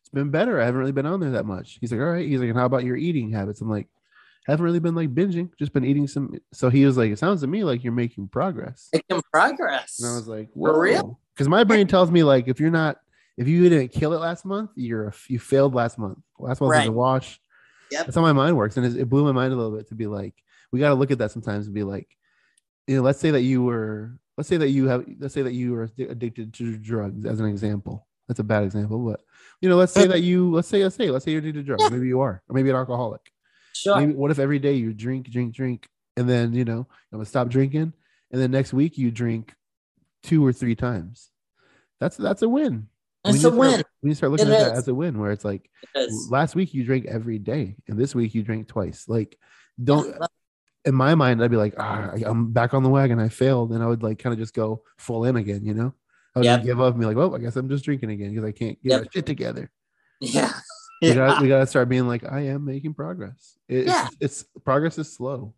it's 0.00 0.08
been 0.10 0.30
better. 0.30 0.60
I 0.60 0.66
haven't 0.66 0.78
really 0.78 0.92
been 0.92 1.06
on 1.06 1.18
there 1.20 1.32
that 1.32 1.46
much. 1.46 1.78
He's 1.80 1.90
like, 1.90 2.00
all 2.00 2.06
right. 2.06 2.26
He's 2.28 2.38
like, 2.38 2.48
and 2.50 2.56
how 2.58 2.66
about 2.66 2.84
your 2.84 2.96
eating 2.96 3.32
habits? 3.32 3.60
I'm 3.60 3.68
like, 3.70 3.88
haven't 4.46 4.64
really 4.64 4.80
been 4.80 4.94
like 4.94 5.14
binging, 5.14 5.50
just 5.58 5.72
been 5.72 5.84
eating 5.84 6.06
some. 6.06 6.34
So 6.52 6.70
he 6.70 6.84
was 6.84 6.96
like, 6.96 7.10
it 7.10 7.18
sounds 7.18 7.40
to 7.40 7.46
me 7.46 7.64
like 7.64 7.82
you're 7.82 7.92
making 7.92 8.28
progress. 8.28 8.88
Making 8.92 9.22
progress. 9.32 9.98
And 9.98 10.08
I 10.08 10.14
was 10.14 10.28
like, 10.28 10.48
For 10.54 10.80
real? 10.80 11.18
Because 11.34 11.48
my 11.48 11.64
brain 11.64 11.86
tells 11.86 12.10
me 12.10 12.22
like 12.22 12.48
if 12.48 12.60
you're 12.60 12.70
not 12.70 12.98
if 13.36 13.46
you 13.48 13.68
didn't 13.68 13.88
kill 13.88 14.14
it 14.14 14.20
last 14.20 14.44
month, 14.44 14.70
you're 14.76 15.08
a, 15.08 15.12
you 15.28 15.38
failed 15.38 15.74
last 15.74 15.98
month. 15.98 16.18
Last 16.38 16.60
month 16.60 16.70
was 16.70 16.78
a 16.78 16.88
Right. 16.88 16.92
wash. 16.92 17.40
Yep. 17.90 18.06
That's 18.06 18.16
how 18.16 18.22
my 18.22 18.32
mind 18.32 18.56
works, 18.56 18.76
and 18.76 18.96
it, 18.96 19.08
blew 19.08 19.24
my 19.24 19.32
mind 19.32 19.52
a 19.52 19.56
little 19.56 19.76
bit 19.76 19.88
to 19.90 19.94
be 19.94 20.06
like, 20.06 20.34
we 20.72 20.80
got 20.80 20.88
to 20.88 20.94
look 20.94 21.10
at 21.10 21.18
that 21.18 21.30
sometimes 21.30 21.66
and 21.66 21.74
be 21.74 21.84
like, 21.84 22.08
you 22.88 22.96
know, 22.96 23.02
let's 23.02 23.20
say 23.20 23.30
that 23.30 23.42
you 23.42 23.62
were, 23.62 24.18
let's 24.36 24.48
say 24.48 24.56
that 24.56 24.70
you 24.70 24.88
have, 24.88 25.04
let's 25.20 25.34
say 25.34 25.42
that 25.42 25.52
you 25.52 25.72
were 25.72 25.86
addi- 25.86 26.10
addicted 26.10 26.52
to 26.54 26.76
drugs 26.78 27.24
as 27.24 27.38
an 27.38 27.46
example. 27.46 28.06
That's 28.26 28.40
a 28.40 28.44
bad 28.44 28.64
example, 28.64 28.98
but 28.98 29.20
you 29.60 29.68
know, 29.68 29.76
let's 29.76 29.92
say 29.92 30.06
that 30.08 30.22
you, 30.22 30.52
let's 30.52 30.66
say, 30.66 30.82
let's 30.82 30.96
say, 30.96 31.10
let's 31.10 31.24
say 31.24 31.30
you're 31.30 31.38
addicted 31.38 31.60
to 31.60 31.76
drugs. 31.76 31.90
Maybe 31.92 32.08
you 32.08 32.20
are, 32.20 32.42
or 32.48 32.54
maybe 32.54 32.70
an 32.70 32.76
alcoholic. 32.76 33.20
Sure. 33.76 33.98
Maybe 34.00 34.12
what 34.14 34.30
if 34.30 34.38
every 34.38 34.58
day 34.58 34.74
you 34.74 34.92
drink, 34.92 35.30
drink, 35.30 35.54
drink, 35.54 35.88
and 36.16 36.28
then 36.28 36.54
you 36.54 36.64
know 36.64 36.86
I'm 37.12 37.18
gonna 37.18 37.24
stop 37.26 37.48
drinking, 37.48 37.92
and 38.30 38.40
then 38.42 38.50
next 38.50 38.72
week 38.72 38.96
you 38.98 39.10
drink 39.10 39.54
two 40.22 40.44
or 40.44 40.52
three 40.52 40.74
times. 40.74 41.30
That's 42.00 42.16
that's 42.16 42.42
a 42.42 42.48
win. 42.48 42.88
It's 43.24 43.42
a 43.44 43.50
win. 43.50 43.70
start- 43.72 43.86
When 44.00 44.08
you 44.10 44.14
start 44.14 44.32
looking 44.32 44.48
It 44.48 44.52
at 44.52 44.58
that 44.68 44.76
as 44.76 44.88
a 44.88 44.94
win, 44.94 45.18
where 45.18 45.32
it's 45.32 45.44
like 45.44 45.68
It 45.94 45.98
is. 46.00 46.28
last 46.30 46.54
week 46.54 46.72
you 46.74 46.84
drank 46.84 47.06
every 47.06 47.38
day, 47.38 47.76
and 47.88 47.98
this 47.98 48.14
week 48.14 48.34
you 48.34 48.42
drank 48.42 48.68
twice. 48.68 49.08
Like 49.08 49.38
don't. 49.82 50.14
In 50.84 50.94
my 50.94 51.16
mind, 51.16 51.42
I'd 51.42 51.50
be 51.50 51.56
like, 51.56 51.74
ah, 51.78 52.12
I'm 52.24 52.52
back 52.52 52.72
on 52.72 52.84
the 52.84 52.88
wagon. 52.88 53.18
I 53.18 53.28
failed, 53.28 53.72
and 53.72 53.82
I 53.82 53.86
would 53.88 54.04
like 54.04 54.20
kind 54.20 54.32
of 54.32 54.38
just 54.38 54.54
go 54.54 54.82
full 54.98 55.24
in 55.24 55.34
again. 55.36 55.64
You 55.64 55.74
know, 55.74 55.94
I 56.34 56.38
would 56.38 56.44
Yep. 56.44 56.62
give 56.62 56.80
up 56.80 56.92
and 56.94 57.00
be 57.00 57.06
like, 57.06 57.16
well, 57.16 57.34
I 57.34 57.38
guess 57.38 57.56
I'm 57.56 57.68
just 57.68 57.84
drinking 57.84 58.10
again 58.12 58.30
because 58.30 58.44
I 58.46 58.52
can't 58.52 58.80
get 58.82 58.90
Yep. 59.02 59.12
shit 59.12 59.26
together 59.26 59.70
Yeah. 60.20 60.52
We 61.02 61.08
Yeah. 61.08 61.14
got 61.14 61.38
uh, 61.38 61.42
we 61.42 61.48
got 61.48 61.58
to 61.60 61.66
start 61.66 61.88
being 61.88 62.06
like 62.08 62.24
i 62.30 62.40
am 62.40 62.64
making 62.64 62.94
progress 62.94 63.58
It- 63.68 63.86
Yeah. 63.86 64.08
it's, 64.20 64.42
it's 64.42 64.62
progress 64.64 64.98
is 64.98 65.12
slow 65.12 65.54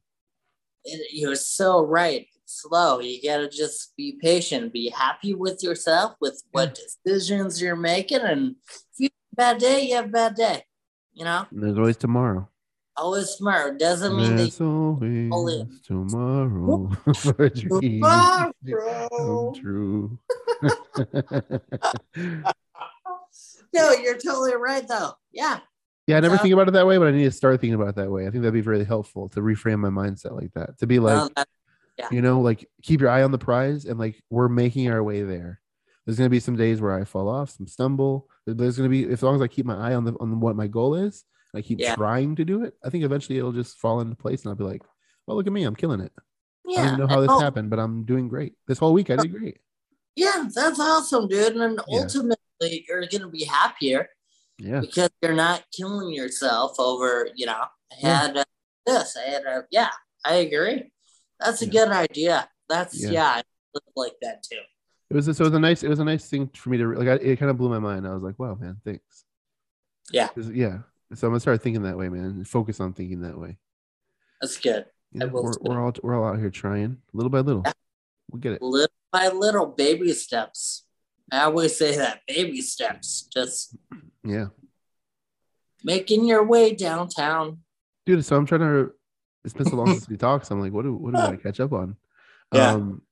It- 0.85 1.12
You're 1.12 1.35
so 1.37 1.85
right. 1.85 2.27
It's 2.42 2.62
slow. 2.62 3.01
You 3.01 3.20
gotta 3.22 3.48
just 3.48 3.94
be 3.96 4.16
patient. 4.22 4.72
Be 4.72 4.88
happy 4.88 5.35
with 5.35 5.62
yourself, 5.62 6.14
with 6.20 6.40
what 6.53 6.79
decisions 7.05 7.61
you're 7.61 7.77
making, 7.77 8.20
and 8.22 8.57
if 8.92 8.96
you 8.98 9.09
have 9.12 9.33
a 9.33 9.37
bad 9.37 9.59
day, 9.61 9.79
you 9.88 9.96
have 9.96 10.07
a 10.07 10.09
bad 10.09 10.35
day. 10.35 10.64
You 11.12 11.24
know, 11.24 11.44
And 11.51 11.62
there's 11.62 11.77
always 11.77 11.96
tomorrow 11.98 12.48
always 12.96 13.37
tomorrow 13.37 13.70
doesn't 13.77 14.16
mean 14.16 14.35
that 14.37 14.61
always 14.61 15.61
in. 15.61 15.70
tomorrow 15.87 16.90
for 17.14 17.48
Tomorrow. 17.62 18.53
true 19.55 20.18
No, 23.74 23.92
you're 23.92 24.18
totally 24.18 24.54
right 24.57 24.87
though. 24.88 25.12
Yeah. 25.33 25.61
yeah 26.07 26.16
i 26.16 26.20
never 26.20 26.37
So- 26.37 26.42
think 26.42 26.54
about 26.54 26.68
it 26.68 26.72
that 26.72 26.87
way 26.87 26.96
but 26.98 27.09
i 27.09 27.11
need 27.11 27.24
to 27.24 27.31
start 27.31 27.61
thinking 27.61 27.74
about 27.74 27.88
it 27.88 27.96
that 27.96 28.11
way 28.11 28.26
i 28.26 28.31
think 28.31 28.42
that'd 28.42 28.54
be 28.54 28.61
really 28.62 28.85
helpful 28.85 29.28
to 29.31 29.40
reframe 29.40 29.78
my 29.81 29.90
mindset 29.90 30.33
like 30.33 30.52
that 30.54 30.78
to 30.78 30.87
be 30.87 30.98
like 30.98 31.14
Well, 31.16 31.31
that- 31.37 31.48
you 32.12 32.22
know 32.22 32.40
like 32.40 32.68
keep 32.83 33.00
your 33.00 33.11
eye 33.11 33.22
on 33.24 33.33
the 33.33 33.38
prize 33.38 33.85
and 33.85 33.98
like 33.98 34.22
we're 34.31 34.48
making 34.48 34.88
our 34.90 35.02
way 35.02 35.22
there 35.22 35.61
there's 36.07 36.16
going 36.16 36.26
to 36.31 36.31
be 36.31 36.40
some 36.40 36.57
days 36.57 36.81
where 36.81 36.94
i 36.94 37.04
fall 37.04 37.28
off 37.28 37.50
some 37.50 37.66
stumble 37.66 38.28
there's 38.46 38.76
going 38.78 38.88
to 38.88 38.96
be 39.07 39.12
as 39.12 39.22
long 39.22 39.35
as 39.35 39.42
i 39.42 39.48
keep 39.48 39.66
my 39.66 39.76
eye 39.76 39.94
on 39.94 40.04
the 40.04 40.12
on 40.20 40.38
what 40.40 40.54
my 40.57 40.66
goal 40.68 40.94
is 40.94 41.24
i 41.54 41.61
keep 41.61 41.78
Yeah. 41.81 41.94
trying 41.96 42.37
to 42.37 42.44
do 42.44 42.62
it 42.64 42.74
i 42.85 42.88
think 42.90 43.04
eventually 43.04 43.37
it'll 43.38 43.52
just 43.52 43.78
fall 43.78 44.00
into 44.00 44.14
place 44.16 44.42
and 44.42 44.50
i'll 44.50 44.57
be 44.57 44.64
like 44.64 44.83
well 45.26 45.37
look 45.37 45.46
at 45.48 45.52
me 45.52 45.64
i'm 45.64 45.74
killing 45.76 46.00
it 46.00 46.12
Yeah. 46.64 46.81
i 46.81 46.83
yeah. 46.83 46.85
don't 46.85 46.87
even 46.94 47.00
know 47.00 47.14
how 47.14 47.20
this 47.20 47.31
Oh, 47.31 47.40
happened 47.40 47.68
but 47.68 47.81
i'm 47.81 48.04
doing 48.04 48.28
great 48.28 48.54
this 48.68 48.78
whole 48.78 48.92
week 48.94 49.11
i 49.11 49.14
oh. 49.14 49.16
did 49.18 49.33
great 49.33 49.59
Yeah, 50.18 50.48
that's 50.52 50.81
awesome, 50.81 51.28
dude. 51.28 51.54
And 51.57 51.81
Yeah. 51.87 52.00
ultimately, 52.00 52.85
you're 52.88 53.07
gonna 53.07 53.28
be 53.28 53.44
happier 53.44 54.09
yeah 54.59 54.81
because 54.81 55.11
you're 55.22 55.33
not 55.35 55.62
killing 55.72 56.12
yourself 56.12 56.74
over, 56.81 57.28
you 57.37 57.46
know, 57.46 57.52
I 57.92 57.96
Yeah. 58.00 58.18
had 58.18 58.37
uh, 58.37 58.44
this, 58.85 59.16
I 59.16 59.22
had 59.31 59.44
a, 59.46 59.64
yeah, 59.70 59.90
I 60.24 60.35
agree. 60.46 60.90
That's 61.38 61.62
a 61.62 61.66
Yeah. 61.66 61.70
good 61.70 61.88
idea. 61.90 62.50
That's, 62.68 63.00
Yeah. 63.00 63.11
yeah, 63.11 63.28
I 63.28 63.42
live 63.74 63.83
like 63.94 64.16
that 64.22 64.42
too. 64.42 64.59
it 65.11 65.14
was 65.14 65.24
so 65.24 65.31
it 65.31 65.40
was 65.40 65.54
a 65.54 65.59
nice 65.61 65.83
it 65.85 65.88
was 65.88 66.00
a 66.00 66.04
nice 66.04 66.28
thing 66.28 66.48
for 66.48 66.68
me 66.70 66.76
to 66.78 66.87
like 66.94 67.09
I, 67.09 67.14
it 67.24 67.38
kind 67.38 67.50
of 67.50 67.57
blew 67.57 67.70
my 67.70 67.78
mind 67.78 68.07
i 68.07 68.12
was 68.12 68.22
like 68.22 68.38
wow 68.38 68.54
man 68.61 68.76
thanks 68.85 69.24
Yeah. 70.12 70.28
yeah 70.37 70.81
so 71.14 71.26
i'm 71.26 71.31
gonna 71.33 71.40
start 71.40 71.62
thinking 71.62 71.85
that 71.85 71.96
way 71.96 72.11
man 72.11 72.44
focus 72.44 72.78
on 72.81 72.92
thinking 72.92 73.20
that 73.22 73.38
way 73.38 73.57
That's 74.42 74.59
good. 74.59 74.85
You 75.12 75.20
know, 75.20 75.28
we're, 75.28 75.54
we're 75.62 75.81
all 75.83 75.92
we're 76.02 76.14
all 76.14 76.26
out 76.28 76.38
here 76.38 76.50
trying 76.50 76.98
little 77.14 77.31
by 77.31 77.40
little 77.40 77.62
Yeah. 77.64 77.72
we'll 78.31 78.40
get 78.40 78.52
it 78.52 78.61
Little 78.61 78.92
by 79.12 79.29
little, 79.29 79.66
baby 79.66 80.12
steps. 80.12 80.85
I 81.33 81.40
always 81.42 81.77
say 81.77 81.97
that 81.97 82.21
baby 82.27 82.61
steps, 82.62 83.29
just 83.33 83.77
yeah 84.25 84.47
making 85.85 86.25
your 86.27 86.44
way 86.44 86.75
downtown. 86.75 87.59
dude 88.05 88.25
so 88.25 88.37
i'm 88.37 88.44
trying 88.47 88.61
to 88.62 88.90
it's 89.44 89.55
been 89.55 89.64
so 89.66 89.77
long 89.77 89.87
since 89.87 90.09
we 90.09 90.16
talked 90.27 90.44
so 90.47 90.55
i'm 90.55 90.61
like 90.61 90.73
what 90.73 90.83
do 90.83 90.92
what 90.94 91.14
do 91.14 91.21
i 91.21 91.37
catch 91.37 91.61
up 91.61 91.73
on 91.73 91.97
Yeah. 92.53 92.73
um 92.73 93.03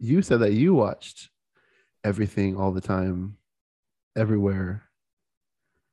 you 0.00 0.20
said 0.22 0.40
that 0.40 0.52
you 0.52 0.74
watched 0.74 1.30
everything 2.02 2.56
all 2.56 2.72
the 2.72 2.80
time 2.80 3.36
everywhere 4.16 4.82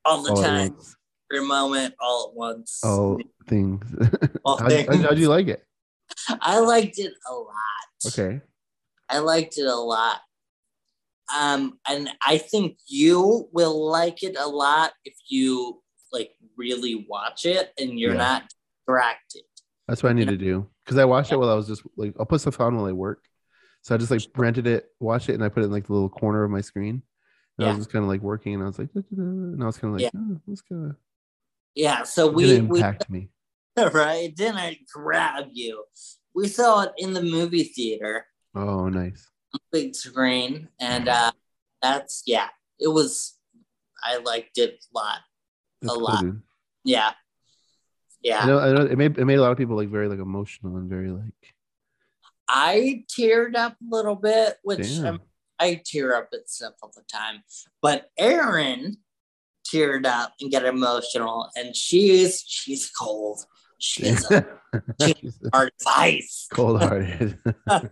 All 0.04 0.24
the 0.24 0.32
all 0.32 0.42
time, 0.42 0.76
every 1.32 1.46
moment, 1.46 1.94
all 2.02 2.30
at 2.32 2.36
once. 2.36 2.80
all 2.84 3.20
things 3.48 3.84
All 4.44 4.58
how, 4.58 4.68
things. 4.68 4.88
how'd 5.04 5.20
you 5.20 5.30
like 5.30 5.48
it 5.48 5.64
I 6.42 6.58
liked 6.60 6.98
it 6.98 7.14
a 7.30 7.34
lot. 7.34 7.88
okay 8.08 8.42
I 9.10 9.20
liked 9.20 9.58
it 9.58 9.66
a 9.66 9.76
lot. 9.76 10.20
Um, 11.36 11.80
and 11.88 12.10
I 12.26 12.38
think 12.40 12.78
you 12.88 13.50
will 13.52 13.88
like 13.90 14.24
it 14.24 14.36
a 14.38 14.48
lot 14.48 14.94
if 15.06 15.14
you 15.28 15.82
like 16.12 16.32
really 16.58 17.06
watch 17.08 17.46
it 17.46 17.72
and 17.80 18.00
you're 18.00 18.14
Yeah. 18.14 18.18
not 18.18 18.44
distracted. 18.88 19.44
that's 19.88 20.02
what 20.04 20.10
i 20.10 20.14
need 20.14 20.26
Yeah. 20.26 20.32
to 20.32 20.38
do 20.38 20.68
because 20.84 20.98
i 20.98 21.06
watched 21.06 21.32
it 21.32 21.38
while 21.38 21.50
i 21.50 21.54
was 21.54 21.68
just 21.68 21.84
like 21.98 22.16
i'll 22.20 22.26
put 22.26 22.42
stuff 22.42 22.60
on 22.60 22.76
while 22.76 22.86
i 22.86 22.92
work 22.92 23.24
so 23.84 23.94
i 23.94 23.98
just 24.00 24.10
like 24.12 24.22
rented 24.36 24.66
it 24.66 24.88
watched 25.00 25.30
it 25.30 25.34
and 25.36 25.44
i 25.44 25.50
put 25.50 25.62
it 25.62 25.68
in 25.68 25.72
like 25.72 25.86
the 25.86 25.94
little 25.94 26.10
corner 26.10 26.44
of 26.44 26.50
my 26.50 26.62
screen 26.62 27.04
and 27.58 27.66
i 27.68 27.70
was 27.70 27.78
just 27.78 27.92
kind 27.92 28.04
of 28.04 28.10
like 28.10 28.22
working 28.22 28.56
and 28.56 28.64
i 28.64 28.66
was 28.66 28.80
like 28.80 28.92
"Da-da-da," 28.94 29.22
and 29.22 29.62
i 29.64 29.66
was 29.68 29.78
kind 29.78 29.94
of 29.94 30.02
like 30.02 30.12
Yeah. 30.14 30.20
oh, 30.20 30.56
kind 30.68 30.90
of 30.90 30.96
Yeah, 31.76 32.04
so 32.04 32.28
it 32.30 32.34
we 32.36 32.46
didn't 32.46 32.70
we 32.70 32.84
me 33.10 33.30
right 33.94 34.26
it 34.26 34.36
didn't 34.36 34.58
I 34.58 34.80
grab 34.92 35.46
you. 35.54 35.84
We 36.34 36.48
saw 36.48 36.82
it 36.84 36.92
in 36.98 37.14
the 37.14 37.22
movie 37.22 37.64
theater, 37.66 38.26
oh 38.56 38.90
nice 38.90 39.30
big 39.72 39.96
screen, 39.96 40.68
and 40.80 41.08
uh 41.08 41.32
that's 41.82 42.24
yeah, 42.26 42.50
it 42.80 42.88
was 42.88 43.38
I 44.04 44.18
liked 44.18 44.58
it 44.58 44.84
a 44.94 44.98
lot. 44.98 45.20
That's 45.82 45.94
A 45.94 45.96
cool, 45.96 46.04
lot. 46.06 46.22
dude. 46.22 46.42
Yeah. 46.84 47.12
Yeah. 48.22 48.40
I 48.40 48.46
know, 48.46 48.60
I 48.60 48.74
know 48.74 48.82
it 48.86 48.98
made 48.98 49.18
it 49.18 49.26
made 49.26 49.38
a 49.38 49.42
lot 49.42 49.52
of 49.52 49.58
people 49.58 49.76
like 49.76 49.90
very 49.90 50.08
like 50.08 50.20
emotional 50.20 50.78
and 50.78 50.90
very 50.90 51.10
like 51.10 51.34
I 52.48 53.04
teared 53.08 53.56
up 53.56 53.74
a 53.74 53.96
little 53.96 54.16
bit, 54.16 54.56
which 54.64 55.00
um, 55.00 55.22
I 55.60 55.82
tear 55.86 56.16
up 56.16 56.30
at 56.34 56.50
stuff 56.50 56.74
all 56.82 56.92
the 56.96 57.04
time. 57.04 57.44
But 57.82 58.10
Erin 58.18 58.98
teared 59.72 60.08
up 60.08 60.34
and 60.42 60.50
get 60.50 60.66
emotional, 60.66 61.50
and 61.56 61.76
she's 61.76 62.44
she's 62.48 62.90
cold. 62.90 63.46
She's 63.80 64.30
a 64.30 64.46
hard 65.54 65.72
as 65.80 65.88
ice. 65.88 66.48
Cold 66.54 66.82
hearted. 66.82 67.38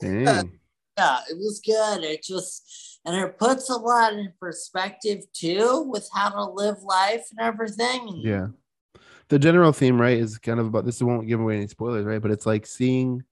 Dang. 0.00 0.58
Yeah, 0.96 1.18
it 1.28 1.36
was 1.36 1.60
good. 1.64 2.04
It 2.04 2.22
just 2.22 3.00
and 3.04 3.16
it 3.16 3.38
puts 3.38 3.68
a 3.70 3.76
lot 3.76 4.14
in 4.14 4.32
perspective 4.40 5.20
too 5.32 5.84
with 5.86 6.08
how 6.14 6.30
to 6.30 6.44
live 6.44 6.82
life 6.82 7.26
and 7.30 7.40
everything. 7.40 8.20
Yeah. 8.22 8.48
The 9.28 9.38
general 9.38 9.72
theme, 9.72 10.00
right, 10.00 10.16
is 10.18 10.38
kind 10.38 10.60
of 10.60 10.66
about 10.66 10.84
this 10.84 11.02
won't 11.02 11.26
give 11.26 11.40
away 11.40 11.56
any 11.56 11.66
spoilers, 11.66 12.04
right? 12.04 12.22
But 12.22 12.30
it's 12.30 12.46
like 12.46 12.66
seeing 12.66 13.24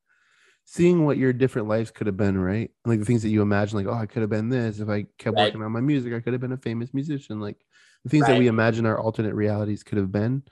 seeing 0.64 1.04
what 1.04 1.18
your 1.18 1.32
different 1.32 1.68
lives 1.68 1.90
could 1.90 2.06
have 2.06 2.16
been, 2.16 2.38
right? 2.38 2.70
Like 2.84 2.98
the 2.98 3.04
things 3.04 3.22
that 3.22 3.28
you 3.28 3.42
imagine, 3.42 3.78
like, 3.78 3.86
oh, 3.86 3.98
I 3.98 4.06
could 4.06 4.22
have 4.22 4.30
been 4.30 4.48
this. 4.48 4.80
If 4.80 4.88
I 4.88 5.06
kept 5.18 5.36
Right. 5.36 5.44
working 5.44 5.62
on 5.62 5.72
my 5.72 5.80
music, 5.80 6.12
I 6.12 6.20
could 6.20 6.32
have 6.32 6.40
been 6.40 6.52
a 6.52 6.56
famous 6.56 6.92
musician. 6.92 7.38
Like 7.40 7.64
the 8.02 8.10
things 8.10 8.26
that 8.26 8.38
we 8.38 8.46
imagine 8.48 8.86
our 8.86 8.98
alternate 8.98 9.34
realities 9.34 9.82
could 9.82 9.98
have 9.98 10.10
been. 10.10 10.42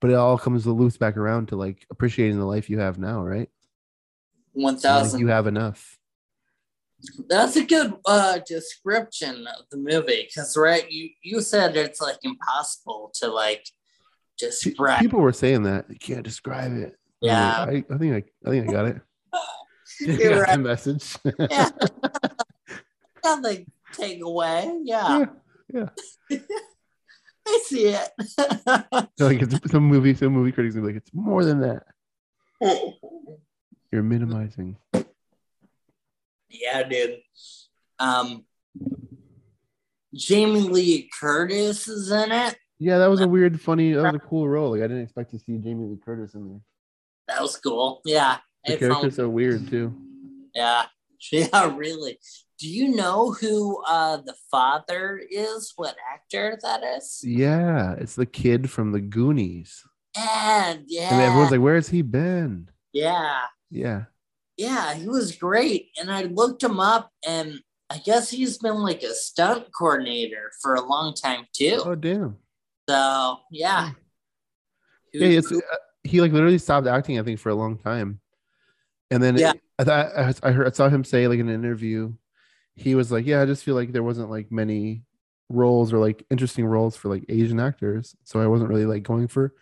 But 0.00 0.10
it 0.10 0.14
all 0.14 0.38
comes 0.38 0.64
the 0.64 0.72
loops 0.72 0.96
back 0.96 1.16
around 1.16 1.48
to 1.48 1.56
like 1.56 1.86
appreciating 1.90 2.38
the 2.38 2.46
life 2.46 2.70
you 2.70 2.78
have 2.78 2.98
now, 2.98 3.22
right? 3.22 3.48
one 4.52 4.74
Like, 4.74 4.82
thousand. 4.82 5.20
you 5.20 5.28
have 5.28 5.46
enough. 5.46 5.96
That's 7.28 7.56
a 7.56 7.64
good 7.64 7.94
uh 8.04 8.40
description 8.46 9.46
of 9.46 9.64
the 9.70 9.76
movie 9.78 10.26
because 10.26 10.56
right, 10.56 10.90
you 10.90 11.10
you 11.22 11.40
said 11.40 11.76
it's 11.76 12.00
like 12.00 12.18
impossible 12.22 13.10
to 13.14 13.28
like 13.28 13.64
describe. 14.38 15.00
People 15.00 15.20
were 15.20 15.32
saying 15.32 15.62
that 15.64 15.86
you 15.88 15.96
can't 15.98 16.22
describe 16.24 16.76
it. 16.76 16.96
Yeah. 17.20 17.64
I, 17.68 17.84
I 17.90 17.98
think 17.98 18.14
I, 18.14 18.24
I 18.46 18.50
think 18.50 18.68
I 18.68 18.72
got 18.72 18.86
it. 18.86 19.00
You're 20.00 20.44
got 20.46 20.52
the 20.52 20.58
message. 20.58 21.16
Yeah. 21.50 21.68
Nothing 23.24 23.66
take 23.92 24.22
away. 24.22 24.80
Yeah. 24.84 25.26
I 27.46 27.60
see 27.64 27.86
it. 27.86 28.08
like 29.18 29.42
it's 29.42 29.70
some 29.70 29.84
movie, 29.84 30.14
some 30.14 30.32
movie 30.32 30.52
critics 30.52 30.76
are 30.76 30.82
like, 30.84 30.96
it's 30.96 31.10
more 31.12 31.44
than 31.44 31.60
that. 31.60 31.84
You're 33.92 34.02
minimizing. 34.02 34.76
yeah, 36.48 36.82
dude. 36.88 37.18
Um 37.98 38.44
Jamie 40.14 40.60
Lee 40.60 41.08
Curtis 41.20 41.86
is 41.88 42.10
in 42.10 42.32
it. 42.32 42.56
Yeah, 42.78 42.98
that 42.98 43.08
was 43.10 43.20
a 43.20 43.28
weird, 43.28 43.60
funny, 43.60 43.92
that 43.92 44.02
was 44.02 44.14
a 44.14 44.18
cool 44.18 44.48
role. 44.48 44.70
Like 44.72 44.80
I 44.80 44.88
didn't 44.88 45.02
expect 45.02 45.30
to 45.32 45.38
see 45.38 45.58
Jamie 45.58 45.86
Lee 45.86 45.98
Curtis 46.04 46.34
in 46.34 46.48
there. 46.48 46.60
That 47.28 47.42
was 47.42 47.56
cool. 47.56 48.00
Yeah. 48.04 48.38
The 48.64 48.74
I 48.74 48.76
found- 48.76 48.90
character's 48.92 49.16
so 49.16 49.28
weird 49.28 49.68
too. 49.68 49.94
Yeah. 50.54 50.84
Yeah, 51.30 51.76
really. 51.76 52.18
Do 52.60 52.68
you 52.68 52.88
know 52.88 53.32
who 53.32 53.82
uh 53.84 54.18
the 54.18 54.34
father 54.50 55.20
is? 55.30 55.72
What 55.76 55.96
actor 56.12 56.58
that 56.62 56.82
is? 56.84 57.22
Yeah, 57.24 57.94
it's 57.94 58.14
the 58.16 58.26
kid 58.26 58.70
from 58.70 58.92
the 58.92 59.00
Goonies. 59.00 59.82
And 60.16 60.84
yeah. 60.86 61.12
And 61.12 61.22
everyone's 61.22 61.50
like, 61.52 61.60
where's 61.60 61.88
he 61.88 62.02
been? 62.02 62.68
yeah. 62.92 63.42
Yeah. 63.70 64.04
Yeah, 64.56 64.92
he 64.94 65.08
was 65.08 65.34
great. 65.36 65.88
And 65.98 66.10
I 66.12 66.24
looked 66.24 66.62
him 66.62 66.80
up 66.80 67.10
and 67.26 67.60
I 67.88 67.96
guess 67.98 68.28
he's 68.28 68.58
been 68.58 68.74
like 68.82 69.02
a 69.02 69.14
stunt 69.14 69.68
coordinator 69.76 70.50
for 70.60 70.74
a 70.74 70.82
long 70.84 71.14
time 71.14 71.46
too. 71.54 71.80
Oh 71.82 71.94
damn. 71.94 72.36
So 72.88 73.38
yeah. 73.50 73.90
Yeah, 75.14 75.28
it's 75.38 75.50
uh, 75.50 75.58
he 76.04 76.20
like 76.20 76.32
literally 76.32 76.58
stopped 76.58 76.86
acting, 76.86 77.18
I 77.18 77.22
think, 77.22 77.38
for 77.40 77.48
a 77.48 77.54
long 77.54 77.78
time. 77.78 78.20
And 79.10 79.22
then 79.22 79.36
Yeah. 79.38 79.52
I 79.78 79.84
thought 79.84 80.06
I- 80.16 80.48
I 80.48 80.52
heard 80.52 80.66
I 80.66 80.70
saw 80.72 80.88
him 80.90 81.04
say 81.04 81.26
like 81.26 81.38
in 81.38 81.48
an 81.48 81.54
interview, 81.54 82.12
he 82.76 82.94
was 82.94 83.10
like, 83.12 83.26
Yeah, 83.26 83.42
I 83.42 83.46
just 83.46 83.64
feel 83.64 83.74
like 83.74 83.92
there 83.92 84.02
wasn't 84.02 84.30
like 84.30 84.50
many 84.50 85.02
roles 85.48 85.92
or 85.92 85.98
like 85.98 86.24
interesting 86.30 86.64
roles 86.64 86.96
for 86.96 87.08
like 87.08 87.24
Asian 87.28 87.60
actors. 87.60 88.14
So 88.24 88.40
I 88.40 88.46
wasn't 88.46 88.70
really 88.70 88.86
like 88.86 89.02
going 89.02 89.28
for 89.28 89.52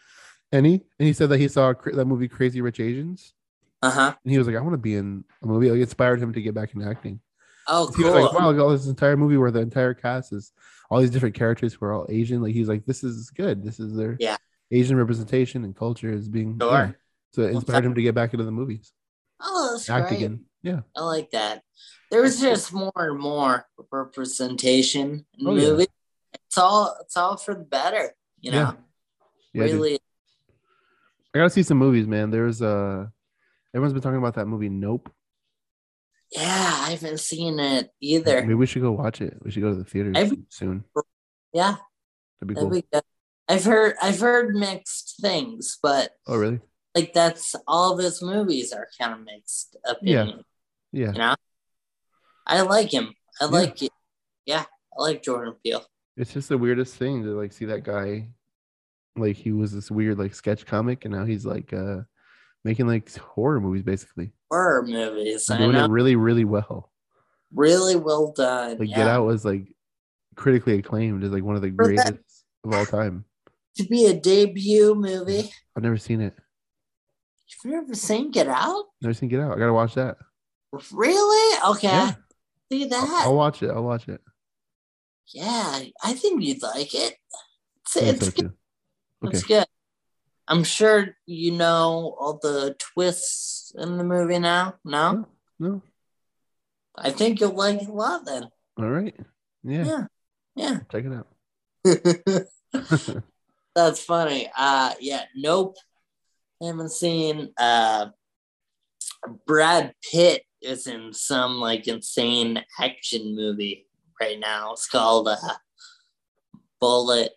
any. 0.52 0.82
And 0.98 1.06
he 1.06 1.12
said 1.12 1.30
that 1.30 1.38
he 1.38 1.48
saw 1.48 1.72
that 1.72 2.06
movie 2.06 2.28
Crazy 2.28 2.60
Rich 2.60 2.80
Asians. 2.80 3.34
uh-huh. 3.82 4.14
And 4.22 4.30
he 4.32 4.38
was 4.38 4.46
like, 4.46 4.56
I 4.56 4.60
want 4.60 4.74
to 4.74 4.78
be 4.78 4.94
in 4.94 5.24
a 5.42 5.46
movie. 5.46 5.70
Like, 5.70 5.78
it 5.78 5.82
inspired 5.82 6.20
him 6.22 6.32
to 6.34 6.42
get 6.42 6.54
back 6.54 6.74
into 6.74 6.86
acting. 6.88 7.20
Oh 7.66 7.92
He 7.94 8.02
was 8.02 8.14
like, 8.14 8.32
wow, 8.32 8.58
all 8.58 8.70
this 8.70 8.86
entire 8.86 9.16
movie 9.16 9.36
where 9.36 9.50
the 9.50 9.60
entire 9.60 9.92
cast 9.94 10.32
is 10.32 10.52
all 10.90 11.00
these 11.00 11.10
different 11.10 11.34
characters 11.34 11.74
who 11.74 11.84
are 11.84 11.92
all 11.92 12.06
Asian. 12.08 12.42
Like, 12.42 12.54
he's 12.54 12.68
like, 12.68 12.86
this 12.86 13.04
is 13.04 13.30
good. 13.30 13.62
This 13.64 13.78
is 13.78 13.94
their 13.94 14.16
Yeah. 14.18 14.36
Asian 14.70 14.96
representation 14.96 15.64
and 15.64 15.76
culture 15.76 16.10
is 16.12 16.28
being. 16.28 16.58
Sure. 16.60 16.70
yeah. 16.72 16.92
So 17.32 17.42
it 17.42 17.52
inspired 17.52 17.84
him 17.84 17.94
to 17.94 18.02
get 18.02 18.14
back 18.14 18.32
into 18.32 18.44
the 18.44 18.50
movies, 18.50 18.92
oh, 19.40 19.72
that's 19.72 19.88
act 19.90 20.08
great. 20.08 20.16
again. 20.18 20.44
Yeah. 20.62 20.80
I 20.96 21.02
like 21.02 21.30
that. 21.30 21.62
There's 22.10 22.40
just 22.40 22.72
more 22.72 22.92
and 22.96 23.18
more 23.20 23.66
representation 23.90 25.26
in 25.38 25.46
Oh, 25.46 25.54
yeah. 25.54 25.70
movies. 25.70 25.86
It's 26.34 26.58
all 26.58 26.96
it's 27.02 27.16
all 27.16 27.36
for 27.36 27.54
the 27.54 27.64
better, 27.64 28.14
you 28.40 28.50
know. 28.50 28.58
Yeah. 28.58 28.72
Yeah, 29.54 29.62
dude. 29.66 29.72
really 29.74 29.98
I 31.34 31.38
gotta 31.38 31.50
see 31.50 31.62
some 31.62 31.78
movies, 31.78 32.06
man. 32.06 32.30
There's 32.30 32.62
uh 32.62 33.06
everyone's 33.74 33.92
been 33.92 34.02
talking 34.02 34.18
about 34.18 34.34
that 34.34 34.46
movie 34.46 34.68
Nope. 34.68 35.10
Yeah, 36.32 36.42
I 36.42 36.90
haven't 36.90 37.20
seen 37.20 37.58
it 37.58 37.90
either. 38.00 38.42
Maybe 38.42 38.54
we 38.54 38.66
should 38.66 38.82
go 38.82 38.92
watch 38.92 39.22
it. 39.22 39.38
We 39.42 39.50
should 39.50 39.62
go 39.62 39.70
to 39.70 39.76
the 39.76 39.84
theater 39.84 40.12
soon. 40.50 40.84
Yeah, 41.54 41.76
That'd 42.40 42.48
be 42.48 42.54
that'd 42.54 42.70
be 42.70 42.84
good. 42.92 43.02
I've 43.48 43.64
heard 43.64 43.94
I've 44.02 44.20
heard 44.20 44.54
mixed 44.54 45.16
things, 45.22 45.78
but 45.82 46.10
oh, 46.26 46.36
really? 46.36 46.60
like 46.94 47.14
that's 47.14 47.54
all 47.66 47.94
of 47.94 48.04
his 48.04 48.20
movies 48.20 48.72
are 48.72 48.88
kind 49.00 49.14
of 49.14 49.24
mixed 49.24 49.76
opinion. 49.86 50.28
Yeah. 50.28 50.34
You 50.92 51.12
know? 51.12 51.34
I 52.46 52.62
like 52.62 52.92
him. 52.92 53.14
I 53.40 53.44
like 53.46 53.82
it. 53.82 53.92
Yeah, 54.46 54.64
I 54.96 55.02
like 55.02 55.22
Jordan 55.22 55.54
Peele. 55.62 55.84
It's 56.16 56.32
just 56.32 56.48
the 56.48 56.58
weirdest 56.58 56.96
thing 56.96 57.22
to 57.22 57.38
like 57.38 57.52
see 57.52 57.66
that 57.66 57.84
guy. 57.84 58.28
Like 59.16 59.36
he 59.36 59.52
was 59.52 59.72
this 59.72 59.90
weird 59.90 60.18
like 60.18 60.34
sketch 60.34 60.64
comic, 60.64 61.04
and 61.04 61.14
now 61.14 61.24
he's 61.24 61.44
like 61.44 61.72
uh 61.72 61.98
making 62.64 62.86
like 62.86 63.14
horror 63.16 63.60
movies 63.60 63.82
basically. 63.82 64.32
Horror 64.50 64.82
movies. 64.86 65.46
Doing 65.46 65.72
know. 65.72 65.84
it 65.84 65.90
really, 65.90 66.16
really 66.16 66.44
well. 66.44 66.90
Really 67.54 67.96
well 67.96 68.32
done. 68.32 68.78
Like 68.78 68.88
yeah. 68.88 68.96
Get 68.96 69.08
Out 69.08 69.26
was 69.26 69.44
like 69.44 69.74
critically 70.36 70.78
acclaimed 70.78 71.22
as 71.24 71.30
like 71.30 71.42
one 71.44 71.56
of 71.56 71.62
the 71.62 71.70
For 71.70 71.88
that- 71.88 72.04
greatest 72.04 72.44
of 72.64 72.72
all 72.74 72.86
time. 72.86 73.24
To 73.76 73.84
be 73.84 74.06
a 74.06 74.14
debut 74.14 74.94
movie. 74.96 75.52
I've 75.76 75.82
never 75.84 75.98
seen 75.98 76.20
it. 76.20 76.34
You've 77.64 77.72
never 77.72 77.94
seen 77.94 78.30
Get 78.32 78.48
Out? 78.48 78.86
Never 79.00 79.14
seen 79.14 79.28
Get 79.28 79.40
Out. 79.40 79.56
I 79.56 79.58
gotta 79.58 79.72
watch 79.72 79.94
that. 79.94 80.16
Really? 80.92 81.58
Okay. 81.70 81.88
Yeah. 81.88 82.12
See 82.70 82.84
I'll, 82.84 82.88
that? 82.90 83.22
I'll 83.26 83.36
watch 83.36 83.62
it. 83.62 83.70
I'll 83.70 83.84
watch 83.84 84.08
it. 84.08 84.20
yeah, 85.28 85.80
I 86.02 86.12
think 86.12 86.42
you'd 86.42 86.62
like 86.62 86.94
it. 86.94 87.16
It's, 87.82 87.96
it's 87.96 88.26
so 88.26 88.32
good. 88.32 88.52
Okay. 89.24 89.36
It's 89.36 89.42
good. 89.44 89.66
I'm 90.46 90.64
sure 90.64 91.14
you 91.26 91.52
know 91.52 92.16
all 92.18 92.38
the 92.42 92.74
twists 92.78 93.72
in 93.76 93.98
the 93.98 94.04
movie 94.04 94.38
now. 94.38 94.76
No? 94.84 95.26
No. 95.58 95.82
I 96.96 97.10
think 97.10 97.40
you'll 97.40 97.52
like 97.52 97.82
it 97.82 97.88
a 97.88 97.92
lot 97.92 98.24
then. 98.24 98.48
All 98.78 98.88
right. 98.88 99.14
Yeah. 99.62 100.04
Yeah. 100.54 100.80
Check 100.92 101.04
it 101.04 101.12
out. 101.12 101.28
That's 103.74 104.02
funny. 104.02 104.50
Uh 104.56 104.94
yeah, 105.00 105.24
nope. 105.36 105.76
I 106.62 106.66
haven't 106.66 106.92
seen 106.92 107.52
uh 107.58 108.06
Brad 109.46 109.94
Pitt 110.10 110.42
is 110.62 110.86
in 110.86 111.12
some 111.12 111.56
like 111.56 111.88
insane 111.88 112.62
action 112.80 113.34
movie 113.34 113.86
right 114.20 114.38
now. 114.38 114.72
It's 114.72 114.88
called 114.88 115.28
uh 115.28 115.36
Bullet 116.80 117.32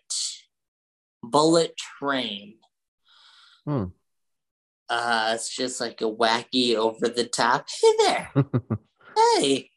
Bullet 1.22 1.76
Train. 1.76 2.54
Hmm. 3.64 3.84
Uh 4.88 5.32
it's 5.34 5.54
just 5.54 5.80
like 5.80 6.00
a 6.00 6.10
wacky 6.10 6.74
over 6.74 7.08
the 7.08 7.24
top. 7.24 7.66
Hey 7.80 7.92
there. 7.98 8.32
Hey. 9.36 9.70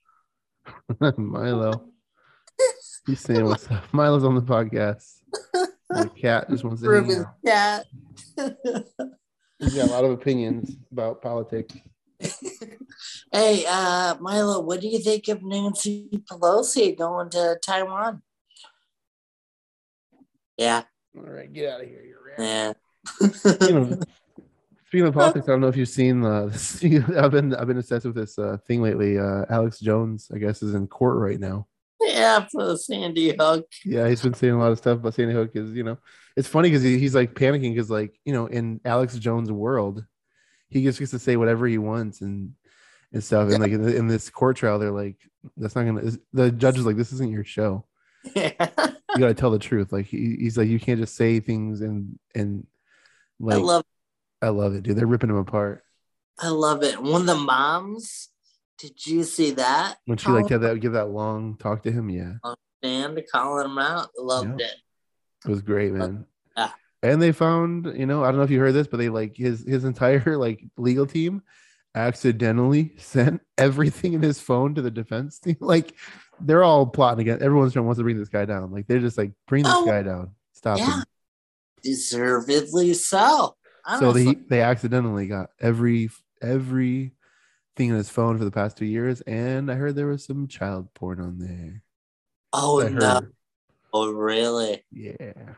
Milo. 1.17 1.89
He's 3.05 3.19
saying 3.19 3.45
what's 3.45 3.69
up. 3.69 3.83
Milo's 3.93 4.23
on 4.23 4.35
the 4.35 4.41
podcast. 4.41 5.19
The 5.89 6.09
cat 6.09 6.49
just 6.49 6.63
wants 6.63 6.81
to 6.81 6.89
Reuben's 6.89 7.25
cat. 7.45 7.85
He's 9.59 9.75
got 9.75 9.89
a 9.89 9.91
lot 9.91 10.05
of 10.05 10.11
opinions 10.11 10.77
about 10.91 11.21
politics. 11.21 11.75
Hey, 13.31 13.65
uh, 13.67 14.15
Milo, 14.21 14.61
what 14.61 14.79
do 14.79 14.87
you 14.87 14.99
think 14.99 15.27
of 15.27 15.43
Nancy 15.43 16.07
Pelosi 16.31 16.97
going 16.97 17.29
to 17.31 17.57
Taiwan? 17.61 18.21
Yeah, 20.57 20.83
All 21.17 21.23
right, 21.23 21.51
get 21.51 21.69
out 21.69 21.81
of 21.81 21.87
here. 21.87 22.01
You're 22.01 22.23
right. 22.23 22.39
yeah. 22.39 22.73
Speaking 23.29 23.75
of, 23.75 24.03
speaking 24.87 25.07
of 25.07 25.13
politics, 25.19 25.49
I 25.49 25.51
don't 25.51 25.61
know 25.61 25.67
if 25.67 25.75
you've 25.75 25.89
seen 25.89 26.23
uh, 26.23 26.45
this, 26.51 26.81
I've 26.83 27.31
been 27.31 27.53
I've 27.55 27.67
been 27.67 27.77
obsessed 27.77 28.05
with 28.05 28.15
this 28.15 28.39
uh, 28.39 28.57
thing 28.65 28.81
lately. 28.81 29.19
Uh, 29.19 29.43
Alex 29.49 29.79
Jones, 29.79 30.31
I 30.33 30.37
guess, 30.37 30.63
is 30.63 30.73
in 30.73 30.87
court 30.87 31.17
right 31.17 31.39
now. 31.39 31.67
yeah, 32.01 32.47
for 32.49 32.65
the 32.65 32.77
Sandy 32.77 33.35
Hook. 33.37 33.65
Yeah, 33.83 34.07
he's 34.07 34.21
been 34.21 34.33
saying 34.33 34.53
a 34.53 34.59
lot 34.59 34.71
of 34.71 34.77
stuff 34.77 34.99
about 34.99 35.13
Sandy 35.13 35.33
Hook. 35.33 35.51
Is 35.55 35.71
you 35.71 35.83
know, 35.83 35.97
it's 36.37 36.47
funny 36.47 36.69
because 36.69 36.83
he, 36.83 36.97
he's 36.99 37.15
like 37.15 37.33
panicking 37.33 37.73
because 37.73 37.89
like 37.89 38.17
you 38.23 38.31
know, 38.31 38.45
in 38.45 38.79
Alex 38.85 39.17
Jones' 39.17 39.51
world, 39.51 40.05
he 40.75 40.83
just 40.83 40.99
gets 40.99 41.11
to 41.11 41.19
say 41.19 41.37
whatever 41.37 41.65
he 41.67 41.77
wants 41.77 42.19
and 42.19 42.53
and 43.13 43.23
stuff. 43.23 43.49
And 43.49 43.59
like 43.59 43.71
in, 43.71 43.81
the, 43.81 43.95
in 43.95 44.07
this 44.07 44.29
court 44.29 44.57
trial, 44.57 44.77
they're 44.77 44.91
like, 44.91 45.15
"That's 45.55 45.73
not 45.73 45.85
gonna." 45.85 46.11
The 46.33 46.51
judge 46.51 46.77
is 46.77 46.85
like, 46.85 46.97
"This 46.97 47.13
isn't 47.13 47.31
your 47.31 47.45
show. 47.45 47.85
You 48.35 48.51
got 49.21 49.27
to 49.27 49.33
tell 49.33 49.51
the 49.51 49.59
truth." 49.59 49.93
Like 49.93 50.05
he, 50.07 50.35
he's 50.37 50.57
like, 50.57 50.67
"You 50.67 50.79
can't 50.79 50.99
just 50.99 51.15
say 51.15 51.39
things 51.39 51.79
and 51.79 52.19
and 52.35 52.67
like." 53.39 53.55
I 53.55 53.59
love 53.59 53.85
I 54.41 54.49
love 54.49 54.75
it, 54.75 54.83
dude. 54.83 54.97
They're 54.97 55.07
ripping 55.07 55.29
him 55.29 55.37
apart. 55.37 55.83
I 56.37 56.49
love 56.49 56.83
it. 56.83 57.01
One 57.01 57.21
of 57.21 57.27
the 57.27 57.35
moms, 57.35 58.27
did 58.77 59.05
you 59.05 59.23
see 59.23 59.51
that? 59.51 59.95
When 60.03 60.17
she 60.17 60.27
like 60.29 60.49
had 60.49 60.61
that 60.61 60.81
give 60.81 60.91
that 60.91 61.09
long 61.09 61.55
talk 61.55 61.83
to 61.83 61.91
him, 61.91 62.09
yeah, 62.09 62.33
stand 62.83 63.23
calling 63.31 63.65
him 63.67 63.77
out. 63.77 64.09
Loved 64.17 64.59
it. 64.59 64.75
it 65.45 65.49
was 65.49 65.61
great, 65.61 65.93
man. 65.93 66.25
And 67.11 67.21
they 67.21 67.31
found, 67.31 67.85
you 67.97 68.05
know, 68.05 68.23
I 68.23 68.27
don't 68.27 68.37
know 68.37 68.43
if 68.43 68.49
you 68.51 68.59
heard 68.59 68.73
this, 68.73 68.87
but 68.87 68.97
they 68.97 69.09
like 69.09 69.35
his 69.35 69.63
his 69.65 69.83
entire 69.83 70.37
like 70.39 70.63
legal 70.77 71.05
team 71.05 71.43
accidentally 71.93 72.93
sent 72.97 73.41
everything 73.57 74.13
in 74.13 74.21
his 74.21 74.39
phone 74.39 74.75
to 74.75 74.81
the 74.81 74.91
defense 74.91 75.39
team. 75.39 75.57
Like 75.61 75.93
they're 76.39 76.63
all 76.63 76.85
plotting 76.85 77.21
against. 77.21 77.43
Everyone's 77.43 77.73
trying 77.73 77.85
wants 77.85 77.99
to 77.99 78.03
bring 78.03 78.17
this 78.17 78.29
guy 78.29 78.45
down. 78.45 78.71
Like 78.71 78.87
they're 78.87 78.99
just 78.99 79.17
like 79.17 79.31
bring 79.47 79.63
this 79.63 79.73
Oh, 79.75 79.85
guy 79.85 80.01
down. 80.03 80.31
Stop 80.53 80.79
Yeah. 80.79 80.97
him. 80.99 81.03
Deservedly 81.83 82.93
so. 82.93 83.55
So 83.99 84.11
they 84.11 84.33
they 84.33 84.61
accidentally 84.61 85.27
got 85.27 85.51
every 85.61 86.09
every 86.41 87.13
thing 87.75 87.91
on 87.91 87.97
his 87.97 88.09
phone 88.09 88.37
for 88.37 88.43
the 88.43 88.51
past 88.51 88.77
two 88.77 88.85
years, 88.85 89.21
and 89.21 89.69
I 89.71 89.75
heard 89.75 89.95
there 89.95 90.07
was 90.07 90.25
some 90.25 90.47
child 90.47 90.91
porn 90.95 91.21
on 91.21 91.37
there. 91.37 91.83
oh 92.53 92.79
no, 92.79 93.21
oh, 93.93 94.11
really? 94.11 94.83
Yeah. 94.91 95.53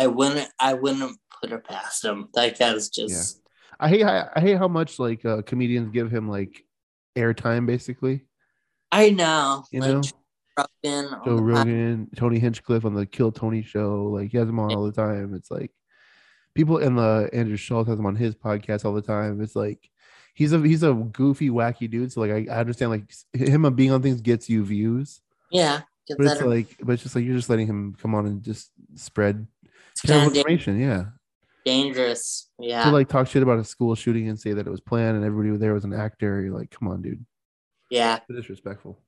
I 0.00 0.06
wouldn't. 0.06 0.48
I 0.58 0.72
wouldn't 0.72 1.18
put 1.40 1.52
it 1.52 1.64
past 1.64 2.04
him. 2.04 2.28
That 2.32 2.58
guy's 2.58 2.88
just. 2.88 3.42
I 3.78 3.88
hate 3.88 4.02
I, 4.02 4.30
I 4.34 4.40
hate 4.40 4.56
how 4.56 4.68
much 4.68 4.98
like 4.98 5.24
uh, 5.26 5.42
comedians 5.42 5.90
give 5.90 6.10
him 6.10 6.28
like 6.28 6.64
airtime 7.16 7.66
basically. 7.66 8.24
I 8.90 9.10
know. 9.10 9.64
You 9.70 9.80
like 9.80 9.90
know? 9.90 10.02
Rogan 10.84 11.20
Joe 11.24 11.36
Rogan, 11.36 12.08
Tony 12.16 12.38
Hinchcliffe 12.38 12.86
on 12.86 12.94
the 12.94 13.04
Kill 13.04 13.30
Tony 13.30 13.62
show, 13.62 14.04
like 14.04 14.30
he 14.30 14.38
has 14.38 14.48
him 14.48 14.58
on 14.58 14.74
all 14.74 14.84
the 14.84 14.92
time. 14.92 15.34
It's 15.34 15.50
like 15.50 15.70
people 16.54 16.78
in 16.78 16.96
the 16.96 17.28
Andrew 17.34 17.56
Schulz 17.58 17.88
has 17.88 17.98
him 17.98 18.06
on 18.06 18.16
his 18.16 18.34
podcast 18.34 18.86
all 18.86 18.94
the 18.94 19.02
time. 19.02 19.42
It's 19.42 19.56
like 19.56 19.90
he's 20.32 20.54
a 20.54 20.60
he's 20.60 20.82
a 20.82 20.94
goofy, 20.94 21.50
wacky 21.50 21.90
dude. 21.90 22.10
So 22.10 22.22
like 22.22 22.30
I, 22.30 22.54
I 22.54 22.60
understand 22.60 22.90
like 22.90 23.12
him 23.34 23.74
being 23.74 23.92
on 23.92 24.00
things 24.00 24.22
gets 24.22 24.48
you 24.48 24.64
views, 24.64 25.20
Yeah. 25.50 25.82
But 26.16 26.26
it's 26.26 26.42
like 26.42 26.76
but 26.82 26.92
it's 26.94 27.02
just 27.02 27.14
like 27.14 27.24
you're 27.24 27.36
just 27.36 27.50
letting 27.50 27.66
him 27.66 27.94
come 28.00 28.14
on 28.14 28.26
and 28.26 28.42
just 28.42 28.70
spread 28.94 29.46
it's 30.02 30.10
terrible 30.12 30.26
kind 30.26 30.30
of 30.32 30.36
information. 30.36 30.80
Yeah. 30.80 31.04
dangerous. 31.64 32.48
Yeah. 32.58 32.84
To 32.84 32.90
like 32.90 33.08
talk 33.08 33.26
shit 33.26 33.42
about 33.42 33.58
a 33.58 33.64
school 33.64 33.94
shooting 33.94 34.28
and 34.28 34.38
say 34.38 34.52
that 34.52 34.66
it 34.66 34.70
was 34.70 34.80
planned 34.80 35.16
and 35.16 35.24
everybody 35.24 35.56
there 35.58 35.74
was 35.74 35.84
an 35.84 35.92
actor. 35.94 36.40
You're 36.40 36.56
like, 36.58 36.70
come 36.70 36.88
on, 36.88 37.02
dude. 37.02 37.24
yeah. 37.90 38.20
Disrespectful. 38.28 38.98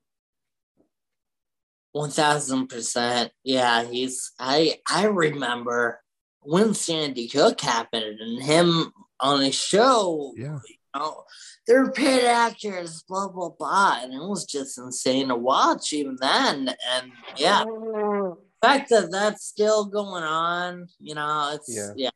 One 1.93 2.11
thousand 2.11 2.69
percent. 2.69 3.33
Yeah, 3.45 3.85
he's 3.85 4.33
I 4.39 4.81
I 4.89 5.05
remember 5.07 6.01
when 6.41 6.73
Sandy 6.75 7.27
Hook 7.29 7.61
happened 7.61 8.19
and 8.19 8.43
him 8.43 8.93
on 9.21 9.43
a 9.43 9.53
show, 9.53 10.33
Yeah. 10.37 10.59
you 10.67 10.77
know, 10.97 11.25
they're 11.67 11.93
paid 11.93 12.25
actors, 12.25 13.05
blah 13.07 13.29
blah 13.29 13.51
blah. 13.51 13.99
And 14.03 14.15
it 14.15 14.23
was 14.23 14.47
just 14.47 14.79
insane 14.79 15.29
to 15.29 15.37
watch 15.37 15.93
even 15.93 16.17
then. 16.19 16.75
And 16.91 17.13
yeah, 17.37 17.65
the 17.65 18.37
fact 18.63 18.91
that 18.91 19.11
that's 19.11 19.45
still 19.45 19.87
going 19.87 20.23
on, 20.23 20.87
you 21.01 21.15
know, 21.15 21.51
it's 21.55 21.75
Yeah. 21.75 21.93
yeah, 21.97 22.11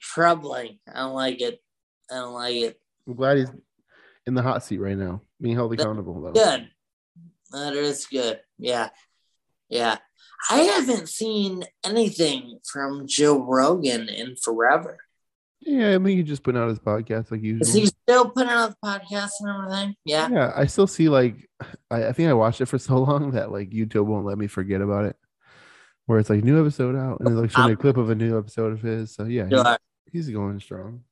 troubling. 0.00 0.78
I 0.92 1.00
don't 1.00 1.14
like 1.14 1.40
it. 1.40 1.60
I 2.10 2.14
don't 2.14 2.34
like 2.34 2.54
it. 2.54 2.80
I'm 3.06 3.14
glad 3.14 3.38
he's 3.38 3.50
in 4.26 4.34
the 4.34 4.42
hot 4.42 4.62
seat 4.64 4.78
right 4.78 4.96
now, 4.96 5.22
being 5.40 5.56
held 5.56 5.72
accountable. 5.72 6.20
Though. 6.20 6.32
Good. 6.32 6.70
That 7.50 7.74
is 7.74 8.06
good. 8.06 8.40
Yeah. 8.58 8.90
Yeah. 9.68 9.98
I 10.50 10.58
haven't 10.58 11.08
seen 11.08 11.64
anything 11.84 12.60
from 12.70 13.06
Joe 13.06 13.42
Rogan 13.42 14.08
in 14.08 14.36
forever. 14.36 14.98
Yeah, 15.60 15.94
I 15.94 15.98
mean, 15.98 16.16
he 16.16 16.22
just 16.22 16.42
putting 16.42 16.60
out 16.60 16.68
his 16.68 16.78
podcast 16.78 17.30
like 17.30 17.40
Is 17.42 17.74
he 17.74 17.86
still 17.86 18.30
putting 18.30 18.50
out 18.50 18.70
the 18.70 18.76
podcast 18.88 19.30
and 19.40 19.50
everything? 19.50 19.96
Yeah. 20.04 20.28
Yeah, 20.30 20.52
I 20.54 20.66
still 20.66 20.86
see 20.86 21.08
like 21.08 21.48
I, 21.90 22.06
I 22.06 22.12
think 22.12 22.28
I 22.28 22.34
watched 22.34 22.60
it 22.60 22.66
for 22.66 22.78
so 22.78 22.98
long 23.02 23.32
that 23.32 23.50
like 23.52 23.70
YouTube 23.70 24.06
won't 24.06 24.26
let 24.26 24.38
me 24.38 24.46
forget 24.46 24.80
about 24.80 25.04
it. 25.06 25.16
Where 26.06 26.18
it's 26.18 26.30
like 26.30 26.42
new 26.42 26.58
episode 26.58 26.96
out, 26.96 27.20
and 27.20 27.28
it's 27.28 27.36
like 27.36 27.50
showing 27.50 27.74
a 27.74 27.76
clip 27.76 27.98
of 27.98 28.08
a 28.08 28.14
new 28.14 28.38
episode 28.38 28.72
of 28.72 28.80
his. 28.80 29.14
So 29.14 29.24
yeah, 29.24 29.46
he's, 30.10 30.26
he's 30.26 30.34
going 30.34 30.58
strong. 30.58 31.02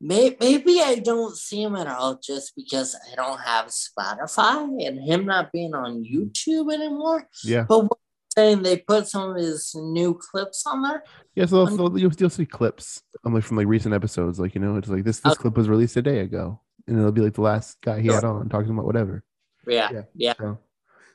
May- 0.00 0.36
Maybe 0.40 0.80
I 0.80 0.96
don't 0.96 1.36
see 1.36 1.62
him 1.62 1.76
at 1.76 1.86
all 1.86 2.18
just 2.22 2.54
because 2.56 2.96
I 3.10 3.14
don't 3.14 3.40
have 3.40 3.66
Spotify 3.66 4.86
and 4.86 5.00
him 5.00 5.24
not 5.24 5.52
being 5.52 5.72
on 5.74 6.04
YouTube 6.04 6.72
anymore. 6.74 7.28
Yeah, 7.44 7.64
But 7.68 7.84
what 7.84 7.98
saying 8.36 8.62
they 8.62 8.78
put 8.78 9.08
some 9.08 9.30
of 9.30 9.36
his 9.36 9.74
new 9.74 10.14
clips 10.14 10.66
on 10.66 10.82
there. 10.82 11.02
yeah. 11.34 11.46
So 11.46 11.64
they'll- 11.66 11.98
you'll 11.98 12.10
still 12.10 12.30
see 12.30 12.46
clips. 12.46 13.02
I'm 13.24 13.34
like 13.34 13.44
from 13.44 13.56
like 13.56 13.66
recent 13.66 13.94
episodes, 13.94 14.38
like 14.38 14.54
you 14.54 14.60
know, 14.60 14.76
it's 14.76 14.88
like 14.88 15.04
this 15.04 15.20
this 15.20 15.32
Okay. 15.32 15.42
clip 15.42 15.56
was 15.56 15.68
released 15.68 15.96
a 15.96 16.02
day 16.02 16.20
ago, 16.20 16.60
and 16.86 16.98
it'll 16.98 17.12
be 17.12 17.22
like 17.22 17.34
the 17.34 17.40
last 17.42 17.80
guy 17.80 18.00
he 18.00 18.08
Sure. 18.08 18.14
had 18.16 18.24
on 18.24 18.48
talking 18.48 18.70
about 18.70 18.84
whatever. 18.84 19.24
Yeah. 19.66 19.88
Yeah. 19.92 20.02
Yeah. 20.14 20.34
So, 20.38 20.58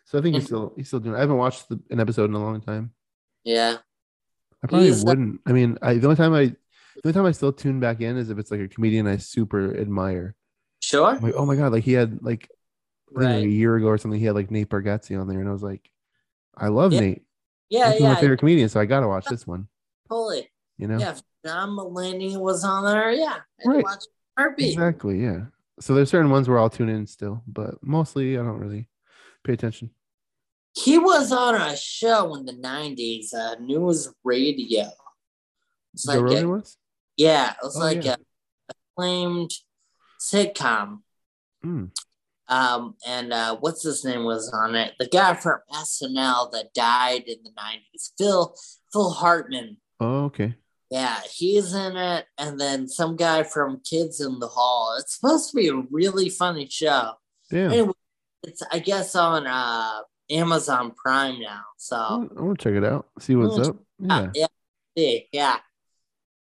so 0.06 0.20
I 0.20 0.22
think 0.22 0.36
he's 0.36 0.46
still 0.46 0.74
he's 0.76 0.88
still 0.88 1.00
doing. 1.00 1.16
I 1.16 1.20
haven't 1.20 1.38
watched 1.38 1.70
the, 1.70 1.80
an 1.90 2.00
episode 2.00 2.30
in 2.30 2.36
a 2.36 2.40
long 2.40 2.60
time. 2.62 2.92
Yeah. 3.44 3.78
I 4.64 4.68
probably 4.68 4.88
He's, 4.88 5.04
wouldn't. 5.06 5.42
I 5.46 5.54
mean, 5.54 5.78
I 5.82 5.96
the 5.96 6.08
only 6.08 6.18
time 6.18 6.34
I 6.34 6.46
the 6.48 7.02
only 7.06 7.14
time 7.14 7.26
I 7.26 7.32
still 7.32 7.54
tune 7.54 7.80
back 7.80 8.02
in 8.02 8.18
is 8.18 8.30
if 8.30 8.38
it's 8.38 8.52
like 8.52 8.60
a 8.60 8.68
comedian 8.68 9.08
I 9.08 9.18
super 9.18 9.76
admire. 9.78 10.36
Sure. 10.82 11.08
I'm 11.16 11.22
like, 11.22 11.36
oh 11.36 11.46
my 11.46 11.56
god, 11.56 11.72
like 11.72 11.84
he 11.84 11.94
had 11.94 12.20
like 12.22 12.50
I 13.16 13.20
think, 13.20 13.30
like, 13.32 13.44
a 13.46 13.48
year 13.48 13.76
ago 13.78 13.88
or 13.88 13.98
something, 13.98 14.20
he 14.20 14.26
had 14.26 14.36
like 14.36 14.52
Nate 14.52 14.70
Bargatze 14.70 15.20
on 15.20 15.28
there, 15.28 15.40
and 15.40 15.48
I 15.48 15.52
was 15.52 15.64
like, 15.64 15.90
I 16.58 16.68
love 16.68 16.94
Yeah, 16.94 17.00
Nate. 17.00 17.24
Yeah. 17.70 17.92
He's 17.94 18.02
Yeah. 18.02 18.14
my 18.14 18.20
favorite 18.20 18.38
comedian, 18.40 18.70
so 18.70 18.80
I 18.80 18.86
gotta 18.86 19.08
watch 19.08 19.26
this 19.26 19.48
one. 19.48 19.68
Totally. 20.10 20.50
You 20.78 20.88
know, 20.88 20.98
Yeah, 21.00 21.18
John 21.46 21.70
Mulaney 21.70 22.38
was 22.40 22.64
on 22.64 22.86
there, 22.86 23.12
yeah, 23.12 23.40
Right. 23.66 23.86
exactly, 24.58 25.22
yeah. 25.24 25.46
So 25.80 25.94
there's 25.94 26.10
certain 26.10 26.30
ones 26.32 26.48
where 26.50 26.60
I'll 26.60 26.70
tune 26.70 26.90
in 26.90 27.08
still, 27.08 27.44
but 27.48 27.76
mostly 27.84 28.38
I 28.38 28.44
don't 28.44 28.60
really 28.60 28.90
pay 29.44 29.54
attention. 29.54 29.92
He 30.74 30.98
was 30.98 31.32
on 31.32 31.56
a 31.56 31.76
show 31.76 32.34
in 32.36 32.46
the 32.46 32.54
'90s, 32.54 33.34
uh, 33.34 33.56
news 33.60 34.10
radio. 34.24 34.90
It's 35.94 36.06
like, 36.06 36.20
Rogan 36.22 36.50
was. 36.50 36.78
yeah, 37.18 37.52
it 37.52 37.58
was 37.64 37.76
Oh, 37.76 37.80
like 37.80 38.04
yeah. 38.06 38.16
a 38.70 38.74
acclaimed 38.96 39.52
sitcom. 40.20 41.02
Mm. 41.64 41.92
Um, 42.52 42.96
and 43.08 43.32
uh, 43.34 43.56
what's 43.62 43.82
his 43.82 44.04
name 44.06 44.26
was 44.26 44.52
on 44.54 44.76
it? 44.76 44.94
The 45.00 45.08
guy 45.08 45.34
from 45.36 45.60
SNL 45.74 46.52
that 46.52 46.74
died 46.76 47.24
in 47.26 47.38
the 47.44 47.52
'90s, 47.52 48.12
Phil 48.18 48.54
Phil 48.92 49.10
Hartman. 49.10 49.78
Oh, 50.00 50.26
okay. 50.26 50.56
Yeah, 50.90 51.18
he's 51.34 51.74
in 51.74 51.96
it, 51.96 52.26
and 52.38 52.60
then 52.60 52.88
some 52.90 53.16
guy 53.16 53.44
from 53.44 53.82
Kids 53.90 54.20
in 54.20 54.40
the 54.40 54.48
Hall. 54.50 54.98
It's 55.00 55.16
supposed 55.18 55.50
to 55.52 55.56
be 55.56 55.70
a 55.70 55.82
really 55.90 56.30
funny 56.30 56.68
show. 56.70 57.14
Damn. 57.50 57.72
Anyway, 57.72 57.94
it's 58.44 58.62
I 58.72 58.80
guess 58.80 59.16
on 59.16 59.48
uh 59.48 60.02
Amazon 60.30 60.92
Prime 60.92 61.40
now. 61.40 61.62
So 61.78 61.96
I 61.96 62.42
want 62.42 62.60
to 62.60 62.64
check 62.64 62.76
it 62.76 62.84
out. 62.84 63.08
See 63.20 63.36
what's 63.36 63.58
Mm. 63.58 63.70
up. 63.70 63.78
Yeah. 64.00 64.16
uh, 64.20 64.28
yeah, 64.36 64.48
see, 64.98 65.28
yeah. 65.32 65.58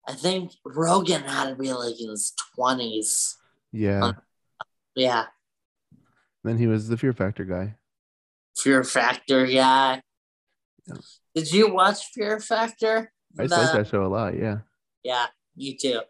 I 0.08 0.12
think 0.12 0.52
Rogan 0.64 1.22
had 1.22 1.48
to 1.50 1.56
be 1.56 1.72
like 1.72 1.98
in 2.00 2.10
his 2.10 2.34
twenties. 2.54 3.36
Yeah. 3.72 4.00
Um, 4.04 4.16
Yeah, 4.94 5.26
Then 6.46 6.58
he 6.58 6.68
was 6.68 6.86
the 6.86 6.96
Fear 6.96 7.12
Factor 7.12 7.44
guy. 7.44 7.74
Fear 8.56 8.84
Factor 8.84 9.46
guy. 9.46 9.52
Yeah. 9.52 10.00
Did 11.34 11.52
you 11.52 11.74
watch 11.74 12.04
Fear 12.14 12.38
Factor? 12.38 13.12
I 13.36 13.48
to 13.48 13.56
like 13.56 13.72
that 13.72 13.88
show 13.88 14.04
a 14.04 14.06
lot. 14.06 14.38
Yeah. 14.38 14.58
Yeah, 15.02 15.26
you 15.56 15.76
too. 15.76 16.02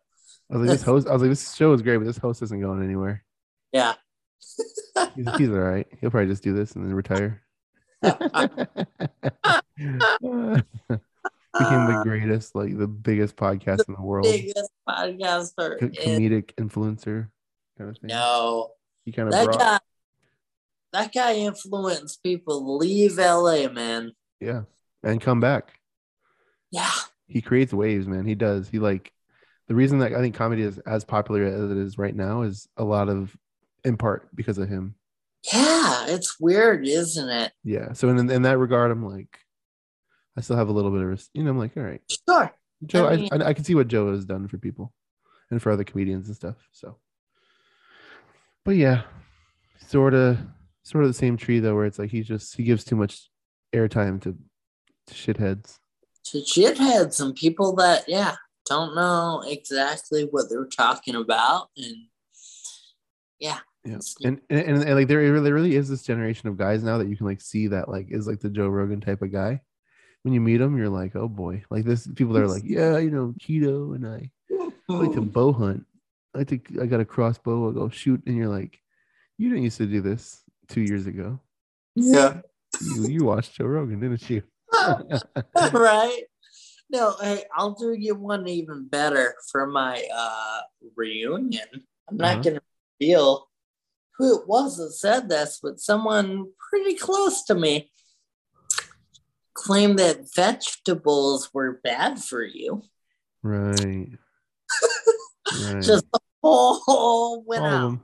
I 0.52 0.58
was 0.58 0.68
like, 0.68 0.78
this 0.78 0.82
host. 0.84 1.08
I 1.08 1.14
was 1.14 1.22
like, 1.22 1.30
this 1.30 1.54
show 1.54 1.72
is 1.72 1.80
great, 1.80 1.96
but 1.96 2.04
this 2.04 2.18
host 2.18 2.42
isn't 2.42 2.60
going 2.60 2.84
anywhere. 2.84 3.24
Yeah. 3.72 3.94
He's, 5.14 5.26
he's 5.38 5.48
all 5.48 5.54
right. 5.54 5.86
He'll 6.02 6.10
probably 6.10 6.28
just 6.28 6.42
do 6.42 6.52
this 6.52 6.72
and 6.72 6.84
then 6.84 6.92
retire. 6.92 7.40
Became 8.02 8.58
the 11.86 12.00
greatest, 12.04 12.54
like 12.54 12.76
the 12.76 12.86
biggest 12.86 13.36
podcast 13.36 13.88
in 13.88 13.94
the 13.94 14.02
world. 14.02 14.26
biggest 14.26 14.70
podcaster. 14.86 15.80
Comedic 15.80 16.54
influencer 16.56 17.28
kind 17.78 17.88
of 17.90 17.96
thing. 17.96 18.08
no, 18.08 18.72
He 19.06 19.12
kind 19.12 19.28
of 19.28 19.32
that 19.32 19.46
brought, 19.46 19.58
guy. 19.58 19.78
That 20.92 21.12
guy 21.12 21.34
influenced 21.34 22.22
people 22.22 22.78
leave 22.78 23.18
LA, 23.18 23.68
man. 23.68 24.12
yeah, 24.40 24.62
and 25.02 25.20
come 25.20 25.40
back. 25.40 25.78
Yeah, 26.70 26.90
He 27.26 27.40
creates 27.42 27.72
waves, 27.72 28.06
man. 28.06 28.26
He 28.26 28.34
does. 28.34 28.68
He 28.68 28.78
like 28.78 29.12
the 29.68 29.74
reason 29.74 29.98
that 30.00 30.12
I 30.14 30.20
think 30.20 30.34
comedy 30.34 30.62
is 30.62 30.78
as 30.80 31.04
popular 31.04 31.44
as 31.44 31.70
it 31.70 31.76
is 31.76 31.98
right 31.98 32.14
now 32.14 32.42
is 32.42 32.68
a 32.76 32.84
lot 32.84 33.08
of 33.08 33.36
in 33.84 33.96
part 33.96 34.28
because 34.34 34.58
of 34.58 34.68
him. 34.68 34.94
yeah. 35.52 36.06
It's 36.08 36.38
weird, 36.40 36.86
isn't 36.86 37.28
it? 37.28 37.52
Yeah. 37.64 37.92
So 37.92 38.08
in 38.08 38.30
in 38.30 38.42
that 38.42 38.58
regard, 38.58 38.90
I'm 38.90 39.04
like, 39.04 39.38
I 40.36 40.40
still 40.40 40.56
have 40.56 40.68
a 40.68 40.72
little 40.72 40.90
bit 40.90 41.02
of, 41.02 41.24
you 41.34 41.42
know, 41.44 41.50
I'm 41.50 41.58
like, 41.58 41.76
all 41.76 41.82
right, 41.82 42.00
Sure. 42.28 42.52
Joe. 42.84 43.06
I 43.06 43.12
I 43.12 43.16
mean- 43.16 43.28
I, 43.32 43.48
I 43.48 43.54
can 43.54 43.64
see 43.64 43.74
what 43.74 43.88
Joe 43.88 44.10
has 44.12 44.24
done 44.24 44.48
for 44.48 44.58
people, 44.58 44.92
and 45.50 45.60
for 45.62 45.70
other 45.72 45.84
comedians 45.84 46.26
and 46.28 46.36
stuff. 46.36 46.56
So, 46.72 46.96
but 48.64 48.76
yeah, 48.76 49.02
sort 49.78 50.14
of, 50.14 50.38
sort 50.86 51.02
of 51.02 51.10
the 51.10 51.14
same 51.14 51.36
tree 51.36 51.58
though, 51.58 51.74
where 51.74 51.84
it's 51.84 51.98
like 51.98 52.10
he 52.10 52.22
just 52.22 52.56
he 52.56 52.62
gives 52.62 52.84
too 52.84 52.94
much 52.94 53.28
airtime 53.74 54.22
to, 54.22 54.36
to 55.08 55.14
shitheads. 55.14 55.78
To 56.26 56.38
shitheads 56.38 57.20
and 57.20 57.34
people 57.34 57.74
that, 57.76 58.04
yeah, 58.06 58.36
don't 58.68 58.94
know 58.94 59.42
exactly 59.44 60.28
what 60.30 60.48
they're 60.48 60.66
talking 60.66 61.16
about. 61.16 61.68
And 61.76 61.96
yeah. 63.40 63.58
Yeah, 63.84 63.98
and, 64.24 64.40
and 64.50 64.64
and, 64.64 64.82
and 64.82 64.94
like 64.94 65.06
there 65.06 65.18
really, 65.18 65.40
there 65.40 65.54
really 65.54 65.76
is 65.76 65.88
this 65.88 66.02
generation 66.02 66.48
of 66.48 66.56
guys 66.56 66.82
now 66.82 66.98
that 66.98 67.08
you 67.08 67.16
can 67.16 67.26
like 67.26 67.40
see 67.40 67.68
that 67.68 67.88
like 67.88 68.06
is 68.10 68.26
like 68.26 68.40
the 68.40 68.50
Joe 68.50 68.68
Rogan 68.68 69.00
type 69.00 69.22
of 69.22 69.32
guy. 69.32 69.60
When 70.22 70.34
you 70.34 70.40
meet 70.40 70.60
him, 70.60 70.76
you're 70.76 70.88
like, 70.88 71.14
oh 71.14 71.28
boy, 71.28 71.62
like 71.70 71.84
this 71.84 72.08
people 72.16 72.32
that 72.32 72.42
are 72.42 72.48
like, 72.48 72.64
yeah, 72.64 72.98
you 72.98 73.10
know, 73.10 73.32
keto, 73.40 73.94
and 73.94 74.04
I 74.04 74.30
I 74.90 74.92
like 74.92 75.12
to 75.12 75.20
bow 75.20 75.52
hunt. 75.52 75.86
I 76.34 76.38
like 76.38 76.48
to, 76.48 76.82
I 76.82 76.86
got 76.86 76.98
a 76.98 77.04
crossbow. 77.04 77.66
I'll 77.66 77.72
go 77.72 77.88
shoot, 77.88 78.20
and 78.26 78.36
you're 78.36 78.48
like, 78.48 78.80
you 79.38 79.50
didn't 79.50 79.62
used 79.62 79.78
to 79.78 79.86
do 79.86 80.00
this 80.00 80.42
two 80.68 80.82
years 80.82 81.06
ago. 81.06 81.40
Yeah. 81.94 82.40
You 82.82 83.06
you 83.06 83.24
watched 83.24 83.54
Joe 83.54 83.66
Rogan, 83.66 84.00
didn't 84.00 84.28
you? 84.28 84.42
right. 85.72 86.22
No, 86.90 87.14
hey, 87.20 87.44
I'll 87.56 87.72
do 87.74 87.92
you 87.92 88.14
one 88.14 88.46
even 88.46 88.86
better 88.88 89.34
for 89.50 89.66
my 89.66 90.06
uh 90.14 90.60
reunion. 90.94 91.66
I'm 92.08 92.16
not 92.16 92.34
Uh-huh. 92.34 92.42
gonna 92.42 92.60
reveal 93.00 93.48
who 94.18 94.38
it 94.40 94.46
was 94.46 94.76
that 94.78 94.92
said 94.92 95.28
this, 95.28 95.58
but 95.62 95.80
someone 95.80 96.46
pretty 96.70 96.94
close 96.94 97.44
to 97.44 97.54
me 97.54 97.90
claimed 99.54 99.98
that 99.98 100.32
vegetables 100.34 101.52
were 101.52 101.80
bad 101.82 102.22
for 102.22 102.42
you. 102.42 102.82
right. 103.42 104.08
right. 105.62 105.82
Just 105.82 106.04
the 106.12 106.20
whole 106.42 107.42
went 107.44 107.62
all 107.62 107.68
out. 107.68 107.98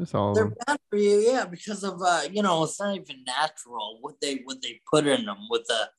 That's 0.00 0.14
all 0.14 0.32
They're 0.32 0.52
bad 0.66 0.78
for 0.88 0.96
you, 0.96 1.18
yeah, 1.18 1.44
because 1.44 1.84
of 1.84 2.00
uh, 2.02 2.22
you 2.32 2.42
know, 2.42 2.64
it's 2.64 2.80
not 2.80 2.96
even 2.96 3.22
natural 3.26 3.98
what 4.00 4.14
they 4.22 4.40
what 4.44 4.62
they 4.62 4.80
put 4.90 5.06
in 5.06 5.26
them 5.26 5.46
with 5.50 5.66
the 5.66 5.90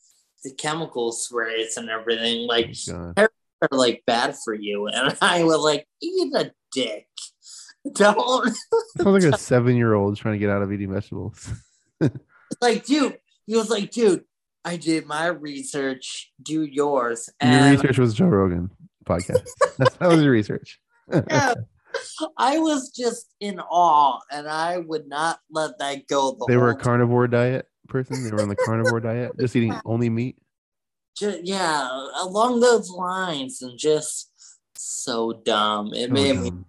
the 0.43 0.51
chemical 0.55 1.11
sprays 1.11 1.77
and 1.77 1.87
everything. 1.87 2.47
Like 2.47 2.75
God. 2.87 3.13
are 3.17 3.29
like 3.69 4.01
bad 4.07 4.35
for 4.43 4.55
you. 4.55 4.87
And 4.87 5.15
I 5.21 5.43
was 5.43 5.59
like, 5.59 5.87
eat 6.01 6.33
a 6.35 6.51
dick. 6.71 7.05
Don't 7.93 8.55
Sounds 8.97 9.23
like 9.23 9.33
a 9.33 9.37
seven 9.37 9.75
year 9.75 9.93
old 9.93 10.17
trying 10.17 10.33
to 10.33 10.39
get 10.39 10.49
out 10.49 10.63
of 10.63 10.73
eating 10.73 10.91
vegetables. 10.91 11.51
like, 12.59 12.85
dude. 12.85 13.19
He 13.45 13.55
was 13.55 13.69
like, 13.69 13.91
dude, 13.91 14.23
I 14.65 14.77
did 14.77 15.05
my 15.05 15.27
research, 15.27 16.31
do 16.41 16.63
yours. 16.63 17.29
Your 17.41 17.51
And 17.51 17.75
research 17.77 17.99
was 17.99 18.13
Joe 18.13 18.25
Rogan 18.25 18.71
podcast. 19.05 19.47
That 19.77 20.07
was 20.07 20.21
your 20.23 20.31
research. 20.31 20.79
yeah, 21.11 21.53
I 22.37 22.59
was 22.59 22.89
just 22.91 23.33
in 23.39 23.59
awe 23.59 24.19
and 24.31 24.47
I 24.47 24.77
would 24.77 25.07
not 25.07 25.39
let 25.49 25.77
that 25.79 26.07
go. 26.07 26.35
The 26.39 26.45
they 26.47 26.57
were 26.57 26.69
a 26.69 26.73
whole 26.73 26.77
time. 26.79 26.83
carnivore 26.83 27.27
diet 27.27 27.67
person. 27.87 28.23
They 28.23 28.31
were 28.31 28.41
on 28.41 28.49
the 28.49 28.55
carnivore 28.55 28.99
diet, 28.99 29.37
just 29.39 29.55
eating 29.55 29.81
only 29.85 30.09
meat. 30.09 30.37
Ju- 31.17 31.41
yeah, 31.43 31.87
along 32.21 32.59
those 32.61 32.89
lines 32.89 33.61
and 33.61 33.77
just 33.77 34.31
so 34.75 35.41
dumb. 35.45 35.93
It 35.93 36.07
So 36.07 36.13
made 36.13 36.35
me 36.37 36.49
dumb. 36.51 36.65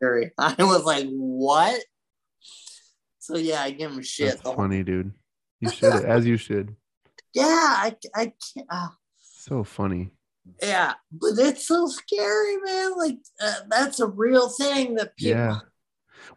very 0.00 0.32
I 0.38 0.54
was 0.58 0.84
like, 0.84 1.06
what? 1.08 1.80
So 3.18 3.36
yeah, 3.36 3.62
I 3.62 3.70
give 3.70 3.90
him 3.92 4.02
shit. 4.02 4.38
Funny, 4.40 4.82
dude. 4.82 5.12
You 5.60 5.70
should, 5.70 6.04
as 6.04 6.26
you 6.26 6.36
should. 6.36 6.74
Yeah, 7.34 7.44
I, 7.44 7.94
I 8.14 8.32
can't. 8.54 8.66
Uh, 8.70 8.88
So 9.20 9.62
funny. 9.62 10.10
Yeah, 10.62 10.94
but 11.12 11.32
it's 11.38 11.66
so 11.66 11.86
scary, 11.86 12.56
man. 12.64 12.96
Like 12.96 13.18
uh, 13.40 13.54
that's 13.68 14.00
a 14.00 14.06
real 14.06 14.48
thing 14.48 14.94
that 14.96 15.16
people. 15.16 15.38
Yeah. 15.40 15.58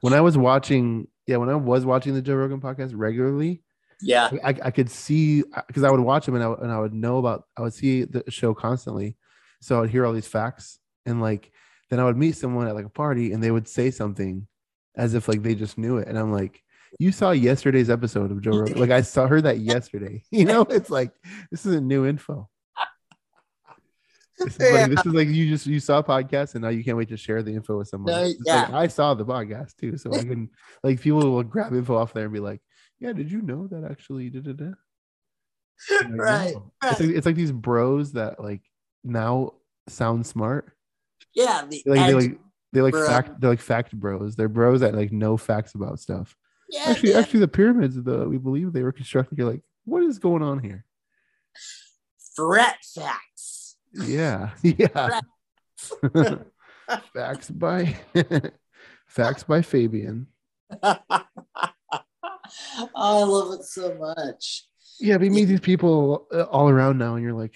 When 0.01 0.13
I 0.13 0.21
was 0.21 0.37
watching, 0.37 1.07
yeah, 1.27 1.37
when 1.37 1.49
I 1.49 1.55
was 1.55 1.85
watching 1.85 2.13
the 2.13 2.21
Joe 2.21 2.35
Rogan 2.35 2.61
podcast 2.61 2.91
regularly, 2.93 3.63
Yeah. 4.01 4.29
I, 4.43 4.49
I 4.63 4.71
could 4.71 4.89
see 4.89 5.43
because 5.67 5.83
I 5.83 5.89
would 5.91 5.99
watch 5.99 6.27
him 6.27 6.35
and 6.35 6.43
I, 6.43 6.47
would- 6.47 6.59
and 6.59 6.71
I 6.71 6.79
would 6.79 6.93
know 6.93 7.17
about, 7.17 7.43
I 7.57 7.61
would 7.61 7.73
see 7.73 8.03
the 8.03 8.23
show 8.29 8.53
constantly. 8.53 9.17
So 9.61 9.77
I 9.77 9.81
would 9.81 9.89
hear 9.89 10.05
all 10.05 10.13
these 10.13 10.27
facts 10.27 10.79
and 11.05 11.21
like, 11.21 11.51
then 11.89 11.99
I 11.99 12.03
would 12.05 12.17
meet 12.17 12.35
someone 12.37 12.67
at 12.67 12.75
like 12.75 12.85
a 12.85 12.89
party 12.89 13.33
and 13.33 13.43
they 13.43 13.51
would 13.51 13.67
say 13.67 13.89
something 13.91 14.47
as 14.95 15.15
if 15.15 15.27
like 15.27 15.41
they 15.43 15.55
just 15.55 15.77
knew 15.77 15.97
it. 15.97 16.07
And 16.07 16.17
I'm 16.19 16.31
like, 16.31 16.61
you 16.99 17.11
saw 17.11 17.31
yesterday's 17.31 17.89
episode 17.89 18.31
of 18.31 18.41
Joe 18.41 18.51
Rogan. 18.59 18.79
Like 18.79 18.91
I 18.91 19.01
saw 19.01 19.27
her 19.27 19.41
that 19.41 19.59
yesterday. 19.59 20.23
You 20.31 20.45
know, 20.45 20.61
it's 20.61 20.89
like, 20.89 21.11
this 21.51 21.65
isn't 21.65 21.87
new 21.87 22.05
info. 22.05 22.47
This 24.45 24.55
is, 24.59 24.71
like, 24.71 24.89
this 24.89 25.05
is 25.05 25.13
like 25.13 25.27
you 25.27 25.49
just 25.49 25.65
you 25.65 25.79
saw 25.79 25.99
a 25.99 26.03
podcast 26.03 26.55
and 26.55 26.63
now 26.63 26.69
you 26.69 26.83
can't 26.83 26.97
wait 26.97 27.09
to 27.09 27.17
share 27.17 27.43
the 27.43 27.53
info 27.53 27.77
with 27.77 27.87
someone. 27.89 28.13
No, 28.13 28.23
It's 28.23 28.39
like, 28.45 28.69
yeah. 28.69 28.77
I 28.77 28.87
saw 28.87 29.13
the 29.13 29.25
podcast 29.25 29.75
too, 29.75 29.97
so 29.97 30.13
I 30.13 30.19
can 30.19 30.49
like 30.83 31.01
people 31.01 31.19
will 31.19 31.43
grab 31.43 31.73
info 31.73 31.97
off 31.97 32.13
there 32.13 32.23
and 32.25 32.33
be 32.33 32.39
like, 32.39 32.61
"Yeah, 32.99 33.11
did 33.13 33.31
you 33.31 33.41
know 33.41 33.67
that 33.67 33.83
actually?" 33.89 34.29
Da, 34.29 34.39
da, 34.39 34.53
da. 34.53 34.71
Like, 35.91 36.07
Right, 36.11 36.53
"No." 36.53 36.71
It's 36.83 36.99
like 36.99 37.09
it's 37.09 37.25
like 37.25 37.35
these 37.35 37.51
bros 37.51 38.13
that 38.13 38.39
like 38.41 38.61
now 39.03 39.53
sound 39.87 40.25
smart. 40.25 40.71
Yeah. 41.33 41.63
The 41.69 41.83
Like 41.85 42.07
they 42.07 42.13
like 42.13 42.39
they 42.71 42.81
like 42.81 42.93
bro. 42.93 43.07
fact 43.07 43.41
they're 43.41 43.49
like 43.49 43.59
fact 43.61 43.93
bros. 43.93 44.35
They're 44.35 44.47
bros 44.49 44.79
that 44.81 44.95
like 44.95 45.11
know 45.11 45.35
facts 45.37 45.75
about 45.75 45.99
stuff. 45.99 46.35
yeah, 46.69 46.83
Actually, 46.87 47.13
man. 47.13 47.23
actually, 47.23 47.39
the 47.41 47.47
pyramids, 47.47 48.01
the 48.01 48.27
we 48.29 48.37
believe 48.37 48.71
they 48.73 48.83
were 48.83 48.91
constructed. 48.91 49.37
You're 49.37 49.49
like, 49.51 49.63
what 49.85 50.03
is 50.03 50.19
going 50.19 50.43
on 50.43 50.59
here? 50.59 50.85
threat 52.35 52.77
facts. 52.95 53.28
Yeah, 53.93 54.51
yeah. 54.63 55.21
facts 57.13 57.49
by 57.49 57.95
facts 59.07 59.43
by 59.43 59.61
Fabian. 59.61 60.27
oh, 60.83 60.99
I 62.95 63.23
love 63.23 63.59
it 63.59 63.63
so 63.63 63.95
much. 63.95 64.65
Yeah, 64.99 65.17
but 65.17 65.25
you 65.25 65.31
meet 65.31 65.45
these 65.45 65.59
people 65.59 66.27
uh, 66.33 66.43
all 66.43 66.69
around 66.69 66.97
now, 66.97 67.15
and 67.15 67.23
you're 67.23 67.33
like, 67.33 67.55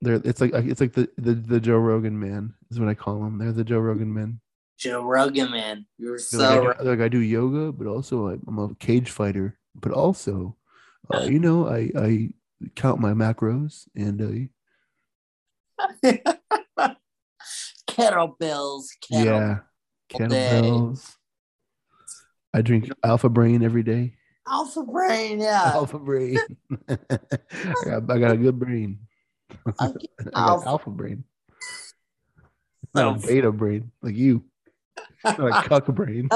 they're 0.00 0.20
it's 0.24 0.40
like 0.40 0.52
it's 0.54 0.80
like 0.80 0.92
the 0.92 1.08
the, 1.16 1.34
the 1.34 1.60
Joe 1.60 1.78
Rogan 1.78 2.18
man 2.18 2.54
is 2.70 2.78
what 2.78 2.88
I 2.88 2.94
call 2.94 3.20
them. 3.20 3.38
They're 3.38 3.52
the 3.52 3.64
Joe 3.64 3.78
Rogan 3.78 4.12
men. 4.12 4.40
Joe 4.76 5.04
Rogan, 5.04 5.50
man, 5.50 5.86
you're 5.98 6.18
so 6.18 6.38
like, 6.38 6.50
I 6.50 6.58
right. 6.58 6.84
like 6.84 7.00
I 7.00 7.08
do 7.08 7.20
yoga, 7.20 7.72
but 7.72 7.86
also 7.86 8.28
I, 8.28 8.36
I'm 8.46 8.58
a 8.58 8.74
cage 8.74 9.10
fighter, 9.10 9.56
but 9.74 9.92
also, 9.92 10.56
uh, 11.12 11.22
you 11.22 11.38
know, 11.38 11.68
I 11.68 11.90
I 11.96 12.28
count 12.74 13.00
my 13.00 13.12
macros 13.12 13.88
and 13.94 14.20
uh, 14.20 14.48
kettlebells. 17.88 18.84
Kettle. 19.02 19.24
yeah, 19.24 19.58
kettlebells. 20.10 21.14
I 22.52 22.62
drink 22.62 22.90
Alpha 23.02 23.28
Brain 23.28 23.62
every 23.64 23.82
day. 23.82 24.14
Alpha 24.46 24.82
brain, 24.82 25.40
yeah. 25.40 25.72
Alpha 25.74 25.98
Brain. 25.98 26.38
I 26.88 26.96
got 27.84 28.10
I 28.10 28.18
got 28.18 28.30
a 28.32 28.36
good 28.36 28.58
brain. 28.58 28.98
I 29.78 29.88
got 29.88 29.96
Alpha. 30.34 30.68
Alpha 30.68 30.90
Brain. 30.90 31.24
Not 32.94 33.24
a 33.24 33.26
beta 33.26 33.50
brain 33.50 33.90
like 34.02 34.14
you. 34.14 34.44
Not 35.24 35.40
a 35.40 35.68
cuck 35.68 35.86
brain. 35.86 36.28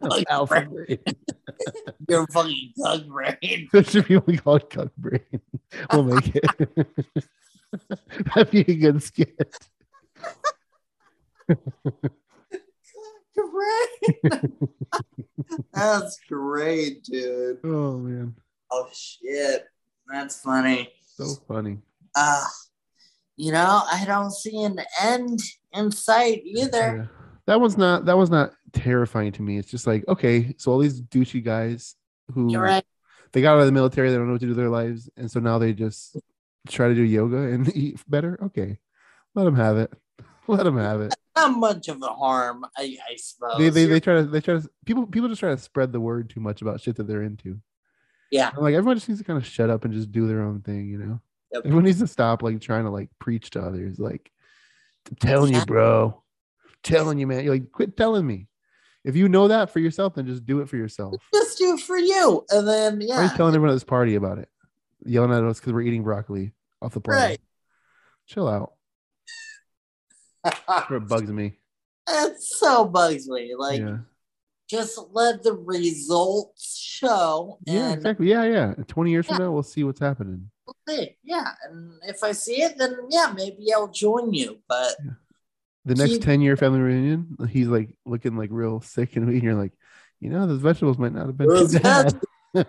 Like 0.00 0.26
Alpha 0.30 0.62
brain. 0.62 0.98
You're 2.08 2.26
fucking 2.28 2.72
thug 2.78 3.08
brain. 3.08 3.68
That 3.72 3.86
should 3.86 4.08
be 4.08 4.16
what 4.16 4.26
we 4.26 4.38
call 4.38 4.56
it 4.56 4.70
cuck 4.70 4.94
brain. 4.96 5.20
We'll 5.92 6.04
make 6.04 6.32
it. 6.34 6.86
That'd 8.34 8.50
be 8.50 8.60
a 8.60 8.74
good 8.74 9.02
skit. 9.02 9.54
brain. 13.58 14.68
That's 15.72 16.18
great, 16.28 17.04
dude. 17.04 17.58
Oh 17.64 17.98
man. 17.98 18.34
Oh 18.70 18.88
shit. 18.92 19.66
That's 20.10 20.40
funny. 20.40 20.92
So 21.16 21.26
funny. 21.46 21.78
Uh 22.14 22.44
you 23.36 23.52
know, 23.52 23.82
I 23.90 24.04
don't 24.04 24.32
see 24.32 24.64
an 24.64 24.80
end 25.00 25.40
in 25.72 25.92
sight 25.92 26.42
either. 26.44 26.96
Yeah. 26.96 27.06
That 27.46 27.60
one's 27.60 27.78
not 27.78 28.04
that 28.06 28.16
was 28.16 28.30
not 28.30 28.52
terrifying 28.72 29.32
to 29.32 29.42
me. 29.42 29.58
It's 29.58 29.70
just 29.70 29.86
like, 29.86 30.06
okay, 30.08 30.54
so 30.58 30.72
all 30.72 30.78
these 30.78 31.00
douchey 31.00 31.42
guys 31.42 31.94
who 32.34 32.54
right. 32.58 32.84
they 33.32 33.40
got 33.40 33.54
out 33.54 33.60
of 33.60 33.66
the 33.66 33.72
military, 33.72 34.10
they 34.10 34.16
don't 34.16 34.26
know 34.26 34.32
what 34.32 34.40
to 34.40 34.46
do 34.46 34.50
with 34.50 34.58
their 34.58 34.68
lives, 34.68 35.08
and 35.16 35.30
so 35.30 35.40
now 35.40 35.58
they 35.58 35.72
just 35.72 36.16
try 36.68 36.88
to 36.88 36.94
do 36.94 37.02
yoga 37.02 37.38
and 37.38 37.68
eat 37.76 38.00
better. 38.08 38.38
Okay, 38.42 38.78
let 39.34 39.44
them 39.44 39.56
have 39.56 39.76
it. 39.78 39.92
Let 40.48 40.64
them 40.64 40.78
have 40.78 41.02
it. 41.02 41.14
Not 41.36 41.58
much 41.58 41.88
of 41.88 42.02
a 42.02 42.06
harm, 42.06 42.64
I, 42.74 42.96
I 43.06 43.16
suppose. 43.16 43.58
They, 43.58 43.68
they, 43.68 43.84
they 43.84 44.00
try 44.00 44.14
to 44.14 44.24
they 44.24 44.40
try 44.40 44.54
to 44.54 44.68
people 44.86 45.06
people 45.06 45.28
just 45.28 45.40
try 45.40 45.50
to 45.50 45.58
spread 45.58 45.92
the 45.92 46.00
word 46.00 46.30
too 46.30 46.40
much 46.40 46.62
about 46.62 46.80
shit 46.80 46.96
that 46.96 47.06
they're 47.06 47.22
into. 47.22 47.60
Yeah. 48.30 48.50
I'm 48.56 48.62
like 48.62 48.74
everyone 48.74 48.96
just 48.96 49.08
needs 49.10 49.20
to 49.20 49.26
kind 49.26 49.36
of 49.36 49.44
shut 49.44 49.68
up 49.68 49.84
and 49.84 49.92
just 49.92 50.10
do 50.10 50.26
their 50.26 50.40
own 50.40 50.62
thing, 50.62 50.88
you 50.88 50.96
know. 50.98 51.20
Yep. 51.52 51.62
Everyone 51.66 51.84
needs 51.84 51.98
to 52.00 52.06
stop 52.06 52.42
like 52.42 52.60
trying 52.62 52.84
to 52.84 52.90
like 52.90 53.10
preach 53.18 53.50
to 53.50 53.60
others. 53.60 53.98
Like, 53.98 54.30
I'm 55.10 55.16
telling 55.16 55.52
you, 55.52 55.58
Yeah. 55.58 55.64
bro, 55.66 56.22
telling 56.82 57.18
you, 57.18 57.26
man. 57.26 57.44
You're 57.44 57.54
like, 57.54 57.70
quit 57.70 57.96
telling 57.96 58.26
me. 58.26 58.48
If 59.04 59.16
you 59.16 59.28
know 59.28 59.48
that 59.48 59.70
for 59.70 59.80
yourself, 59.80 60.14
then 60.14 60.26
just 60.26 60.44
do 60.44 60.60
it 60.60 60.68
for 60.68 60.76
yourself. 60.76 61.14
just 61.32 61.58
do 61.58 61.74
it 61.74 61.80
for 61.80 61.96
you. 61.98 62.44
And 62.50 62.66
then 62.66 63.02
Why 63.06 63.16
are 63.16 63.22
you 63.24 63.30
telling 63.36 63.54
everyone 63.54 63.70
at 63.70 63.74
this 63.74 63.84
party 63.84 64.14
about 64.16 64.38
it? 64.38 64.48
Yelling 65.04 65.32
at 65.32 65.44
us 65.44 65.60
because 65.60 65.72
we're 65.72 65.82
eating 65.82 66.02
broccoli 66.02 66.52
off 66.82 66.94
the 66.94 67.00
plate. 67.00 67.14
Right. 67.16 67.40
Chill 68.26 68.48
out. 68.48 68.72
It 70.90 71.08
bugs 71.08 71.30
me. 71.30 71.58
It 72.08 72.40
so 72.40 72.84
bugs 72.86 73.28
me. 73.28 73.54
Like, 73.56 73.80
yeah. 73.80 73.98
just 74.70 74.98
let 75.12 75.42
the 75.42 75.52
results 75.52 76.78
show. 76.78 77.58
Yeah, 77.66 77.92
exactly. 77.92 78.28
Yeah, 78.30 78.44
yeah. 78.44 78.74
20 78.86 79.10
years 79.10 79.26
Yeah. 79.28 79.36
from 79.36 79.44
now, 79.44 79.52
we'll 79.52 79.62
see 79.62 79.84
what's 79.84 80.00
happening. 80.00 80.50
we'll 80.66 80.76
see. 80.96 81.16
Yeah, 81.22 81.52
and 81.68 81.92
if 82.06 82.22
I 82.22 82.32
see 82.32 82.62
it, 82.62 82.78
then 82.78 82.96
yeah, 83.10 83.32
maybe 83.36 83.72
I'll 83.74 83.88
join 83.88 84.32
you. 84.32 84.58
But 84.68 84.94
The 85.84 85.94
next 85.96 86.12
Keep- 86.12 86.22
10 86.22 86.40
year 86.40 86.56
family 86.56 86.80
reunion, 86.80 87.36
he's 87.50 87.68
like 87.68 87.94
looking 88.06 88.36
like 88.36 88.50
real 88.52 88.80
sick 88.80 89.16
and 89.16 89.42
you're 89.42 89.54
like, 89.54 89.72
you 90.20 90.30
know, 90.30 90.46
those 90.46 90.60
vegetables 90.60 90.98
might 90.98 91.12
not 91.12 91.26
have 91.26 91.36
been 91.36 91.48
too 91.48 91.54
Those 91.54 91.78
bad. 91.78 92.20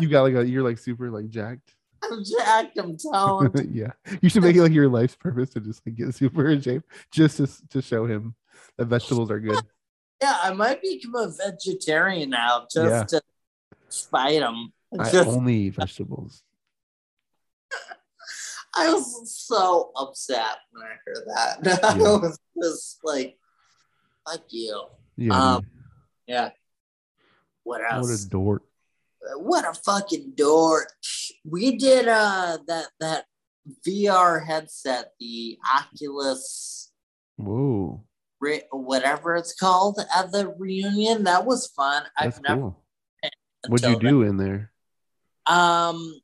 you 0.00 0.08
got 0.08 0.22
like 0.22 0.34
a, 0.34 0.46
you're 0.46 0.62
like 0.62 0.78
super 0.78 1.10
like 1.10 1.28
jacked. 1.28 1.74
I'm 2.10 2.22
jacked. 2.24 2.78
I'm 2.78 2.96
toned. 2.96 3.68
yeah. 3.72 3.92
You 4.20 4.28
should 4.28 4.42
make 4.42 4.56
it 4.56 4.62
like 4.62 4.72
your 4.72 4.88
life's 4.88 5.16
purpose 5.16 5.50
to 5.50 5.60
just 5.60 5.86
like 5.86 5.96
get 5.96 6.14
super 6.14 6.48
in 6.48 6.60
shape 6.60 6.82
just 7.10 7.36
to, 7.38 7.48
to 7.70 7.82
show 7.82 8.06
him 8.06 8.34
that 8.76 8.86
vegetables 8.86 9.30
are 9.30 9.40
good. 9.40 9.58
yeah, 10.22 10.38
I 10.42 10.52
might 10.52 10.82
become 10.82 11.14
a 11.14 11.28
vegetarian 11.30 12.30
now 12.30 12.66
just 12.72 12.90
Yeah. 12.90 13.04
to 13.04 13.22
spite 13.88 14.42
him. 14.42 14.72
I 14.98 15.10
Just, 15.10 15.28
only 15.28 15.54
eat 15.54 15.74
vegetables. 15.74 16.42
I 18.74 18.92
was 18.92 19.36
so 19.36 19.90
upset 19.96 20.56
when 20.72 20.84
I 20.84 20.94
heard 21.04 21.24
that. 21.26 21.84
I 21.84 21.96
was 21.98 22.38
just 22.62 22.98
like, 23.02 23.36
fuck 24.28 24.42
you. 24.50 24.84
Yeah. 25.16 25.54
Um. 25.56 25.66
Yeah. 26.26 26.50
What 27.64 27.80
what 27.80 27.92
else? 27.92 28.24
a 28.24 28.28
dork. 28.28 28.62
What 29.36 29.66
a 29.66 29.74
fucking 29.74 30.32
dork. 30.36 30.92
We 31.44 31.76
did 31.76 32.08
uh 32.08 32.58
that 32.66 32.88
that 33.00 33.24
VR 33.86 34.44
headset, 34.44 35.12
the 35.18 35.58
Oculus 35.74 36.92
Whoa. 37.36 38.04
Ri- 38.40 38.62
whatever 38.70 39.36
it's 39.36 39.54
called 39.54 39.98
at 40.14 40.32
the 40.32 40.54
reunion. 40.58 41.24
That 41.24 41.44
was 41.44 41.66
fun. 41.68 42.04
That's 42.18 42.38
I've 42.38 42.42
never 42.42 42.60
cool. 42.60 42.84
What'd 43.68 43.90
you 43.90 43.98
do 43.98 44.22
in 44.22 44.36
there? 44.36 44.72
Um 45.46 46.20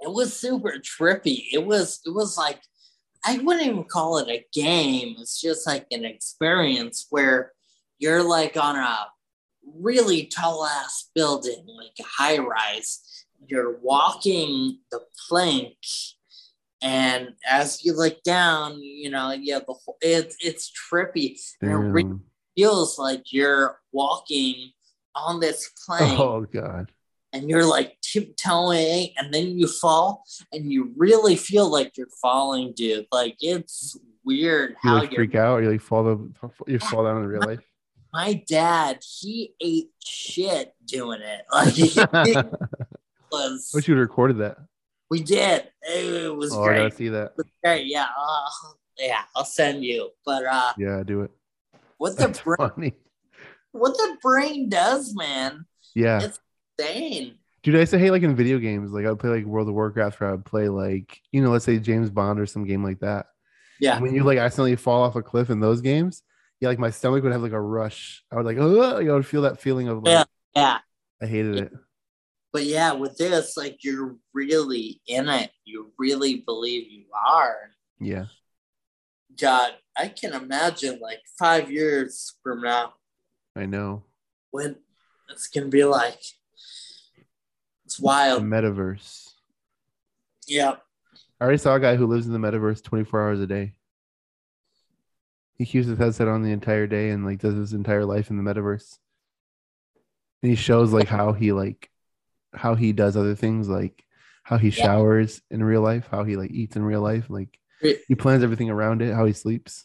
it 0.00 0.12
was 0.12 0.36
super 0.36 0.74
trippy. 0.78 1.46
It 1.52 1.64
was 1.64 2.00
it 2.04 2.10
was 2.10 2.36
like 2.36 2.60
I 3.24 3.38
wouldn't 3.38 3.66
even 3.66 3.84
call 3.84 4.18
it 4.18 4.28
a 4.28 4.44
game. 4.52 5.16
It's 5.18 5.40
just 5.40 5.66
like 5.66 5.86
an 5.90 6.04
experience 6.04 7.06
where 7.10 7.52
you're 7.98 8.22
like 8.22 8.56
on 8.56 8.76
a 8.76 9.06
really 9.74 10.26
tall 10.26 10.64
ass 10.64 11.10
building, 11.14 11.64
like 11.66 11.92
a 12.00 12.04
high 12.04 12.38
rise. 12.38 13.24
You're 13.46 13.78
walking 13.78 14.78
the 14.90 15.00
plank, 15.28 15.76
and 16.82 17.30
as 17.48 17.84
you 17.84 17.94
look 17.96 18.22
down, 18.22 18.80
you 18.82 19.10
know, 19.10 19.32
yeah, 19.32 19.58
the 19.58 19.74
whole, 19.74 19.96
it's 20.00 20.36
it's 20.40 20.70
trippy. 20.72 21.38
And 21.60 21.96
it 21.98 22.06
feels 22.56 22.98
like 22.98 23.32
you're 23.32 23.78
walking 23.92 24.72
on 25.14 25.40
this 25.40 25.70
plank 25.86 26.18
Oh 26.20 26.42
god. 26.42 26.90
and 27.32 27.48
you're 27.48 27.64
like 27.64 27.96
tiptoeing 28.02 29.08
and 29.16 29.32
then 29.32 29.58
you 29.58 29.66
fall 29.66 30.24
and 30.52 30.70
you 30.72 30.92
really 30.96 31.36
feel 31.36 31.70
like 31.70 31.96
you're 31.96 32.06
falling, 32.20 32.72
dude. 32.74 33.06
Like 33.12 33.36
it's 33.40 33.98
weird 34.24 34.70
You 34.82 34.90
how 34.90 34.98
like 34.98 35.10
you're 35.12 35.20
freak 35.20 35.34
out? 35.34 35.62
You 35.62 35.70
like 35.70 35.80
fall 35.80 36.04
the 36.04 36.32
you 36.66 36.78
fall 36.78 37.04
down 37.04 37.18
in 37.22 37.26
real 37.26 37.42
life? 37.46 37.60
My 38.12 38.42
dad, 38.48 38.98
he 39.20 39.54
ate 39.60 39.90
shit 40.04 40.74
doing 40.84 41.20
it. 41.20 41.42
Like 41.52 41.72
he 41.74 41.90
was 43.32 43.70
Wish 43.74 43.88
you 43.88 43.96
recorded 43.96 44.38
that. 44.38 44.58
we 45.10 45.22
did. 45.22 45.68
It 45.82 46.34
was 46.34 46.52
Oh, 46.52 46.62
I 46.62 46.66
great. 46.68 46.76
gotta 46.78 46.94
see 46.94 47.08
that. 47.10 47.32
Great. 47.64 47.86
Yeah. 47.86 48.06
Uh, 48.18 48.48
yeah, 48.98 49.22
I'll 49.34 49.44
send 49.44 49.84
you. 49.84 50.10
But 50.24 50.44
uh 50.46 50.72
Yeah, 50.78 51.02
do 51.04 51.22
it. 51.22 51.30
what 51.98 52.16
the 52.16 52.26
That's 52.26 52.40
brain 52.40 52.56
funny. 52.56 52.92
what 53.72 53.94
the 53.96 54.16
brain 54.22 54.68
does, 54.68 55.14
man. 55.14 55.66
Yeah. 55.94 56.22
It's 56.22 56.38
insane. 56.78 57.34
Dude, 57.62 57.74
I 57.76 57.80
used 57.80 57.90
to 57.90 57.98
hate 57.98 58.12
like 58.12 58.22
in 58.22 58.36
video 58.36 58.58
games. 58.58 58.92
Like 58.92 59.06
I 59.06 59.10
would 59.10 59.18
play 59.18 59.30
like 59.30 59.44
World 59.44 59.68
of 59.68 59.74
Warcraft 59.74 60.20
or 60.22 60.28
I 60.28 60.30
would 60.32 60.44
play 60.44 60.68
like, 60.68 61.20
you 61.32 61.42
know, 61.42 61.50
let's 61.50 61.64
say 61.64 61.78
James 61.78 62.10
Bond 62.10 62.38
or 62.38 62.46
some 62.46 62.64
game 62.64 62.84
like 62.84 63.00
that. 63.00 63.26
Yeah. 63.80 63.98
When 64.00 64.14
you 64.14 64.22
like 64.22 64.38
accidentally 64.38 64.76
fall 64.76 65.02
off 65.02 65.16
a 65.16 65.22
cliff 65.22 65.50
in 65.50 65.58
those 65.60 65.80
games, 65.80 66.22
yeah, 66.60 66.68
like 66.68 66.78
my 66.78 66.90
stomach 66.90 67.22
would 67.22 67.32
have 67.32 67.42
like 67.42 67.52
a 67.52 67.60
rush. 67.60 68.24
I 68.30 68.36
would 68.36 68.46
like, 68.46 68.56
oh, 68.58 68.98
I 68.98 69.02
would 69.12 69.26
feel 69.26 69.42
that 69.42 69.60
feeling 69.60 69.88
of 69.88 70.02
like, 70.02 70.12
Yeah. 70.12 70.24
Yeah. 70.54 70.78
I 71.22 71.26
hated 71.26 71.56
it. 71.56 71.72
But 72.52 72.64
yeah, 72.64 72.92
with 72.92 73.18
this, 73.18 73.56
like 73.56 73.84
you're 73.84 74.16
really 74.32 75.00
in 75.06 75.28
it. 75.28 75.50
You 75.64 75.92
really 75.98 76.36
believe 76.46 76.90
you 76.90 77.04
are. 77.28 77.56
Yeah. 78.00 78.26
God, 79.38 79.72
I 79.96 80.08
can 80.08 80.32
imagine 80.32 80.98
like 81.02 81.20
five 81.38 81.70
years 81.70 82.34
from 82.42 82.62
now 82.62 82.94
I 83.54 83.66
know. 83.66 84.04
when 84.50 84.76
it's 85.30 85.48
gonna 85.48 85.66
be 85.66 85.84
like 85.84 86.20
it's 87.84 87.98
The 87.98 88.04
wild. 88.04 88.42
metaverse. 88.44 89.28
Yeah. 90.48 90.76
I 91.40 91.44
already 91.44 91.58
saw 91.58 91.74
a 91.74 91.80
guy 91.80 91.96
who 91.96 92.06
lives 92.06 92.26
in 92.26 92.32
the 92.32 92.38
metaverse 92.38 92.82
24 92.82 93.22
hours 93.22 93.40
a 93.40 93.46
day. 93.46 93.74
He 95.58 95.64
keeps 95.64 95.86
his 95.86 95.98
headset 95.98 96.28
on 96.28 96.42
the 96.42 96.52
entire 96.52 96.86
day 96.86 97.10
and 97.10 97.24
like 97.24 97.38
does 97.38 97.54
his 97.54 97.72
entire 97.72 98.04
life 98.04 98.30
in 98.30 98.36
the 98.36 98.42
metaverse. 98.42 98.98
And 100.42 100.50
he 100.50 100.56
shows 100.56 100.92
like 100.92 101.08
how 101.08 101.32
he 101.32 101.52
like 101.52 101.90
how 102.54 102.74
he 102.74 102.92
does 102.92 103.16
other 103.16 103.34
things, 103.34 103.68
like 103.68 104.04
how 104.42 104.58
he 104.58 104.68
Yeah. 104.70 104.82
showers 104.84 105.40
in 105.50 105.64
real 105.64 105.80
life, 105.82 106.08
how 106.10 106.24
he 106.24 106.36
like 106.36 106.50
eats 106.50 106.76
in 106.76 106.82
real 106.82 107.00
life, 107.00 107.30
like 107.30 107.58
he 108.08 108.14
plans 108.14 108.42
everything 108.44 108.70
around 108.70 109.02
it, 109.02 109.14
how 109.14 109.24
he 109.24 109.32
sleeps. 109.32 109.84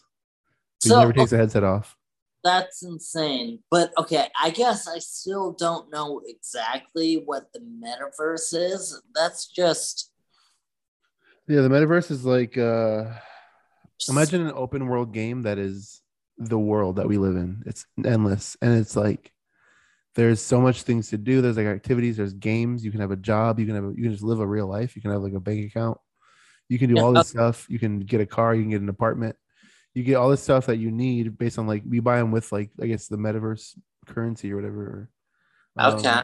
He 0.83 0.89
never 0.89 1.13
takes 1.13 1.31
the 1.31 1.37
headset 1.37 1.63
off. 1.63 1.95
that's 2.43 2.81
insane. 2.83 3.59
But 3.69 3.91
okay, 3.97 4.27
I 4.41 4.49
guess 4.49 4.87
I 4.87 4.97
still 4.99 5.53
don't 5.53 5.91
know 5.91 6.21
exactly 6.25 7.21
what 7.25 7.53
the 7.53 7.59
metaverse 7.59 8.53
is. 8.53 8.99
That's 9.13 9.47
just 9.47 10.11
Yeah, 11.47 11.61
the 11.61 11.69
metaverse 11.69 12.09
is 12.11 12.25
like 12.25 12.57
uh 12.57 13.05
imagine 14.09 14.41
an 14.45 14.53
open 14.55 14.87
world 14.87 15.13
game 15.13 15.43
that 15.43 15.57
is 15.57 16.01
the 16.37 16.59
world 16.59 16.95
that 16.95 17.07
we 17.07 17.17
live 17.17 17.35
in. 17.35 17.63
It's 17.65 17.85
endless 18.03 18.57
and 18.61 18.77
it's 18.77 18.95
like 18.95 19.31
there's 20.15 20.41
so 20.41 20.59
much 20.59 20.83
things 20.83 21.09
to 21.09 21.17
do. 21.17 21.41
There's 21.41 21.57
like 21.57 21.67
activities, 21.67 22.17
there's 22.17 22.33
games, 22.33 22.83
you 22.83 22.91
can 22.91 22.99
have 22.99 23.11
a 23.11 23.15
job, 23.15 23.59
you 23.59 23.65
can 23.65 23.75
have 23.75 23.85
a, 23.85 23.89
you 23.95 24.03
can 24.03 24.11
just 24.11 24.23
live 24.23 24.39
a 24.39 24.47
real 24.47 24.67
life, 24.67 24.95
you 24.95 25.01
can 25.01 25.11
have 25.11 25.21
like 25.21 25.33
a 25.33 25.39
bank 25.39 25.65
account. 25.65 25.97
You 26.67 26.79
can 26.79 26.89
do 26.89 26.95
Yeah. 26.95 27.03
all 27.03 27.13
this 27.13 27.29
stuff. 27.29 27.65
You 27.69 27.79
can 27.79 27.99
get 27.99 28.21
a 28.21 28.25
car, 28.25 28.55
you 28.55 28.63
can 28.63 28.71
get 28.71 28.81
an 28.81 28.89
apartment. 28.89 29.35
You 29.93 30.03
get 30.03 30.15
all 30.15 30.29
this 30.29 30.41
stuff 30.41 30.67
that 30.67 30.77
you 30.77 30.89
need 30.89 31.37
based 31.37 31.59
on 31.59 31.67
like 31.67 31.83
we 31.87 31.99
buy 31.99 32.17
them 32.17 32.31
with 32.31 32.51
like 32.51 32.71
I 32.81 32.87
guess 32.87 33.07
the 33.07 33.17
metaverse 33.17 33.77
currency 34.07 34.51
or 34.51 34.55
whatever. 34.55 35.09
Um, 35.77 35.95
okay. 35.95 36.21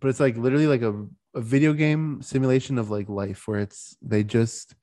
but 0.00 0.08
it's 0.08 0.20
like 0.20 0.36
literally 0.36 0.66
like 0.66 0.82
a, 0.82 1.06
a 1.34 1.40
video 1.40 1.72
game 1.72 2.22
simulation 2.22 2.78
of 2.78 2.90
like 2.90 3.08
life 3.08 3.46
where 3.46 3.60
it's 3.60 3.96
they 4.02 4.24
just 4.24 4.74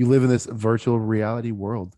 you 0.00 0.06
live 0.08 0.22
in 0.24 0.30
this 0.30 0.46
virtual 0.46 0.98
reality 0.98 1.50
world 1.52 1.94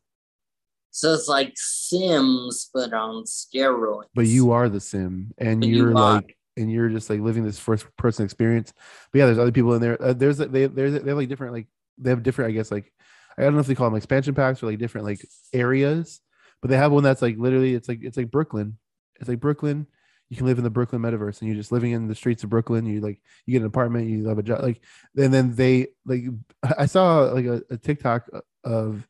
So 0.91 1.15
it's 1.15 1.29
like 1.29 1.53
Sims 1.57 2.69
but 2.75 2.93
on 2.93 3.25
steroids. 3.25 4.09
but 4.15 4.27
you 4.27 4.51
are 4.51 4.69
the 4.69 4.81
sim 4.81 5.31
and 5.39 5.65
you 5.65 5.77
you're 5.77 5.91
are. 5.97 6.15
like 6.15 6.37
and 6.57 6.71
you're 6.71 6.89
just 6.91 7.09
like 7.09 7.21
living 7.21 7.45
this 7.45 7.59
first 7.59 7.87
person 7.97 8.25
experience 8.25 8.73
but 9.13 9.19
yeah 9.21 9.27
there's 9.27 9.39
other 9.39 9.53
people 9.53 9.73
in 9.75 9.81
there 9.81 9.97
uh, 10.03 10.13
there's 10.13 10.39
they 10.39 10.67
there's 10.67 10.93
they 11.01 11.09
have 11.09 11.17
like 11.17 11.29
different 11.29 11.53
like 11.55 11.67
they 11.99 12.11
have 12.11 12.23
different 12.23 12.49
i 12.51 12.53
guess 12.53 12.71
like 12.71 12.93
i 13.39 13.43
don't 13.43 13.55
know 13.55 13.61
if 13.61 13.67
they 13.69 13.75
call 13.75 13.89
them 13.89 13.97
expansion 13.97 14.35
packs 14.35 14.63
or 14.63 14.67
like 14.67 14.79
different 14.79 15.07
like 15.07 15.21
areas 15.55 16.21
but 16.61 16.69
they 16.71 16.77
have 16.77 16.93
one 16.93 17.03
that's 17.05 17.23
like 17.23 17.37
literally 17.39 17.73
it's 17.75 17.89
like 17.89 18.01
it's 18.03 18.17
like 18.19 18.31
brooklyn 18.31 18.77
it's 19.21 19.29
like 19.29 19.41
brooklyn 19.41 19.87
you 20.33 20.37
can 20.39 20.47
live 20.47 20.57
in 20.57 20.64
the 20.64 20.70
brooklyn 20.70 21.03
metaverse 21.03 21.41
and 21.43 21.49
you're 21.49 21.57
just 21.59 21.72
living 21.72 21.93
in 21.93 22.09
the 22.09 22.14
streets 22.14 22.43
of 22.43 22.49
brooklyn 22.49 22.87
you 22.87 23.03
like 23.03 23.20
you 23.45 23.53
get 23.53 23.61
an 23.61 23.66
apartment 23.66 24.09
you 24.09 24.26
have 24.26 24.39
a 24.39 24.43
job 24.43 24.62
like 24.62 24.80
and 25.18 25.33
then 25.35 25.55
they 25.55 25.89
like 26.07 26.22
i 26.78 26.87
saw 26.87 27.24
like 27.24 27.45
a, 27.45 27.61
a 27.68 27.76
tiktok 27.76 28.30
of 28.64 29.07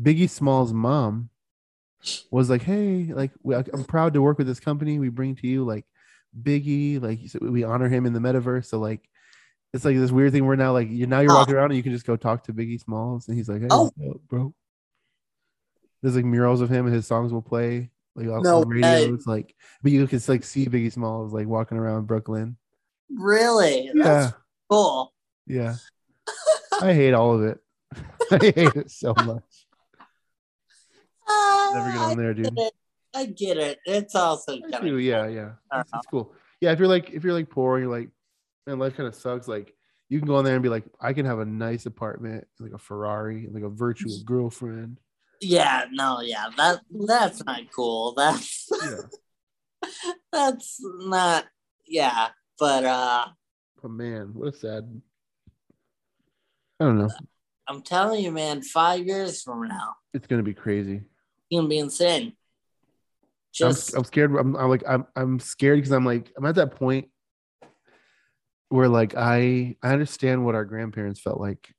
biggie 0.00 0.28
small's 0.30 0.72
mom 0.72 1.28
was 2.30 2.48
like 2.48 2.62
hey 2.62 3.12
like 3.12 3.30
we, 3.42 3.54
i'm 3.54 3.84
proud 3.84 4.14
to 4.14 4.22
work 4.22 4.38
with 4.38 4.46
this 4.46 4.58
company 4.58 4.98
we 4.98 5.10
bring 5.10 5.34
to 5.34 5.46
you 5.46 5.66
like 5.66 5.84
biggie 6.42 6.98
like 7.00 7.20
we 7.42 7.62
honor 7.62 7.88
him 7.90 8.06
in 8.06 8.14
the 8.14 8.18
metaverse 8.18 8.64
so 8.64 8.78
like 8.78 9.06
it's 9.74 9.84
like 9.84 9.96
this 9.96 10.10
weird 10.12 10.32
thing 10.32 10.46
where 10.46 10.56
now 10.56 10.72
like 10.72 10.88
you 10.90 11.06
now 11.06 11.20
you're 11.20 11.32
Oh. 11.32 11.40
walking 11.40 11.54
around 11.56 11.72
and 11.72 11.76
you 11.76 11.82
can 11.82 11.92
just 11.92 12.06
go 12.06 12.16
talk 12.16 12.42
to 12.44 12.54
biggie 12.54 12.80
smalls 12.80 13.28
and 13.28 13.36
he's 13.36 13.50
like 13.50 13.60
hey 13.60 13.68
Oh. 13.70 13.88
up, 13.88 14.20
bro 14.28 14.54
there's 16.02 16.16
like 16.16 16.24
murals 16.24 16.62
of 16.62 16.70
him 16.70 16.86
and 16.86 16.94
his 16.94 17.06
songs 17.06 17.32
will 17.34 17.42
play 17.42 17.90
like 18.16 18.28
on, 18.28 18.42
No 18.42 18.62
on 18.62 18.68
radio 18.68 18.88
way. 18.88 19.04
it's 19.06 19.26
like 19.26 19.54
but 19.82 19.92
you 19.92 20.06
can 20.06 20.20
like 20.28 20.44
see 20.44 20.66
biggie 20.66 20.92
smalls 20.92 21.32
like 21.32 21.46
walking 21.46 21.78
around 21.78 22.06
brooklyn 22.06 22.56
Really? 23.10 23.90
yeah 23.94 24.02
That's 24.04 24.34
cool. 24.70 25.12
yeah 25.46 25.76
i 26.82 26.92
hate 26.94 27.12
all 27.14 27.34
of 27.34 27.42
it 27.44 27.58
i 28.30 28.38
hate 28.44 28.76
it 28.76 28.90
so 28.90 29.14
much 29.24 29.66
ah, 31.28 31.70
never 31.74 31.90
get 31.90 31.98
on 31.98 32.16
there 32.16 32.30
I 32.30 32.32
dude 32.34 32.44
get 32.54 32.66
it. 32.66 32.72
I 33.16 33.26
get 33.26 33.56
it. 33.58 33.78
It's 33.86 34.14
also 34.16 34.54
I 34.56 34.60
kind 34.72 34.84
do, 34.84 34.96
of 34.96 35.00
yeah, 35.00 35.28
yeah. 35.28 35.50
I 35.70 35.80
It's, 35.80 35.90
it's 35.94 36.06
cool. 36.06 36.34
Yeah, 36.60 36.72
if 36.72 36.80
you're 36.80 36.88
like 36.88 37.10
if 37.10 37.22
you're 37.22 37.32
like 37.32 37.48
poor, 37.48 37.78
you're 37.78 37.88
like, 37.88 38.08
man, 38.66 38.80
life 38.80 38.96
kind 38.96 39.06
of 39.06 39.14
sucks. 39.14 39.46
Like 39.46 39.72
you 40.08 40.18
can 40.18 40.26
go 40.26 40.34
on 40.34 40.44
there 40.44 40.54
and 40.54 40.62
be 40.64 40.68
like, 40.68 40.82
I 41.00 41.12
can 41.12 41.24
have 41.24 41.38
a 41.38 41.44
nice 41.44 41.86
apartment, 41.86 42.44
like 42.58 42.72
a 42.72 42.78
Ferrari, 42.78 43.48
like 43.52 43.62
a 43.62 43.68
virtual 43.68 44.16
girlfriend. 44.24 44.98
Yeah, 45.40 45.84
no, 45.92 46.20
yeah, 46.20 46.46
that 46.56 46.80
that's 47.06 47.44
not 47.44 47.60
cool. 47.74 48.14
That's 48.16 48.68
Yeah. 48.82 49.00
that's 50.32 50.80
not 50.82 51.44
yeah, 51.86 52.28
but 52.58 52.84
uh 52.84 53.26
Oh 53.84 53.88
man, 53.88 54.30
what 54.32 54.54
a 54.54 54.56
sad. 54.56 55.00
I 56.80 56.84
don't 56.84 56.98
know. 56.98 57.10
I'm 57.68 57.82
telling 57.82 58.24
you, 58.24 58.30
man, 58.30 58.62
five 58.62 59.04
years 59.06 59.42
from 59.42 59.68
now, 59.68 59.96
It's 60.14 60.26
gonna 60.26 60.42
be 60.42 60.54
crazy. 60.54 60.96
it's 60.96 61.56
gonna 61.56 61.68
be 61.68 61.78
insane. 61.78 62.32
I'm, 63.62 63.70
Just 63.70 63.94
I'm 63.94 64.04
scared. 64.04 64.34
I'm, 64.36 64.56
I'm 64.56 64.68
like 64.68 64.82
I'm 64.88 65.06
I'm 65.14 65.38
scared 65.38 65.78
because 65.78 65.92
I'm 65.92 66.04
like 66.04 66.32
I'm 66.36 66.46
at 66.46 66.56
that 66.56 66.72
point 66.76 67.08
where 68.68 68.88
like 68.88 69.14
I 69.16 69.76
I 69.82 69.92
understand 69.92 70.44
what 70.44 70.54
our 70.54 70.64
grandparents 70.64 71.20
felt 71.20 71.40
like. 71.40 71.72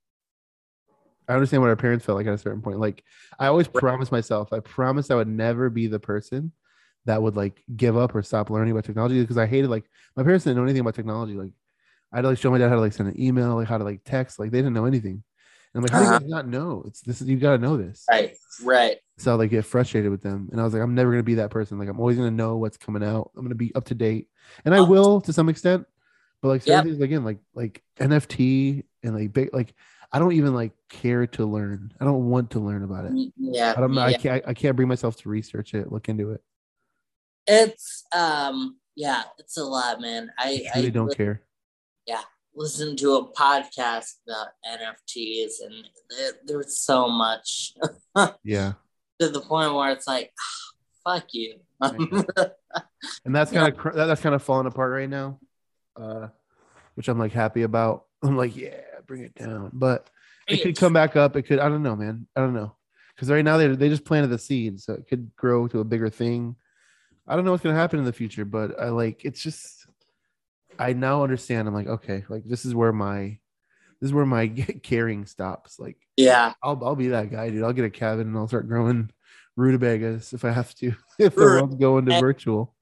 I 1.28 1.34
understand 1.34 1.62
what 1.62 1.70
our 1.70 1.76
parents 1.76 2.06
felt 2.06 2.18
like 2.18 2.28
at 2.28 2.34
a 2.34 2.38
certain 2.38 2.62
point. 2.62 2.80
Like 2.80 3.04
I 3.40 3.48
always 3.48 3.68
promised 3.68 4.12
myself, 4.12 4.54
I 4.54 4.60
promised 4.60 5.12
I 5.12 5.16
would 5.16 5.28
never 5.28 5.70
be 5.70 5.88
the 5.88 6.00
person 6.00 6.52
that 7.06 7.22
would 7.22 7.36
like 7.36 7.64
give 7.76 7.98
up 7.98 8.16
or 8.16 8.24
stop 8.24 8.50
learning 8.50 8.72
about 8.72 8.84
technology 8.86 9.22
because 9.22 9.38
I 9.38 9.46
hated 9.46 9.70
like 9.70 9.86
my 10.16 10.24
parents 10.24 10.44
didn't 10.46 10.58
know 10.58 10.64
anything 10.64 10.82
about 10.82 10.96
technology. 10.96 11.34
Like 11.34 11.52
I 12.12 12.18
had 12.18 12.22
to 12.24 12.30
like 12.30 12.38
show 12.38 12.52
my 12.52 12.58
dad 12.58 12.70
how 12.70 12.76
to 12.76 12.82
like 12.82 12.94
send 12.94 13.10
an 13.10 13.22
email, 13.22 13.56
like 13.56 13.68
how 13.68 13.78
to 13.78 13.84
like 13.84 14.02
text. 14.06 14.40
Like 14.40 14.52
they 14.52 14.60
didn't 14.60 14.74
know 14.74 14.86
anything. 14.86 15.24
And 15.74 15.82
I'm 15.82 15.84
like, 15.84 15.92
how 15.92 16.00
do 16.00 16.06
you 16.06 16.16
uh-huh. 16.16 16.26
not 16.28 16.48
know? 16.48 16.84
It's 16.88 17.02
this 17.02 17.22
is 17.22 17.28
you 17.28 17.38
gotta 17.38 17.58
know 17.58 17.78
this. 17.78 18.06
right, 18.10 18.36
right. 18.64 18.98
So 19.18 19.32
I 19.32 19.36
like 19.36 19.50
get 19.50 19.66
frustrated 19.66 20.12
with 20.12 20.22
them. 20.22 20.50
And 20.52 20.60
I 20.60 20.64
was 20.64 20.74
like, 20.74 20.82
I'm 20.82 20.96
never 20.96 21.12
gonna 21.12 21.24
be 21.24 21.36
that 21.36 21.50
person. 21.52 21.78
Like 21.80 21.90
I'm 21.90 22.00
always 22.00 22.18
gonna 22.18 22.32
know 22.32 22.58
what's 22.58 22.78
coming 22.78 23.04
out. 23.04 23.32
I'm 23.36 23.44
gonna 23.44 23.56
be 23.56 23.74
up 23.76 23.86
to 23.86 23.96
date. 23.96 24.30
And 24.66 24.74
I 24.74 24.80
Oh. 24.80 24.86
will 24.86 25.22
to 25.22 25.34
some 25.34 25.50
extent. 25.50 25.86
But 26.42 26.50
like 26.50 26.62
certain 26.62 26.78
Yep. 26.78 26.84
things 26.86 27.02
again, 27.02 27.24
like 27.24 27.40
like 27.54 27.84
NFT 28.00 28.84
and 29.04 29.16
like 29.16 29.34
big 29.34 29.54
like 29.54 29.74
I 30.16 30.20
don't 30.20 30.32
even 30.32 30.54
like 30.54 30.72
care 30.88 31.28
to 31.28 31.46
learn. 31.46 31.92
I 32.00 32.06
don't 32.06 32.30
want 32.30 32.52
to 32.52 32.62
learn 32.62 32.86
about 32.86 33.04
it. 33.04 33.34
Yeah, 33.36 33.74
I 33.76 33.82
don't 33.82 33.98
I 33.98 34.14
can't 34.14 34.46
I 34.48 34.54
can't 34.54 34.78
bring 34.78 34.88
myself 34.88 35.18
to 35.18 35.30
research 35.30 35.74
it, 35.74 35.92
look 35.92 36.08
into 36.08 36.32
it. 36.32 36.42
It's 37.48 38.06
um 38.16 38.78
yeah, 38.96 39.24
it's 39.40 39.58
a 39.58 39.66
lot, 39.66 40.00
man. 40.00 40.32
I 40.40 40.64
I 40.74 40.78
really 40.78 40.88
I 40.88 40.92
don't 40.92 41.08
li- 41.10 41.16
care. 41.16 41.42
listen 42.56 42.96
to 42.96 43.16
a 43.16 43.34
podcast 43.34 44.14
about 44.26 44.48
NFTs 44.66 45.56
and 45.66 45.90
there, 46.10 46.32
there's 46.46 46.78
so 46.78 47.10
much 47.10 47.74
Yeah. 48.46 48.76
to 49.20 49.28
the 49.28 49.42
point 49.42 49.74
where 49.74 49.92
it's 49.92 50.08
like 50.08 50.32
fuck 51.04 51.26
you. 51.34 51.60
And 53.26 53.36
that's 53.36 53.52
kind 53.52 53.74
of 53.74 53.94
that's 53.96 54.22
kind 54.22 54.34
of 54.34 54.42
falling 54.42 54.66
apart 54.68 54.94
right 54.94 55.10
now. 55.10 55.42
Uh 55.98 56.30
which 56.94 57.10
I'm 57.10 57.20
like 57.20 57.34
happy 57.34 57.64
about. 57.64 58.06
I'm 58.24 58.38
like, 58.38 58.56
yeah, 58.56 58.80
bring 59.08 59.24
it 59.24 59.36
down. 59.36 59.72
But 59.74 60.10
it 60.48 60.62
could 60.62 60.78
come 60.78 60.94
back 60.94 61.16
up. 61.16 61.36
It 61.36 61.44
could. 61.44 61.60
I 61.60 61.70
don't 61.70 61.84
know, 61.84 61.96
man. 61.96 62.28
I 62.36 62.42
don't 62.42 62.54
know. 62.54 62.76
Because 63.16 63.30
right 63.30 63.46
now 63.46 63.58
they 63.58 63.68
they 63.68 63.90
just 63.90 64.06
planted 64.06 64.28
the 64.28 64.38
seed, 64.38 64.80
so 64.80 64.94
it 64.94 65.08
could 65.08 65.36
grow 65.36 65.68
to 65.68 65.80
a 65.80 65.86
bigger 65.86 66.10
thing. 66.10 66.56
I 67.28 67.36
don't 67.36 67.46
know 67.46 67.52
what's 67.52 67.64
gonna 67.64 67.76
happen 67.76 68.00
in 68.00 68.06
the 68.06 68.14
future, 68.14 68.46
but 68.46 68.80
I 68.80 68.90
like 68.90 69.26
it's 69.26 69.42
just. 69.42 69.88
I 70.78 70.92
now 70.92 71.24
understand. 71.24 71.68
I'm 71.68 71.74
like, 71.74 71.88
okay, 71.88 72.26
like 72.28 72.44
this 72.44 72.66
is 72.66 72.76
where 72.76 72.92
my, 72.92 73.38
this 74.02 74.10
is 74.10 74.14
where 74.14 74.26
my 74.26 74.48
caring 74.84 75.26
stops. 75.26 75.80
Like, 75.80 75.98
yeah. 76.18 76.52
I'll 76.62 76.80
I'll 76.84 76.98
be 76.98 77.08
that 77.10 77.32
guy, 77.32 77.50
dude. 77.50 77.64
I'll 77.64 77.72
get 77.72 77.86
a 77.86 77.90
cabin 77.90 78.28
and 78.28 78.38
I'll 78.38 78.50
start 78.50 78.68
growing 78.68 79.10
rutabagas 79.56 80.34
if 80.34 80.44
I 80.44 80.52
have 80.52 80.76
to. 80.76 80.94
If 81.18 81.36
the 81.36 81.42
world's 81.42 81.76
going 81.76 82.08
to 82.08 82.20
virtual, 82.20 82.76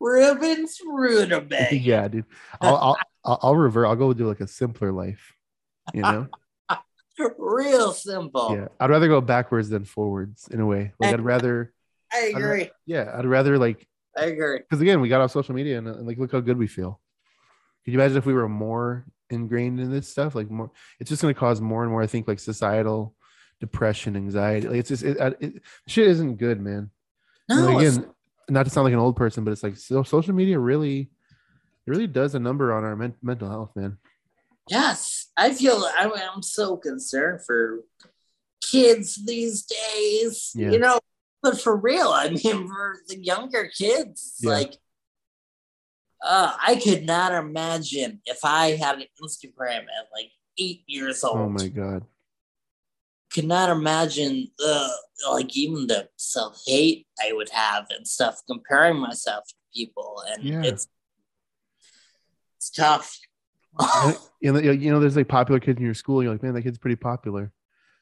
Reuben's 0.00 0.78
Rutabaga. 0.86 1.76
yeah, 1.76 2.08
dude. 2.08 2.24
I'll 2.60 2.76
I'll 2.76 2.98
I'll, 3.24 3.38
I'll 3.42 3.56
revert. 3.56 3.86
I'll 3.86 3.96
go 3.96 4.12
do 4.12 4.28
like 4.28 4.40
a 4.40 4.46
simpler 4.46 4.92
life. 4.92 5.34
You 5.94 6.02
know. 6.02 6.28
Real 7.36 7.92
simple. 7.92 8.54
yeah 8.56 8.68
i'd 8.78 8.90
rather 8.90 9.08
go 9.08 9.20
backwards 9.20 9.68
than 9.68 9.84
forwards 9.84 10.46
in 10.52 10.60
a 10.60 10.66
way 10.66 10.92
like 11.00 11.14
i'd 11.14 11.20
rather 11.20 11.72
I 12.12 12.32
agree. 12.34 12.70
yeah 12.86 13.12
i'd 13.16 13.26
rather 13.26 13.58
like 13.58 13.88
I 14.16 14.26
agree. 14.26 14.58
because 14.58 14.80
again 14.80 15.00
we 15.00 15.08
got 15.08 15.20
off 15.20 15.32
social 15.32 15.52
media 15.54 15.78
and, 15.78 15.88
and 15.88 16.06
like 16.06 16.16
look 16.18 16.30
how 16.30 16.38
good 16.38 16.56
we 16.56 16.68
feel 16.68 17.00
could 17.84 17.92
you 17.92 17.98
imagine 17.98 18.18
if 18.18 18.26
we 18.26 18.34
were 18.34 18.48
more 18.48 19.04
ingrained 19.30 19.80
in 19.80 19.90
this 19.90 20.08
stuff 20.08 20.36
like 20.36 20.48
more 20.48 20.70
it's 21.00 21.10
just 21.10 21.20
going 21.20 21.34
to 21.34 21.38
cause 21.38 21.60
more 21.60 21.82
and 21.82 21.90
more 21.90 22.00
i 22.02 22.06
think 22.06 22.28
like 22.28 22.38
societal 22.38 23.16
depression 23.60 24.14
anxiety 24.14 24.68
like 24.68 24.78
it's 24.78 24.88
just 24.88 25.02
it, 25.02 25.16
it, 25.40 25.62
shit 25.88 26.06
isn't 26.06 26.36
good 26.36 26.60
man 26.60 26.88
No, 27.48 27.78
again 27.78 28.06
not 28.48 28.62
to 28.62 28.70
sound 28.70 28.84
like 28.84 28.94
an 28.94 29.00
old 29.00 29.16
person 29.16 29.42
but 29.42 29.50
it's 29.50 29.64
like 29.64 29.76
so, 29.76 30.04
social 30.04 30.34
media 30.34 30.56
really 30.56 31.00
it 31.84 31.90
really 31.90 32.06
does 32.06 32.36
a 32.36 32.38
number 32.38 32.72
on 32.72 32.84
our 32.84 32.94
men- 32.94 33.16
mental 33.22 33.48
health 33.48 33.72
man 33.74 33.98
yes. 34.70 35.26
I 35.36 35.52
feel 35.54 35.84
I'm, 35.96 36.12
I'm 36.14 36.42
so 36.42 36.76
concerned 36.76 37.40
for 37.46 37.80
kids 38.62 39.24
these 39.24 39.64
days. 39.64 40.52
Yeah. 40.54 40.70
You 40.72 40.78
know, 40.78 40.98
but 41.42 41.60
for 41.60 41.76
real, 41.76 42.08
I 42.08 42.30
mean, 42.30 42.66
for 42.68 42.96
the 43.08 43.18
younger 43.22 43.70
kids, 43.76 44.36
Yeah. 44.40 44.50
like, 44.50 44.74
uh, 46.24 46.56
I 46.66 46.76
could 46.76 47.06
not 47.06 47.32
imagine 47.32 48.20
if 48.26 48.40
I 48.44 48.70
had 48.76 48.96
an 48.98 49.06
Instagram 49.22 49.82
at 49.82 50.08
like 50.12 50.30
eight 50.58 50.82
years 50.88 51.22
old. 51.22 51.38
oh 51.38 51.48
my 51.48 51.68
god 51.68 52.04
could 53.32 53.44
not 53.46 53.68
imagine 53.70 54.48
the 54.58 54.90
like 55.30 55.54
even 55.56 55.86
the 55.86 56.08
self 56.16 56.60
hate 56.66 57.06
I 57.24 57.32
would 57.32 57.50
have 57.50 57.86
and 57.90 58.04
stuff 58.08 58.40
comparing 58.48 58.96
myself 58.98 59.44
to 59.46 59.54
people 59.72 60.22
and 60.28 60.42
Yeah. 60.42 60.62
it's 60.64 60.88
it's 62.56 62.70
tough. 62.70 63.16
And, 63.78 64.16
you 64.40 64.52
know, 64.52 64.58
you 64.70 64.90
know, 64.90 65.00
there's 65.00 65.16
like 65.16 65.28
popular 65.28 65.60
kids 65.60 65.78
in 65.78 65.84
your 65.84 65.94
school. 65.94 66.22
You're 66.22 66.32
like, 66.32 66.42
man, 66.42 66.54
that 66.54 66.62
kid's 66.62 66.78
pretty 66.78 66.96
popular. 66.96 67.52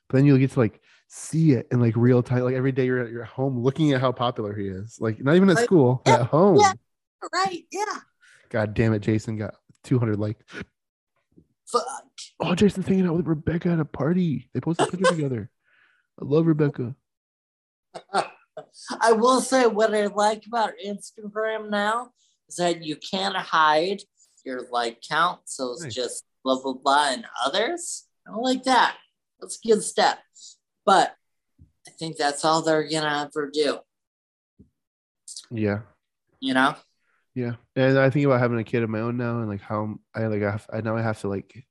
But 0.09 0.17
then 0.19 0.27
you'll 0.27 0.39
get 0.39 0.53
to 0.53 0.61
like 0.61 0.81
see 1.09 1.53
it 1.53 1.67
in 1.71 1.81
like 1.81 1.95
real 1.97 2.23
time. 2.23 2.41
Like 2.41 2.55
every 2.55 2.73
day 2.73 2.87
you're 2.87 3.01
at 3.01 3.11
your 3.11 3.25
home 3.25 3.59
looking 3.62 3.93
at 3.93 4.01
how 4.01 4.12
popular 4.12 4.55
he 4.55 4.69
is. 4.69 4.99
Like 5.01 5.23
not 5.23 5.37
even 5.37 5.51
at 5.51 5.57
Like, 5.57 5.64
school, 5.64 6.03
yeah, 6.07 6.14
at 6.21 6.27
home. 6.27 6.57
yeah. 6.61 6.73
right, 7.33 7.64
yeah. 7.73 7.99
God 8.51 8.75
damn 8.75 8.93
it, 8.93 9.01
Jason 9.01 9.37
got 9.37 9.55
200 9.85 10.19
likes. 10.19 10.43
Fuck. 11.67 11.85
Oh, 12.39 12.55
Jason's 12.55 12.87
hanging 12.87 13.07
out 13.07 13.17
with 13.17 13.27
Rebecca 13.27 13.71
at 13.71 13.81
a 13.81 13.85
party. 13.85 14.49
They 14.55 14.61
posted 14.61 14.89
a 14.89 14.91
picture 14.91 15.11
together. 15.11 15.51
I 16.21 16.25
love 16.25 16.47
Rebecca. 16.47 16.95
I 19.01 19.12
will 19.12 19.41
say 19.41 19.67
what 19.67 19.95
I 19.95 20.07
like 20.07 20.45
about 20.47 20.73
Instagram 20.85 21.71
now 21.71 22.11
is 22.49 22.57
that 22.57 22.85
you 22.85 22.97
can't 22.97 23.37
hide 23.37 24.01
your 24.47 24.63
like 24.71 25.01
count, 25.07 25.41
so 25.45 25.73
it's 25.73 25.83
Nice. 25.85 25.95
just 25.95 26.25
blah 26.45 26.61
blah 26.63 26.73
blah 26.75 27.09
and 27.11 27.27
others. 27.45 28.07
I 28.27 28.31
don't 28.31 28.43
like 28.43 28.63
that. 28.65 28.97
That's 29.41 29.59
a 29.63 29.69
good 29.69 29.83
step. 29.83 30.19
But 30.87 31.15
I 31.87 31.91
think 31.91 32.17
that's 32.17 32.45
all 32.45 32.63
they're 32.63 32.89
gonna 32.89 33.29
ever 33.29 33.51
do, 33.53 33.79
Yeah. 35.51 35.81
you 36.41 36.55
know? 36.55 36.75
Yeah. 37.35 37.57
And 37.75 37.99
I 37.99 38.09
think 38.11 38.25
about 38.25 38.41
having 38.41 38.59
a 38.59 38.65
kid 38.65 38.83
of 38.83 38.91
my 38.91 39.01
own 39.01 39.17
now 39.17 39.39
and 39.41 39.49
like 39.49 39.61
how 39.61 39.97
I 40.15 40.27
like 40.27 40.43
I, 40.43 40.51
have, 40.53 40.67
I 40.73 40.81
now 40.81 40.97
I 40.97 41.03
have 41.03 41.21
to 41.21 41.29
like 41.29 41.67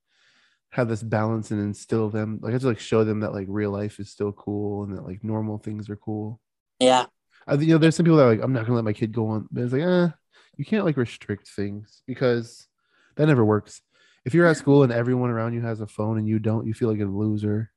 have 0.71 0.87
this 0.89 1.01
balance 1.01 1.51
and 1.51 1.59
instill 1.61 2.09
them 2.09 2.39
like 2.41 2.49
I 2.49 2.53
have 2.53 2.61
to 2.61 2.67
like 2.67 2.79
show 2.79 3.03
them 3.05 3.21
that 3.21 3.33
like 3.33 3.47
real 3.49 3.71
life 3.71 3.99
is 3.99 4.11
still 4.11 4.31
cool 4.33 4.83
and 4.83 4.95
that 4.95 5.05
like 5.05 5.23
normal 5.23 5.57
things 5.57 5.89
are 5.89 5.95
cool. 5.95 6.39
Yeah. 6.79 7.05
I 7.47 7.53
you 7.55 7.67
know 7.73 7.77
there's 7.77 7.95
some 7.95 8.05
people 8.05 8.17
that 8.17 8.23
are 8.25 8.29
like 8.35 8.41
I'm 8.43 8.53
not 8.53 8.63
gonna 8.65 8.75
let 8.75 8.83
my 8.85 8.93
kid 8.93 9.11
go 9.13 9.27
on, 9.27 9.47
but 9.51 9.63
it's 9.63 9.73
like 9.73 9.81
eh, 9.83 10.09
you 10.57 10.65
can't 10.65 10.85
like 10.85 10.97
restrict 10.97 11.47
things 11.49 12.01
because 12.07 12.67
that 13.15 13.27
never 13.27 13.45
works. 13.45 13.81
If 14.25 14.33
you're 14.33 14.47
at 14.47 14.57
school 14.57 14.83
and 14.83 14.91
everyone 14.91 15.29
around 15.29 15.53
you 15.53 15.61
has 15.61 15.81
a 15.81 15.87
phone 15.87 16.17
and 16.17 16.27
you 16.27 16.39
don't, 16.39 16.65
you 16.65 16.73
feel 16.73 16.89
like 16.89 16.99
a 16.99 17.05
loser. 17.05 17.71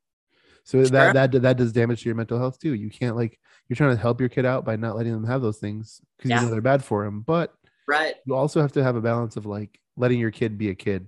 So 0.64 0.78
Sure. 0.82 0.88
that 0.90 1.12
that 1.32 1.42
that 1.42 1.56
does 1.56 1.72
damage 1.72 2.02
to 2.02 2.08
your 2.08 2.14
mental 2.16 2.38
health 2.38 2.58
too. 2.58 2.74
You 2.74 2.90
can't 2.90 3.16
like 3.16 3.38
you're 3.68 3.76
trying 3.76 3.94
to 3.94 4.00
help 4.00 4.20
your 4.20 4.28
kid 4.30 4.46
out 4.46 4.64
by 4.64 4.76
not 4.76 4.96
letting 4.96 5.12
them 5.12 5.24
have 5.26 5.42
those 5.42 5.58
things 5.58 6.00
because 6.16 6.30
Yeah. 6.30 6.40
you 6.40 6.46
know 6.46 6.52
they're 6.52 6.60
bad 6.62 6.82
for 6.84 7.04
them. 7.04 7.20
But 7.20 7.54
Right. 7.86 8.14
you 8.26 8.34
also 8.34 8.60
have 8.60 8.72
to 8.72 8.82
have 8.82 8.96
a 8.96 9.00
balance 9.00 9.36
of 9.36 9.46
like 9.46 9.78
letting 9.96 10.18
your 10.20 10.30
kid 10.30 10.56
be 10.58 10.70
a 10.70 10.74
kid, 10.74 11.06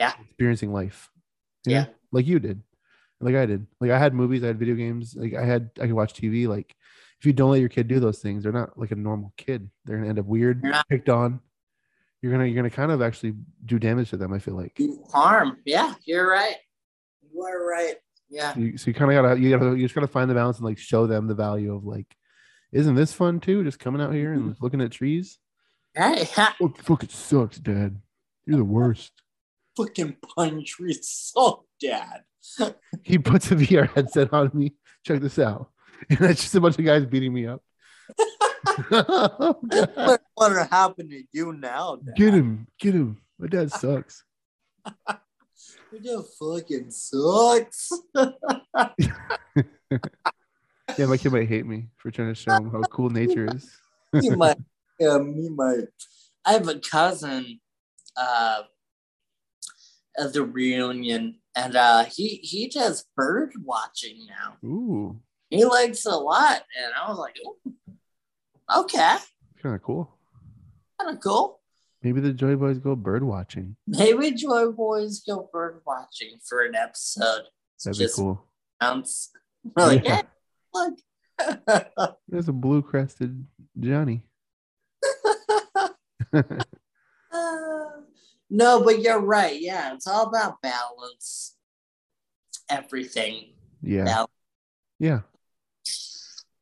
Yeah. 0.00 0.12
experiencing 0.28 0.72
life, 0.72 1.10
Yeah. 1.66 1.84
know, 1.84 1.90
like 2.12 2.26
you 2.26 2.38
did, 2.40 2.62
like 3.20 3.34
I 3.36 3.46
did. 3.46 3.66
Like 3.80 3.90
I 3.90 3.98
had 3.98 4.14
movies, 4.14 4.42
I 4.42 4.48
had 4.48 4.58
video 4.58 4.74
games, 4.74 5.14
like 5.16 5.34
I 5.34 5.44
had 5.44 5.70
I 5.80 5.86
could 5.86 5.92
watch 5.92 6.14
TV. 6.14 6.46
Like 6.48 6.74
if 7.24 7.26
you 7.26 7.32
don't 7.32 7.50
let 7.52 7.60
your 7.60 7.70
kid 7.70 7.88
do 7.88 8.00
those 8.00 8.18
things, 8.18 8.42
they're 8.42 8.52
not 8.52 8.78
like 8.78 8.90
a 8.90 8.96
normal 8.96 9.32
kid. 9.38 9.70
They're 9.86 9.96
gonna 9.96 10.10
end 10.10 10.18
up 10.18 10.26
weird, 10.26 10.62
picked 10.90 11.08
on. 11.08 11.40
You're 12.20 12.30
gonna 12.32 12.44
you're 12.44 12.56
gonna 12.56 12.68
kind 12.68 12.92
of 12.92 13.00
actually 13.00 13.34
do 13.64 13.78
damage 13.78 14.10
to 14.10 14.18
them. 14.18 14.32
I 14.34 14.38
feel 14.38 14.54
like. 14.54 14.78
harm. 15.10 15.56
Yeah, 15.64 15.94
you're 16.04 16.28
right. 16.28 16.56
You 17.32 17.42
are 17.42 17.66
right. 17.66 17.94
Yeah. 18.28 18.56
You, 18.58 18.76
so 18.76 18.88
you 18.88 18.94
kind 18.94 19.10
of 19.10 19.22
gotta 19.22 19.40
you 19.40 19.50
gotta 19.56 19.70
you 19.76 19.82
just 19.84 19.94
gotta 19.94 20.06
find 20.06 20.28
the 20.30 20.34
balance 20.34 20.58
and 20.58 20.66
like 20.66 20.76
show 20.78 21.06
them 21.06 21.26
the 21.26 21.34
value 21.34 21.74
of 21.74 21.84
like, 21.84 22.14
isn't 22.72 22.94
this 22.94 23.12
fun 23.14 23.40
too? 23.40 23.64
Just 23.64 23.78
coming 23.78 24.02
out 24.02 24.12
here 24.12 24.34
Mm-hmm. 24.34 24.48
and 24.48 24.56
looking 24.60 24.80
at 24.82 24.90
trees. 24.92 25.38
Hey, 25.94 26.24
Fuck, 26.26 26.56
fucking 26.82 27.08
sucks, 27.08 27.58
Dad. 27.58 28.00
You're 28.46 28.58
the 28.58 28.64
worst. 28.64 29.12
fucking 29.78 30.16
punch 30.36 30.78
result, 30.78 31.64
Dad. 31.80 32.24
he 33.02 33.16
puts 33.18 33.50
a 33.50 33.56
VR 33.56 33.88
headset 33.94 34.32
on 34.32 34.50
me. 34.52 34.74
Check 35.06 35.20
this 35.20 35.38
out. 35.38 35.70
And 36.10 36.18
that's 36.20 36.42
just 36.42 36.54
a 36.54 36.60
bunch 36.60 36.78
of 36.78 36.84
guys 36.84 37.04
beating 37.06 37.32
me 37.32 37.46
up. 37.46 37.62
Oh, 38.90 39.58
what 39.94 40.22
what 40.34 40.70
happened 40.70 41.10
to 41.10 41.22
you 41.32 41.52
now, 41.52 41.96
Dad? 41.96 42.16
get 42.16 42.34
him. 42.34 42.66
Get 42.78 42.94
him. 42.94 43.20
My 43.38 43.46
dad 43.46 43.70
sucks. 43.80 44.24
Your 45.92 46.00
dad 46.02 46.24
fucking 46.40 46.90
sucks. 46.90 47.92
Yeah, 50.98 51.06
my 51.06 51.16
kid 51.16 51.32
might 51.32 51.48
hate 51.48 51.66
me 51.66 51.88
for 51.96 52.10
trying 52.10 52.28
to 52.28 52.34
show 52.34 52.52
him 52.52 52.70
how 52.70 52.80
cool 52.82 53.10
nature 53.10 53.46
is. 53.54 53.70
he 54.20 54.30
might. 54.30 54.56
Yeah, 54.98 55.18
me 55.18 55.48
might. 55.50 55.84
I 56.44 56.52
have 56.54 56.66
a 56.68 56.78
cousin 56.78 57.60
uh, 58.16 58.62
at 60.18 60.32
the 60.32 60.42
reunion, 60.44 61.38
and 61.54 61.76
uh, 61.76 62.04
he 62.04 62.36
he 62.42 62.68
does 62.68 63.04
bird 63.16 63.52
watching 63.62 64.26
now. 64.26 64.56
Ooh, 64.68 65.20
He 65.54 65.64
likes 65.64 66.04
it 66.06 66.12
a 66.12 66.16
lot, 66.16 66.62
and 66.82 66.92
I 66.94 67.08
was 67.08 67.18
like, 67.18 67.36
Ooh, 67.44 67.72
okay, 68.80 69.16
kind 69.62 69.74
of 69.74 69.82
cool. 69.82 70.16
kind 71.00 71.14
of 71.16 71.22
cool. 71.22 71.60
Maybe 72.02 72.20
the 72.20 72.32
Joy 72.32 72.56
Boys 72.56 72.78
go 72.78 72.94
bird 72.96 73.24
watching. 73.24 73.76
Maybe 73.86 74.32
Joy 74.32 74.70
Boys 74.72 75.20
go 75.20 75.48
bird 75.52 75.80
watching 75.86 76.38
for 76.46 76.62
an 76.62 76.74
episode. 76.74 77.44
That'd 77.82 77.98
be 77.98 78.08
cool. 78.14 78.46
bounce. 78.80 79.30
We're 79.76 79.86
like, 79.86 80.04
Yeah. 80.04 80.16
"Hey, 80.16 80.22
look. 80.74 80.98
There's 82.28 82.48
a 82.48 82.52
blue 82.52 82.82
crested 82.82 83.46
Johnny. 83.78 84.22
Uh, 87.32 87.86
no, 88.50 88.82
but 88.84 89.00
you're 89.00 89.20
right. 89.20 89.60
Yeah, 89.60 89.92
it's 89.94 90.06
all 90.06 90.26
about 90.26 90.60
balance. 90.62 91.56
Everything. 92.68 93.54
yeah. 93.82 94.04
Balance. 94.04 94.30
Yeah. 94.98 95.20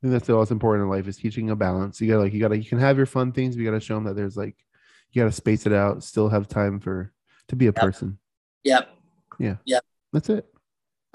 Think 0.03 0.13
that's 0.13 0.27
the 0.27 0.33
most 0.33 0.51
important 0.51 0.83
in 0.83 0.91
life 0.91 1.07
is 1.07 1.17
teaching 1.17 1.51
a 1.51 1.57
balance. 1.57 2.01
You 2.01 2.09
gotta 2.09 2.23
like 2.23 2.33
you 2.33 2.41
gotta 2.41 2.59
you 2.59 2.69
can 2.69 2.81
have 2.81 2.97
your 2.97 3.07
fun 3.07 3.31
things, 3.31 3.55
but 3.55 3.61
you 3.61 3.69
gotta 3.69 3.79
show 3.79 3.95
them 3.95 4.05
that 4.05 4.17
there's 4.17 4.37
like 4.37 4.57
you 5.13 5.23
gotta 5.23 5.31
space 5.31 5.65
it 5.65 5.73
out, 5.73 6.03
still 6.03 6.29
have 6.29 6.49
time 6.49 6.81
for 6.81 7.13
to 7.49 7.57
be 7.57 7.69
a 7.69 7.73
person. 7.73 8.19
Yep. 8.65 8.89
Yeah. 9.39 9.57
Yep. 9.65 9.85
That's 10.13 10.29
it. 10.29 10.47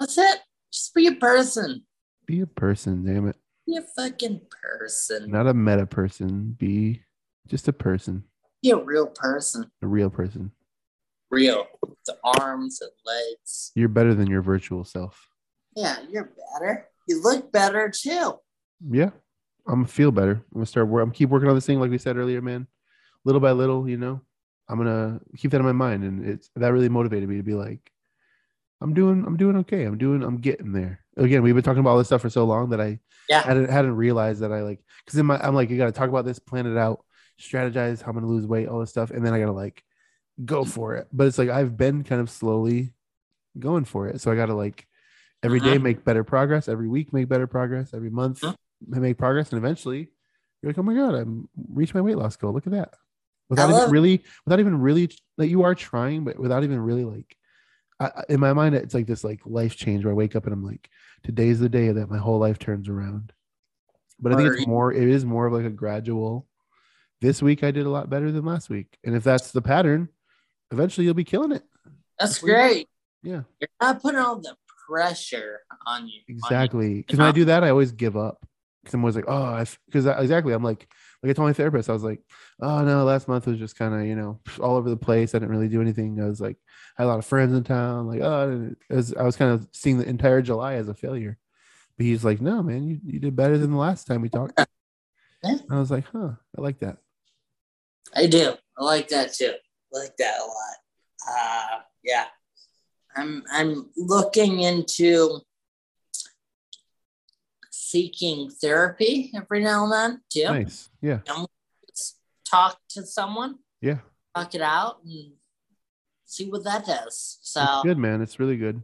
That's 0.00 0.16
it. 0.16 0.38
Just 0.72 0.94
be 0.94 1.06
a 1.06 1.12
person. 1.12 1.84
Be 2.24 2.40
a 2.40 2.46
person, 2.46 3.04
damn 3.04 3.28
it. 3.28 3.36
Be 3.66 3.76
a 3.76 3.82
fucking 3.82 4.40
person. 4.80 5.30
Not 5.30 5.46
a 5.46 5.52
meta 5.52 5.84
person. 5.84 6.56
Be 6.58 7.02
just 7.46 7.68
a 7.68 7.72
person. 7.74 8.24
Be 8.62 8.70
a 8.70 8.76
real 8.76 9.06
person. 9.06 9.70
A 9.82 9.86
real 9.86 10.08
person. 10.08 10.50
Real. 11.30 11.66
The 12.06 12.16
arms 12.24 12.80
and 12.80 12.90
legs. 13.04 13.70
You're 13.74 13.88
better 13.88 14.14
than 14.14 14.28
your 14.28 14.40
virtual 14.40 14.84
self. 14.84 15.28
Yeah, 15.76 15.96
you're 16.08 16.32
better. 16.54 16.88
You 17.06 17.22
look 17.22 17.52
better 17.52 17.92
too. 17.94 18.38
Yeah. 18.86 19.10
I'm 19.66 19.80
gonna 19.80 19.86
feel 19.86 20.10
better. 20.10 20.32
I'm 20.32 20.44
gonna 20.54 20.66
start 20.66 20.88
work. 20.88 21.02
I'm 21.02 21.10
keep 21.10 21.28
working 21.28 21.48
on 21.48 21.54
this 21.54 21.66
thing, 21.66 21.78
like 21.80 21.90
we 21.90 21.98
said 21.98 22.16
earlier, 22.16 22.40
man. 22.40 22.66
Little 23.24 23.40
by 23.40 23.52
little, 23.52 23.88
you 23.88 23.96
know. 23.98 24.20
I'm 24.68 24.78
gonna 24.78 25.20
keep 25.36 25.50
that 25.50 25.58
in 25.60 25.64
my 25.66 25.72
mind, 25.72 26.04
and 26.04 26.24
it's 26.26 26.50
that 26.56 26.72
really 26.72 26.88
motivated 26.88 27.28
me 27.28 27.36
to 27.36 27.42
be 27.42 27.54
like, 27.54 27.90
I'm 28.80 28.94
doing, 28.94 29.24
I'm 29.26 29.36
doing 29.36 29.56
okay. 29.58 29.84
I'm 29.84 29.98
doing, 29.98 30.22
I'm 30.22 30.38
getting 30.38 30.72
there. 30.72 31.00
Again, 31.16 31.42
we've 31.42 31.54
been 31.54 31.64
talking 31.64 31.80
about 31.80 31.90
all 31.90 31.98
this 31.98 32.06
stuff 32.06 32.22
for 32.22 32.30
so 32.30 32.44
long 32.44 32.70
that 32.70 32.80
I 32.80 33.00
Yeah. 33.28 33.42
hadn't 33.42 33.68
hadn't 33.70 33.96
realized 33.96 34.40
that 34.40 34.52
I 34.52 34.62
like 34.62 34.80
because 35.04 35.18
in 35.18 35.26
my 35.26 35.38
I'm 35.38 35.54
like, 35.54 35.68
you 35.70 35.76
gotta 35.76 35.92
talk 35.92 36.08
about 36.08 36.24
this, 36.24 36.38
plan 36.38 36.66
it 36.66 36.78
out, 36.78 37.04
strategize 37.40 38.00
how 38.02 38.10
I'm 38.10 38.14
gonna 38.14 38.26
lose 38.28 38.46
weight, 38.46 38.68
all 38.68 38.80
this 38.80 38.90
stuff, 38.90 39.10
and 39.10 39.24
then 39.26 39.34
I 39.34 39.40
gotta 39.40 39.52
like 39.52 39.82
go 40.44 40.64
for 40.64 40.94
it. 40.96 41.08
But 41.12 41.26
it's 41.26 41.38
like 41.38 41.48
I've 41.50 41.76
been 41.76 42.04
kind 42.04 42.20
of 42.20 42.30
slowly 42.30 42.92
going 43.58 43.84
for 43.84 44.06
it, 44.08 44.20
so 44.20 44.30
I 44.30 44.36
gotta 44.36 44.54
like 44.54 44.86
every 45.42 45.60
day 45.60 45.76
Mhm. 45.78 45.82
make 45.82 46.04
better 46.04 46.24
progress, 46.24 46.68
every 46.68 46.88
week 46.88 47.12
make 47.12 47.28
better 47.28 47.46
progress, 47.46 47.92
every 47.92 48.10
month 48.10 48.40
Mhm. 48.42 48.54
Make 48.86 49.18
progress, 49.18 49.50
and 49.52 49.58
eventually 49.58 50.08
you're 50.62 50.70
like, 50.70 50.78
oh 50.78 50.82
my 50.82 50.94
god, 50.94 51.14
I'm 51.14 51.48
reached 51.72 51.94
my 51.94 52.00
weight 52.00 52.16
loss 52.18 52.36
goal. 52.36 52.52
Look 52.52 52.66
at 52.66 52.72
that. 52.72 52.94
Without 53.48 53.70
love- 53.70 53.82
even 53.82 53.92
really, 53.92 54.24
without 54.44 54.60
even 54.60 54.80
really, 54.80 55.10
like 55.36 55.50
you 55.50 55.62
are 55.62 55.74
trying, 55.74 56.24
but 56.24 56.38
without 56.38 56.64
even 56.64 56.80
really 56.80 57.04
like, 57.04 57.36
I, 58.00 58.24
in 58.28 58.40
my 58.40 58.52
mind, 58.52 58.74
it's 58.74 58.94
like 58.94 59.06
this 59.06 59.24
like 59.24 59.40
life 59.44 59.76
change 59.76 60.04
where 60.04 60.12
I 60.12 60.16
wake 60.16 60.36
up 60.36 60.44
and 60.44 60.52
I'm 60.52 60.64
like, 60.64 60.88
today's 61.24 61.58
the 61.58 61.68
day 61.68 61.90
that 61.90 62.10
my 62.10 62.18
whole 62.18 62.38
life 62.38 62.58
turns 62.58 62.88
around. 62.88 63.32
But 64.20 64.32
I 64.32 64.36
think 64.36 64.54
it's 64.54 64.66
more, 64.66 64.92
it 64.92 65.08
is 65.08 65.24
more 65.24 65.46
of 65.46 65.52
like 65.52 65.64
a 65.64 65.70
gradual. 65.70 66.46
This 67.20 67.40
week 67.40 67.64
I 67.64 67.70
did 67.70 67.86
a 67.86 67.90
lot 67.90 68.10
better 68.10 68.30
than 68.30 68.44
last 68.44 68.68
week, 68.68 68.98
and 69.04 69.16
if 69.16 69.24
that's 69.24 69.50
the 69.50 69.62
pattern, 69.62 70.08
eventually 70.70 71.04
you'll 71.04 71.14
be 71.14 71.24
killing 71.24 71.52
it. 71.52 71.62
That's 72.18 72.32
That's 72.32 72.38
great. 72.40 72.88
Yeah, 73.22 73.42
You're 73.60 73.68
not 73.80 74.00
putting 74.02 74.20
all 74.20 74.40
the 74.40 74.54
pressure 74.88 75.60
on 75.86 76.02
you. 76.02 76.04
on 76.04 76.08
you. 76.08 76.20
exactly. 76.28 76.94
Because 76.94 77.18
when 77.18 77.28
I 77.28 77.32
do 77.32 77.46
that, 77.46 77.64
I 77.64 77.70
always 77.70 77.92
give 77.92 78.16
up. 78.16 78.46
I'm 78.94 79.02
always 79.02 79.16
like, 79.16 79.26
oh, 79.28 79.64
because 79.86 80.06
exactly. 80.06 80.52
I'm 80.52 80.62
like, 80.62 80.88
like 81.22 81.30
I 81.30 81.32
told 81.32 81.48
my 81.48 81.52
therapist, 81.52 81.90
I 81.90 81.92
was 81.92 82.04
like, 82.04 82.20
oh 82.60 82.84
no, 82.84 83.04
last 83.04 83.28
month 83.28 83.46
was 83.46 83.58
just 83.58 83.76
kind 83.76 83.94
of 83.94 84.06
you 84.06 84.14
know 84.14 84.40
all 84.60 84.76
over 84.76 84.90
the 84.90 84.96
place. 84.96 85.34
I 85.34 85.38
didn't 85.38 85.54
really 85.54 85.68
do 85.68 85.80
anything. 85.80 86.20
I 86.20 86.26
was 86.26 86.40
like, 86.40 86.56
I 86.96 87.02
had 87.02 87.06
a 87.06 87.10
lot 87.10 87.18
of 87.18 87.26
friends 87.26 87.54
in 87.54 87.64
town. 87.64 88.06
Like, 88.06 88.20
oh, 88.20 88.74
I 88.90 88.94
was, 88.94 89.14
I 89.14 89.22
was 89.22 89.36
kind 89.36 89.52
of 89.52 89.68
seeing 89.72 89.98
the 89.98 90.08
entire 90.08 90.42
July 90.42 90.74
as 90.74 90.88
a 90.88 90.94
failure. 90.94 91.38
But 91.96 92.06
he's 92.06 92.24
like, 92.24 92.40
no, 92.40 92.62
man, 92.62 92.84
you, 92.84 93.00
you 93.04 93.18
did 93.18 93.34
better 93.34 93.58
than 93.58 93.72
the 93.72 93.76
last 93.76 94.06
time 94.06 94.22
we 94.22 94.28
talked. 94.28 94.58
Yeah. 95.44 95.54
I 95.70 95.78
was 95.78 95.88
like, 95.88 96.04
huh, 96.12 96.32
I 96.56 96.60
like 96.60 96.80
that. 96.80 96.96
I 98.12 98.26
do. 98.26 98.54
I 98.76 98.84
like 98.84 99.06
that 99.10 99.32
too. 99.34 99.52
I 99.94 99.98
like 99.98 100.16
that 100.16 100.40
a 100.40 100.42
lot. 100.42 100.76
Uh, 101.30 101.78
yeah. 102.02 102.24
I'm 103.16 103.44
I'm 103.50 103.90
looking 103.96 104.60
into 104.60 105.40
seeking 107.88 108.50
therapy 108.50 109.30
every 109.34 109.62
now 109.62 109.84
and 109.84 109.92
then 109.92 110.20
too. 110.30 110.44
Nice. 110.44 110.90
Yeah. 111.00 111.20
Talk 112.44 112.78
to 112.90 113.04
someone, 113.06 113.58
Yeah. 113.80 113.98
talk 114.34 114.54
it 114.54 114.62
out, 114.62 115.02
and 115.04 115.32
see 116.24 116.48
what 116.50 116.64
that 116.64 116.86
does. 116.86 117.38
So 117.42 117.60
It's 117.62 117.82
good, 117.84 117.98
man. 117.98 118.22
It's 118.22 118.38
really 118.40 118.56
good. 118.56 118.82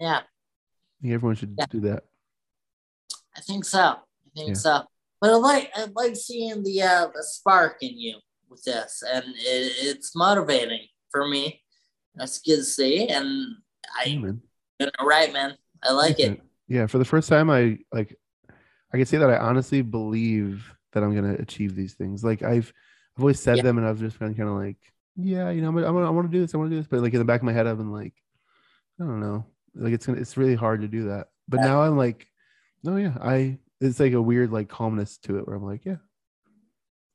yeah, 0.00 0.18
I 0.18 1.02
think 1.02 1.14
everyone 1.14 1.36
should 1.36 1.54
Yeah. 1.58 1.66
do 1.70 1.80
that. 1.80 2.04
I 3.36 3.40
think 3.40 3.64
so. 3.64 3.80
I 3.80 4.28
think 4.34 4.48
Yeah. 4.48 4.54
so. 4.54 4.86
But 5.20 5.30
I 5.30 5.36
like 5.36 5.70
I 5.74 5.84
like 5.94 6.16
seeing 6.16 6.62
the 6.62 6.82
uh, 6.82 7.06
the 7.14 7.22
spark 7.22 7.82
in 7.82 7.98
you 7.98 8.18
with 8.48 8.62
this, 8.64 9.02
and 9.02 9.24
it, 9.36 9.72
it's 9.88 10.14
motivating 10.14 10.86
for 11.10 11.26
me. 11.26 11.62
That's 12.14 12.38
good 12.40 12.56
to 12.56 12.64
see, 12.64 13.08
and 13.08 13.56
Yeah, 14.06 14.12
I 14.12 14.16
man. 14.18 14.42
doing 14.78 14.90
right, 15.00 15.32
man. 15.32 15.56
I 15.82 15.92
like 15.92 16.20
it. 16.20 16.40
Yeah, 16.68 16.86
for 16.86 16.98
the 16.98 17.04
first 17.04 17.28
time, 17.28 17.48
I 17.50 17.78
like. 17.92 18.18
I 18.92 18.96
can 18.96 19.06
say 19.06 19.18
that 19.18 19.30
I 19.30 19.36
honestly 19.38 19.82
believe 19.82 20.70
that 20.92 21.02
I'm 21.02 21.14
gonna 21.14 21.34
achieve 21.34 21.74
these 21.74 21.94
things. 21.94 22.24
Like 22.24 22.42
I've, 22.42 22.72
I've 23.16 23.22
always 23.22 23.40
said 23.40 23.56
Yeah. 23.58 23.62
them, 23.62 23.78
and 23.78 23.86
I've 23.86 23.98
just 24.00 24.18
been 24.18 24.34
kind 24.34 24.48
of 24.48 24.54
like, 24.56 24.78
yeah, 25.16 25.50
you 25.50 25.60
know, 25.60 25.68
I'm 25.68 25.76
I'm 25.78 25.96
I 25.96 26.10
want 26.10 26.30
to 26.30 26.36
do 26.36 26.40
this, 26.40 26.54
I 26.54 26.58
want 26.58 26.70
to 26.70 26.76
do 26.76 26.80
this, 26.80 26.88
but 26.88 27.00
like 27.00 27.12
in 27.12 27.18
the 27.18 27.24
back 27.24 27.40
of 27.40 27.44
my 27.44 27.52
head, 27.52 27.66
I've 27.66 27.78
been 27.78 27.92
like, 27.92 28.14
I 29.00 29.04
don't 29.04 29.20
know, 29.20 29.44
like 29.74 29.92
it's 29.92 30.06
gonna, 30.06 30.20
it's 30.20 30.36
really 30.36 30.54
hard 30.54 30.80
to 30.82 30.88
do 30.88 31.08
that. 31.08 31.28
But 31.48 31.60
Yeah. 31.60 31.66
now 31.66 31.82
I'm 31.82 31.96
like, 31.96 32.26
no, 32.82 32.96
yeah, 32.96 33.16
I. 33.20 33.58
It's 33.80 34.00
like 34.00 34.12
a 34.12 34.20
weird 34.20 34.50
like 34.50 34.68
calmness 34.68 35.18
to 35.18 35.38
it, 35.38 35.46
where 35.46 35.54
I'm 35.54 35.64
like, 35.64 35.84
yeah, 35.84 35.98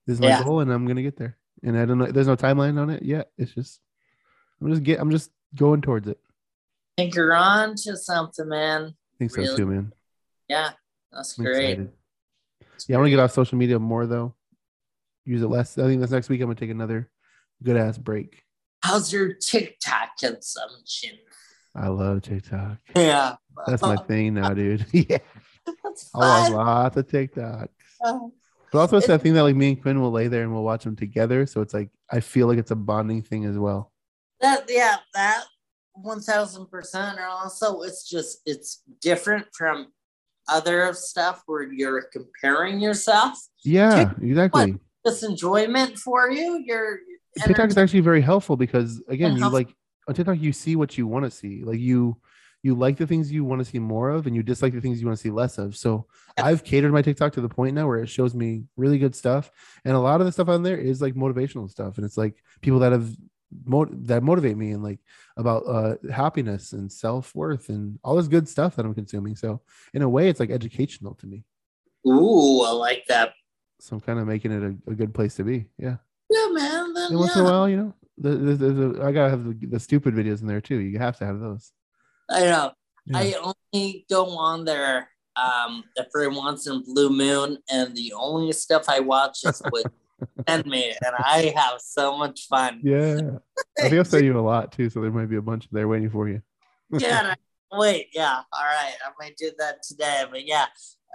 this 0.07 0.13
is 0.15 0.21
my 0.21 0.29
Yeah. 0.29 0.43
goal, 0.43 0.61
and 0.61 0.71
I'm 0.71 0.85
gonna 0.87 1.01
get 1.01 1.17
there. 1.17 1.37
And 1.61 1.77
I 1.77 1.85
don't 1.85 1.97
know, 1.97 2.05
there's 2.05 2.27
no 2.27 2.35
timeline 2.37 2.79
on 2.79 2.89
it 2.89 3.03
yet. 3.03 3.31
It's 3.37 3.53
just, 3.53 3.81
I'm 4.61 4.69
just 4.69 4.83
get, 4.83 4.99
I'm 5.01 5.11
just 5.11 5.31
going 5.55 5.81
towards 5.81 6.07
it. 6.07 6.19
think 6.97 7.15
you're 7.15 7.33
on 7.33 7.75
to 7.83 7.97
something, 7.97 8.47
man. 8.47 8.93
I 8.95 9.17
think 9.17 9.31
so 9.31 9.41
Really? 9.41 9.55
too, 9.57 9.65
man. 9.65 9.93
Yeah, 10.47 10.71
that's 11.15 11.37
I'm 11.37 11.45
great. 11.45 11.69
excited. 11.71 11.91
Yeah, 12.87 12.95
I 12.97 12.99
want 12.99 13.07
to 13.07 13.11
get 13.11 13.19
off 13.19 13.31
social 13.31 13.57
media 13.57 13.79
more 13.79 14.05
though. 14.05 14.35
Use 15.25 15.41
it 15.41 15.47
less. 15.47 15.77
I 15.77 15.83
think 15.83 16.01
this 16.01 16.11
next 16.11 16.29
week 16.29 16.41
I'm 16.41 16.47
gonna 16.47 16.55
take 16.55 16.69
another 16.69 17.09
good 17.61 17.77
ass 17.77 17.97
break. 17.97 18.43
How's 18.81 19.13
your 19.13 19.33
TikTok 19.33 20.17
consumption? 20.19 21.11
I 21.75 21.87
love 21.87 22.21
TikTok. 22.23 22.77
Yeah, 22.95 23.35
That's 23.65 23.81
my 23.81 23.95
thing 24.07 24.33
now, 24.33 24.53
dude. 24.53 24.85
yeah, 24.91 25.19
That's 25.83 26.09
I 26.13 26.17
watch 26.17 26.47
fun. 26.47 26.51
lots 26.53 26.97
of 26.97 27.07
TikTok. 27.09 27.69
Oh, 28.03 28.27
uh, 28.27 28.29
But 28.71 28.79
also 28.79 28.97
it's 28.97 29.07
that 29.07 29.21
thing 29.21 29.33
that 29.35 29.43
like 29.43 29.55
me 29.55 29.69
and 29.69 29.81
Quinn 29.81 30.01
will 30.01 30.11
lay 30.11 30.27
there 30.27 30.43
and 30.43 30.53
we'll 30.53 30.63
watch 30.63 30.83
them 30.83 30.95
together. 30.97 31.45
So 31.45 31.61
it's 31.61 31.73
like 31.73 31.89
I 32.11 32.19
feel 32.19 32.47
like 32.47 32.57
it's 32.57 32.71
a 32.71 32.75
bonding 32.75 33.21
thing 33.21 33.45
as 33.45 33.57
well. 33.57 33.91
That 34.41 34.65
yeah, 34.67 34.97
that 35.13 35.45
one 35.93 36.19
thousand 36.19 36.67
percent. 36.67 37.17
And 37.17 37.25
also, 37.25 37.81
it's 37.83 38.07
just 38.09 38.39
it's 38.45 38.83
different 38.99 39.45
from 39.57 39.87
other 40.49 40.93
stuff 40.93 41.43
where 41.45 41.63
you're 41.71 42.03
comparing 42.11 42.79
yourself. 42.79 43.37
Yeah, 43.63 44.13
exactly. 44.21 44.77
This 45.05 45.23
enjoyment 45.23 45.97
for 45.97 46.31
you. 46.31 46.63
You're 46.65 46.99
TikTok 47.45 47.69
is 47.69 47.77
actually 47.77 48.01
very 48.01 48.21
helpful 48.21 48.55
because 48.55 49.01
again, 49.07 49.31
And 49.31 49.39
you 49.39 49.49
like 49.49 49.73
on 50.07 50.15
TikTok 50.15 50.39
you 50.39 50.53
see 50.53 50.75
what 50.75 50.97
you 50.97 51.07
want 51.07 51.25
to 51.25 51.31
see. 51.31 51.63
Like 51.63 51.79
you 51.79 52.17
you 52.61 52.75
like 52.75 52.97
the 52.97 53.07
things 53.07 53.31
you 53.31 53.43
want 53.43 53.59
to 53.59 53.65
see 53.65 53.79
more 53.79 54.09
of 54.09 54.27
and 54.27 54.35
you 54.35 54.43
dislike 54.43 54.73
the 54.73 54.79
things 54.79 55.01
you 55.01 55.07
want 55.07 55.17
to 55.17 55.21
see 55.21 55.31
less 55.31 55.57
of. 55.57 55.75
So. 55.75 56.07
I've 56.35 56.63
catered 56.63 56.91
my 56.91 57.03
TikTok 57.03 57.33
to 57.33 57.41
the 57.41 57.49
point 57.49 57.75
now 57.75 57.87
where 57.87 57.99
it 57.99 58.09
shows 58.09 58.33
me 58.33 58.63
really 58.75 58.97
good 58.97 59.15
stuff. 59.15 59.51
And 59.85 59.93
a 59.93 59.99
lot 59.99 60.19
of 60.19 60.25
the 60.25 60.31
stuff 60.31 60.49
on 60.49 60.63
there 60.63 60.77
is 60.77 60.99
like 60.99 61.13
motivational 61.13 61.69
stuff. 61.69 61.97
And 61.97 62.05
it's 62.05 62.17
like 62.17 62.41
people 62.61 62.79
that 62.79 62.91
have 62.91 63.07
that 63.65 64.23
motivate 64.23 64.57
me 64.57 64.71
and 64.71 64.83
like 64.83 64.99
about 65.37 65.63
uh 65.67 65.95
happiness 66.11 66.73
and 66.73 66.91
self-worth 66.91 67.69
and 67.69 67.99
all 68.03 68.15
this 68.15 68.27
good 68.27 68.47
stuff 68.47 68.75
that 68.75 68.85
I'm 68.85 68.93
consuming. 68.93 69.35
So 69.35 69.61
in 69.93 70.01
a 70.01 70.09
way 70.09 70.29
it's 70.29 70.39
like 70.39 70.51
educational 70.51 71.15
to 71.15 71.27
me. 71.27 71.43
ooh, 72.07 72.61
I 72.61 72.71
like 72.71 73.05
that. 73.07 73.33
So 73.79 73.95
I'm 73.95 74.01
kind 74.01 74.19
of 74.19 74.27
making 74.27 74.51
it 74.51 74.63
a, 74.63 74.91
a 74.91 74.95
good 74.95 75.13
place 75.13 75.35
to 75.35 75.43
be. 75.43 75.65
Yeah. 75.77 75.97
Yeah, 76.29 76.47
man. 76.51 76.93
Then 76.93 77.11
And 77.11 77.19
once 77.19 77.35
in 77.35 77.41
a 77.41 77.43
while, 77.45 77.67
you 77.69 77.77
know, 77.77 77.93
the, 78.17 78.29
the, 78.29 78.55
the, 78.55 79.03
I 79.03 79.11
gotta 79.11 79.29
have 79.29 79.43
the, 79.43 79.67
the 79.67 79.79
stupid 79.79 80.13
videos 80.13 80.41
in 80.41 80.47
there 80.47 80.61
too. 80.61 80.77
You 80.77 80.99
have 80.99 81.17
to 81.17 81.25
have 81.25 81.39
those. 81.39 81.71
I 82.29 82.41
know. 82.41 82.71
Yeah. 83.05 83.17
I 83.17 83.33
only 83.73 84.05
go 84.09 84.29
on 84.37 84.63
there 84.65 85.09
um, 85.35 85.83
every 85.97 86.27
once 86.27 86.67
in 86.67 86.83
blue 86.83 87.09
moon, 87.09 87.57
and 87.69 87.95
the 87.95 88.13
only 88.15 88.51
stuff 88.53 88.85
I 88.87 88.99
watch 88.99 89.39
is 89.43 89.61
what 89.69 89.85
send 90.47 90.65
me, 90.65 90.93
and 91.03 91.15
I 91.17 91.53
have 91.55 91.81
so 91.81 92.17
much 92.17 92.47
fun. 92.47 92.81
Yeah. 92.83 93.19
I 93.79 93.83
think 93.83 93.95
I'll 93.95 94.05
send 94.05 94.25
you 94.25 94.37
a 94.37 94.41
lot 94.41 94.71
too, 94.71 94.89
so 94.89 95.01
there 95.01 95.11
might 95.11 95.29
be 95.29 95.37
a 95.37 95.41
bunch 95.41 95.67
there 95.71 95.87
waiting 95.87 96.09
for 96.09 96.27
you. 96.27 96.41
yeah. 96.91 97.35
Wait. 97.71 98.09
Yeah. 98.13 98.41
All 98.51 98.63
right. 98.63 98.93
I 99.05 99.11
might 99.19 99.35
do 99.37 99.51
that 99.57 99.83
today, 99.83 100.25
but 100.29 100.45
yeah. 100.45 100.65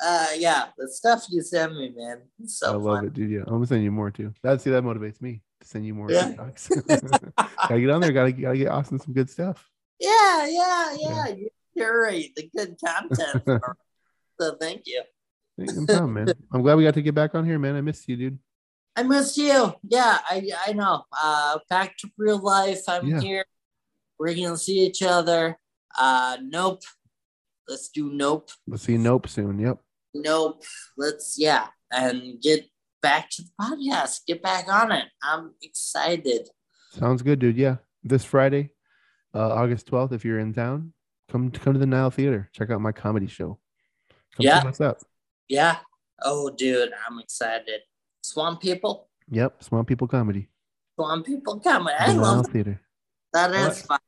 Uh, 0.02 0.28
yeah. 0.36 0.66
The 0.76 0.88
stuff 0.88 1.26
you 1.30 1.42
send 1.42 1.76
me, 1.76 1.92
man. 1.96 2.22
So 2.46 2.72
I 2.72 2.76
love 2.76 2.98
fun. 2.98 3.06
it, 3.06 3.14
dude. 3.14 3.30
Yeah, 3.30 3.40
I'm 3.40 3.54
gonna 3.54 3.66
send 3.66 3.84
you 3.84 3.92
more 3.92 4.11
too. 4.11 4.32
That 4.42 4.61
see 4.61 4.70
that 4.70 4.82
motivates 4.82 5.20
me 5.20 5.42
to 5.61 5.66
send 5.66 5.86
you 5.86 5.94
more 5.94 6.11
Yeah. 6.11 6.32
Gotta 6.36 7.80
get 7.80 7.90
on 7.90 8.00
there. 8.00 8.12
Gotta 8.12 8.32
gotta 8.32 8.59
get 8.59 8.68
Austin 8.68 8.98
some 8.98 9.14
good 9.14 9.30
stuff. 9.30 9.68
Yeah. 10.00 10.46
Yeah. 10.46 10.96
Yeah. 10.98 11.28
You 11.28 11.48
curate 11.76 12.32
the 12.34 12.50
good 12.56 12.76
content. 12.84 13.62
so 14.40 14.56
thank 14.61 14.82
you. 14.86 15.02
No 15.59 15.86
problem, 15.86 16.14
man. 16.14 16.28
I'm 16.52 16.62
glad 16.62 16.76
we 16.76 16.84
got 16.84 16.94
to 16.94 17.02
get 17.02 17.14
back 17.14 17.34
on 17.34 17.44
here, 17.44 17.59
man. 17.59 17.74
I 17.74 17.80
missed 17.80 18.09
you, 18.09 18.16
dude. 18.16 18.38
I 18.99 19.03
missed 19.05 19.36
you. 19.36 19.72
Yeah, 19.88 20.18
I 20.28 20.51
I 20.66 20.72
know. 20.72 21.05
Uh 21.16 21.59
back 21.70 21.96
to 21.99 22.11
real 22.18 22.38
life. 22.38 22.82
I'm 22.88 23.07
Yeah. 23.07 23.20
here. 23.20 23.44
We're 24.18 24.34
gonna 24.34 24.57
see 24.57 24.80
each 24.80 25.03
other. 25.03 25.57
Uh 25.96 26.38
nope. 26.42 26.82
Let's 27.68 27.90
do 27.90 28.11
nope. 28.12 28.51
We'll 28.66 28.78
see 28.78 28.96
Nope 28.99 29.28
soon. 29.28 29.61
Yep. 29.61 29.78
Nope. 30.14 30.64
Let's 30.96 31.36
yeah. 31.38 31.68
And 31.92 32.42
get 32.42 32.64
back 33.01 33.30
to 33.30 33.42
the 33.42 33.51
podcast. 33.61 34.26
Get 34.26 34.42
back 34.42 34.66
on 34.68 34.90
it. 34.90 35.05
I'm 35.22 35.55
excited. 35.62 36.49
Sounds 36.90 37.22
good, 37.22 37.38
dude. 37.38 37.57
Yeah. 37.57 37.76
This 38.03 38.24
Friday, 38.24 38.70
uh, 39.34 39.51
August 39.53 39.86
12th, 39.90 40.12
if 40.12 40.24
you're 40.24 40.40
in 40.40 40.53
town, 40.53 40.92
come 41.30 41.53
come 41.53 41.72
to 41.74 41.78
the 41.78 41.86
Nile 41.86 42.11
Theater. 42.11 42.51
Check 42.53 42.70
out 42.70 42.80
my 42.80 42.92
comedy 42.92 43.28
show. 43.28 43.61
Come 44.34 44.44
Yeah. 44.46 44.64
what's 44.64 44.80
up. 44.80 44.99
Yeah. 45.46 45.76
Oh 46.22 46.51
dude, 46.51 46.90
I'm 47.09 47.20
excited. 47.20 47.82
Swamp 48.29 48.61
people. 48.61 49.09
Yep. 49.31 49.62
Swamp 49.64 49.89
People 49.89 50.07
Comedy. 50.07 50.49
Swamp 50.97 51.24
people 51.26 51.61
comedy. 51.61 51.97
I 51.99 52.12
Nile 52.12 52.22
love 52.22 52.47
Theater. 52.49 52.81
that 53.33 53.51
What? 53.51 53.72
is 53.72 53.83
fun. 53.83 53.99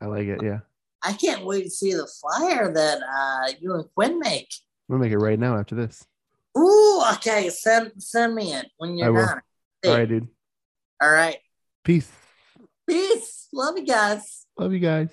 I 0.00 0.06
like 0.06 0.26
it. 0.26 0.42
Yeah. 0.42 0.60
I 1.02 1.12
can't 1.14 1.44
wait 1.44 1.64
to 1.64 1.70
see 1.70 1.94
the 1.94 2.06
flyer 2.06 2.72
that 2.72 2.98
uh 3.02 3.52
you 3.60 3.74
and 3.74 3.84
Quinn 3.94 4.18
make. 4.18 4.52
We'll 4.88 4.98
make 4.98 5.12
it 5.12 5.18
right 5.18 5.38
now 5.38 5.56
after 5.56 5.74
this. 5.74 6.04
Ooh, 6.58 7.02
okay. 7.14 7.48
Send 7.50 7.92
send 7.98 8.34
me 8.34 8.52
it 8.52 8.66
when 8.76 8.96
you're 8.96 9.12
done. 9.14 9.40
All 9.86 9.96
right, 9.96 10.08
dude. 10.08 10.28
All 11.00 11.10
right. 11.10 11.38
Peace. 11.84 12.10
Peace. 12.88 13.48
Love 13.52 13.78
you 13.78 13.86
guys. 13.86 14.46
Love 14.58 14.72
you 14.72 14.80
guys. 14.80 15.08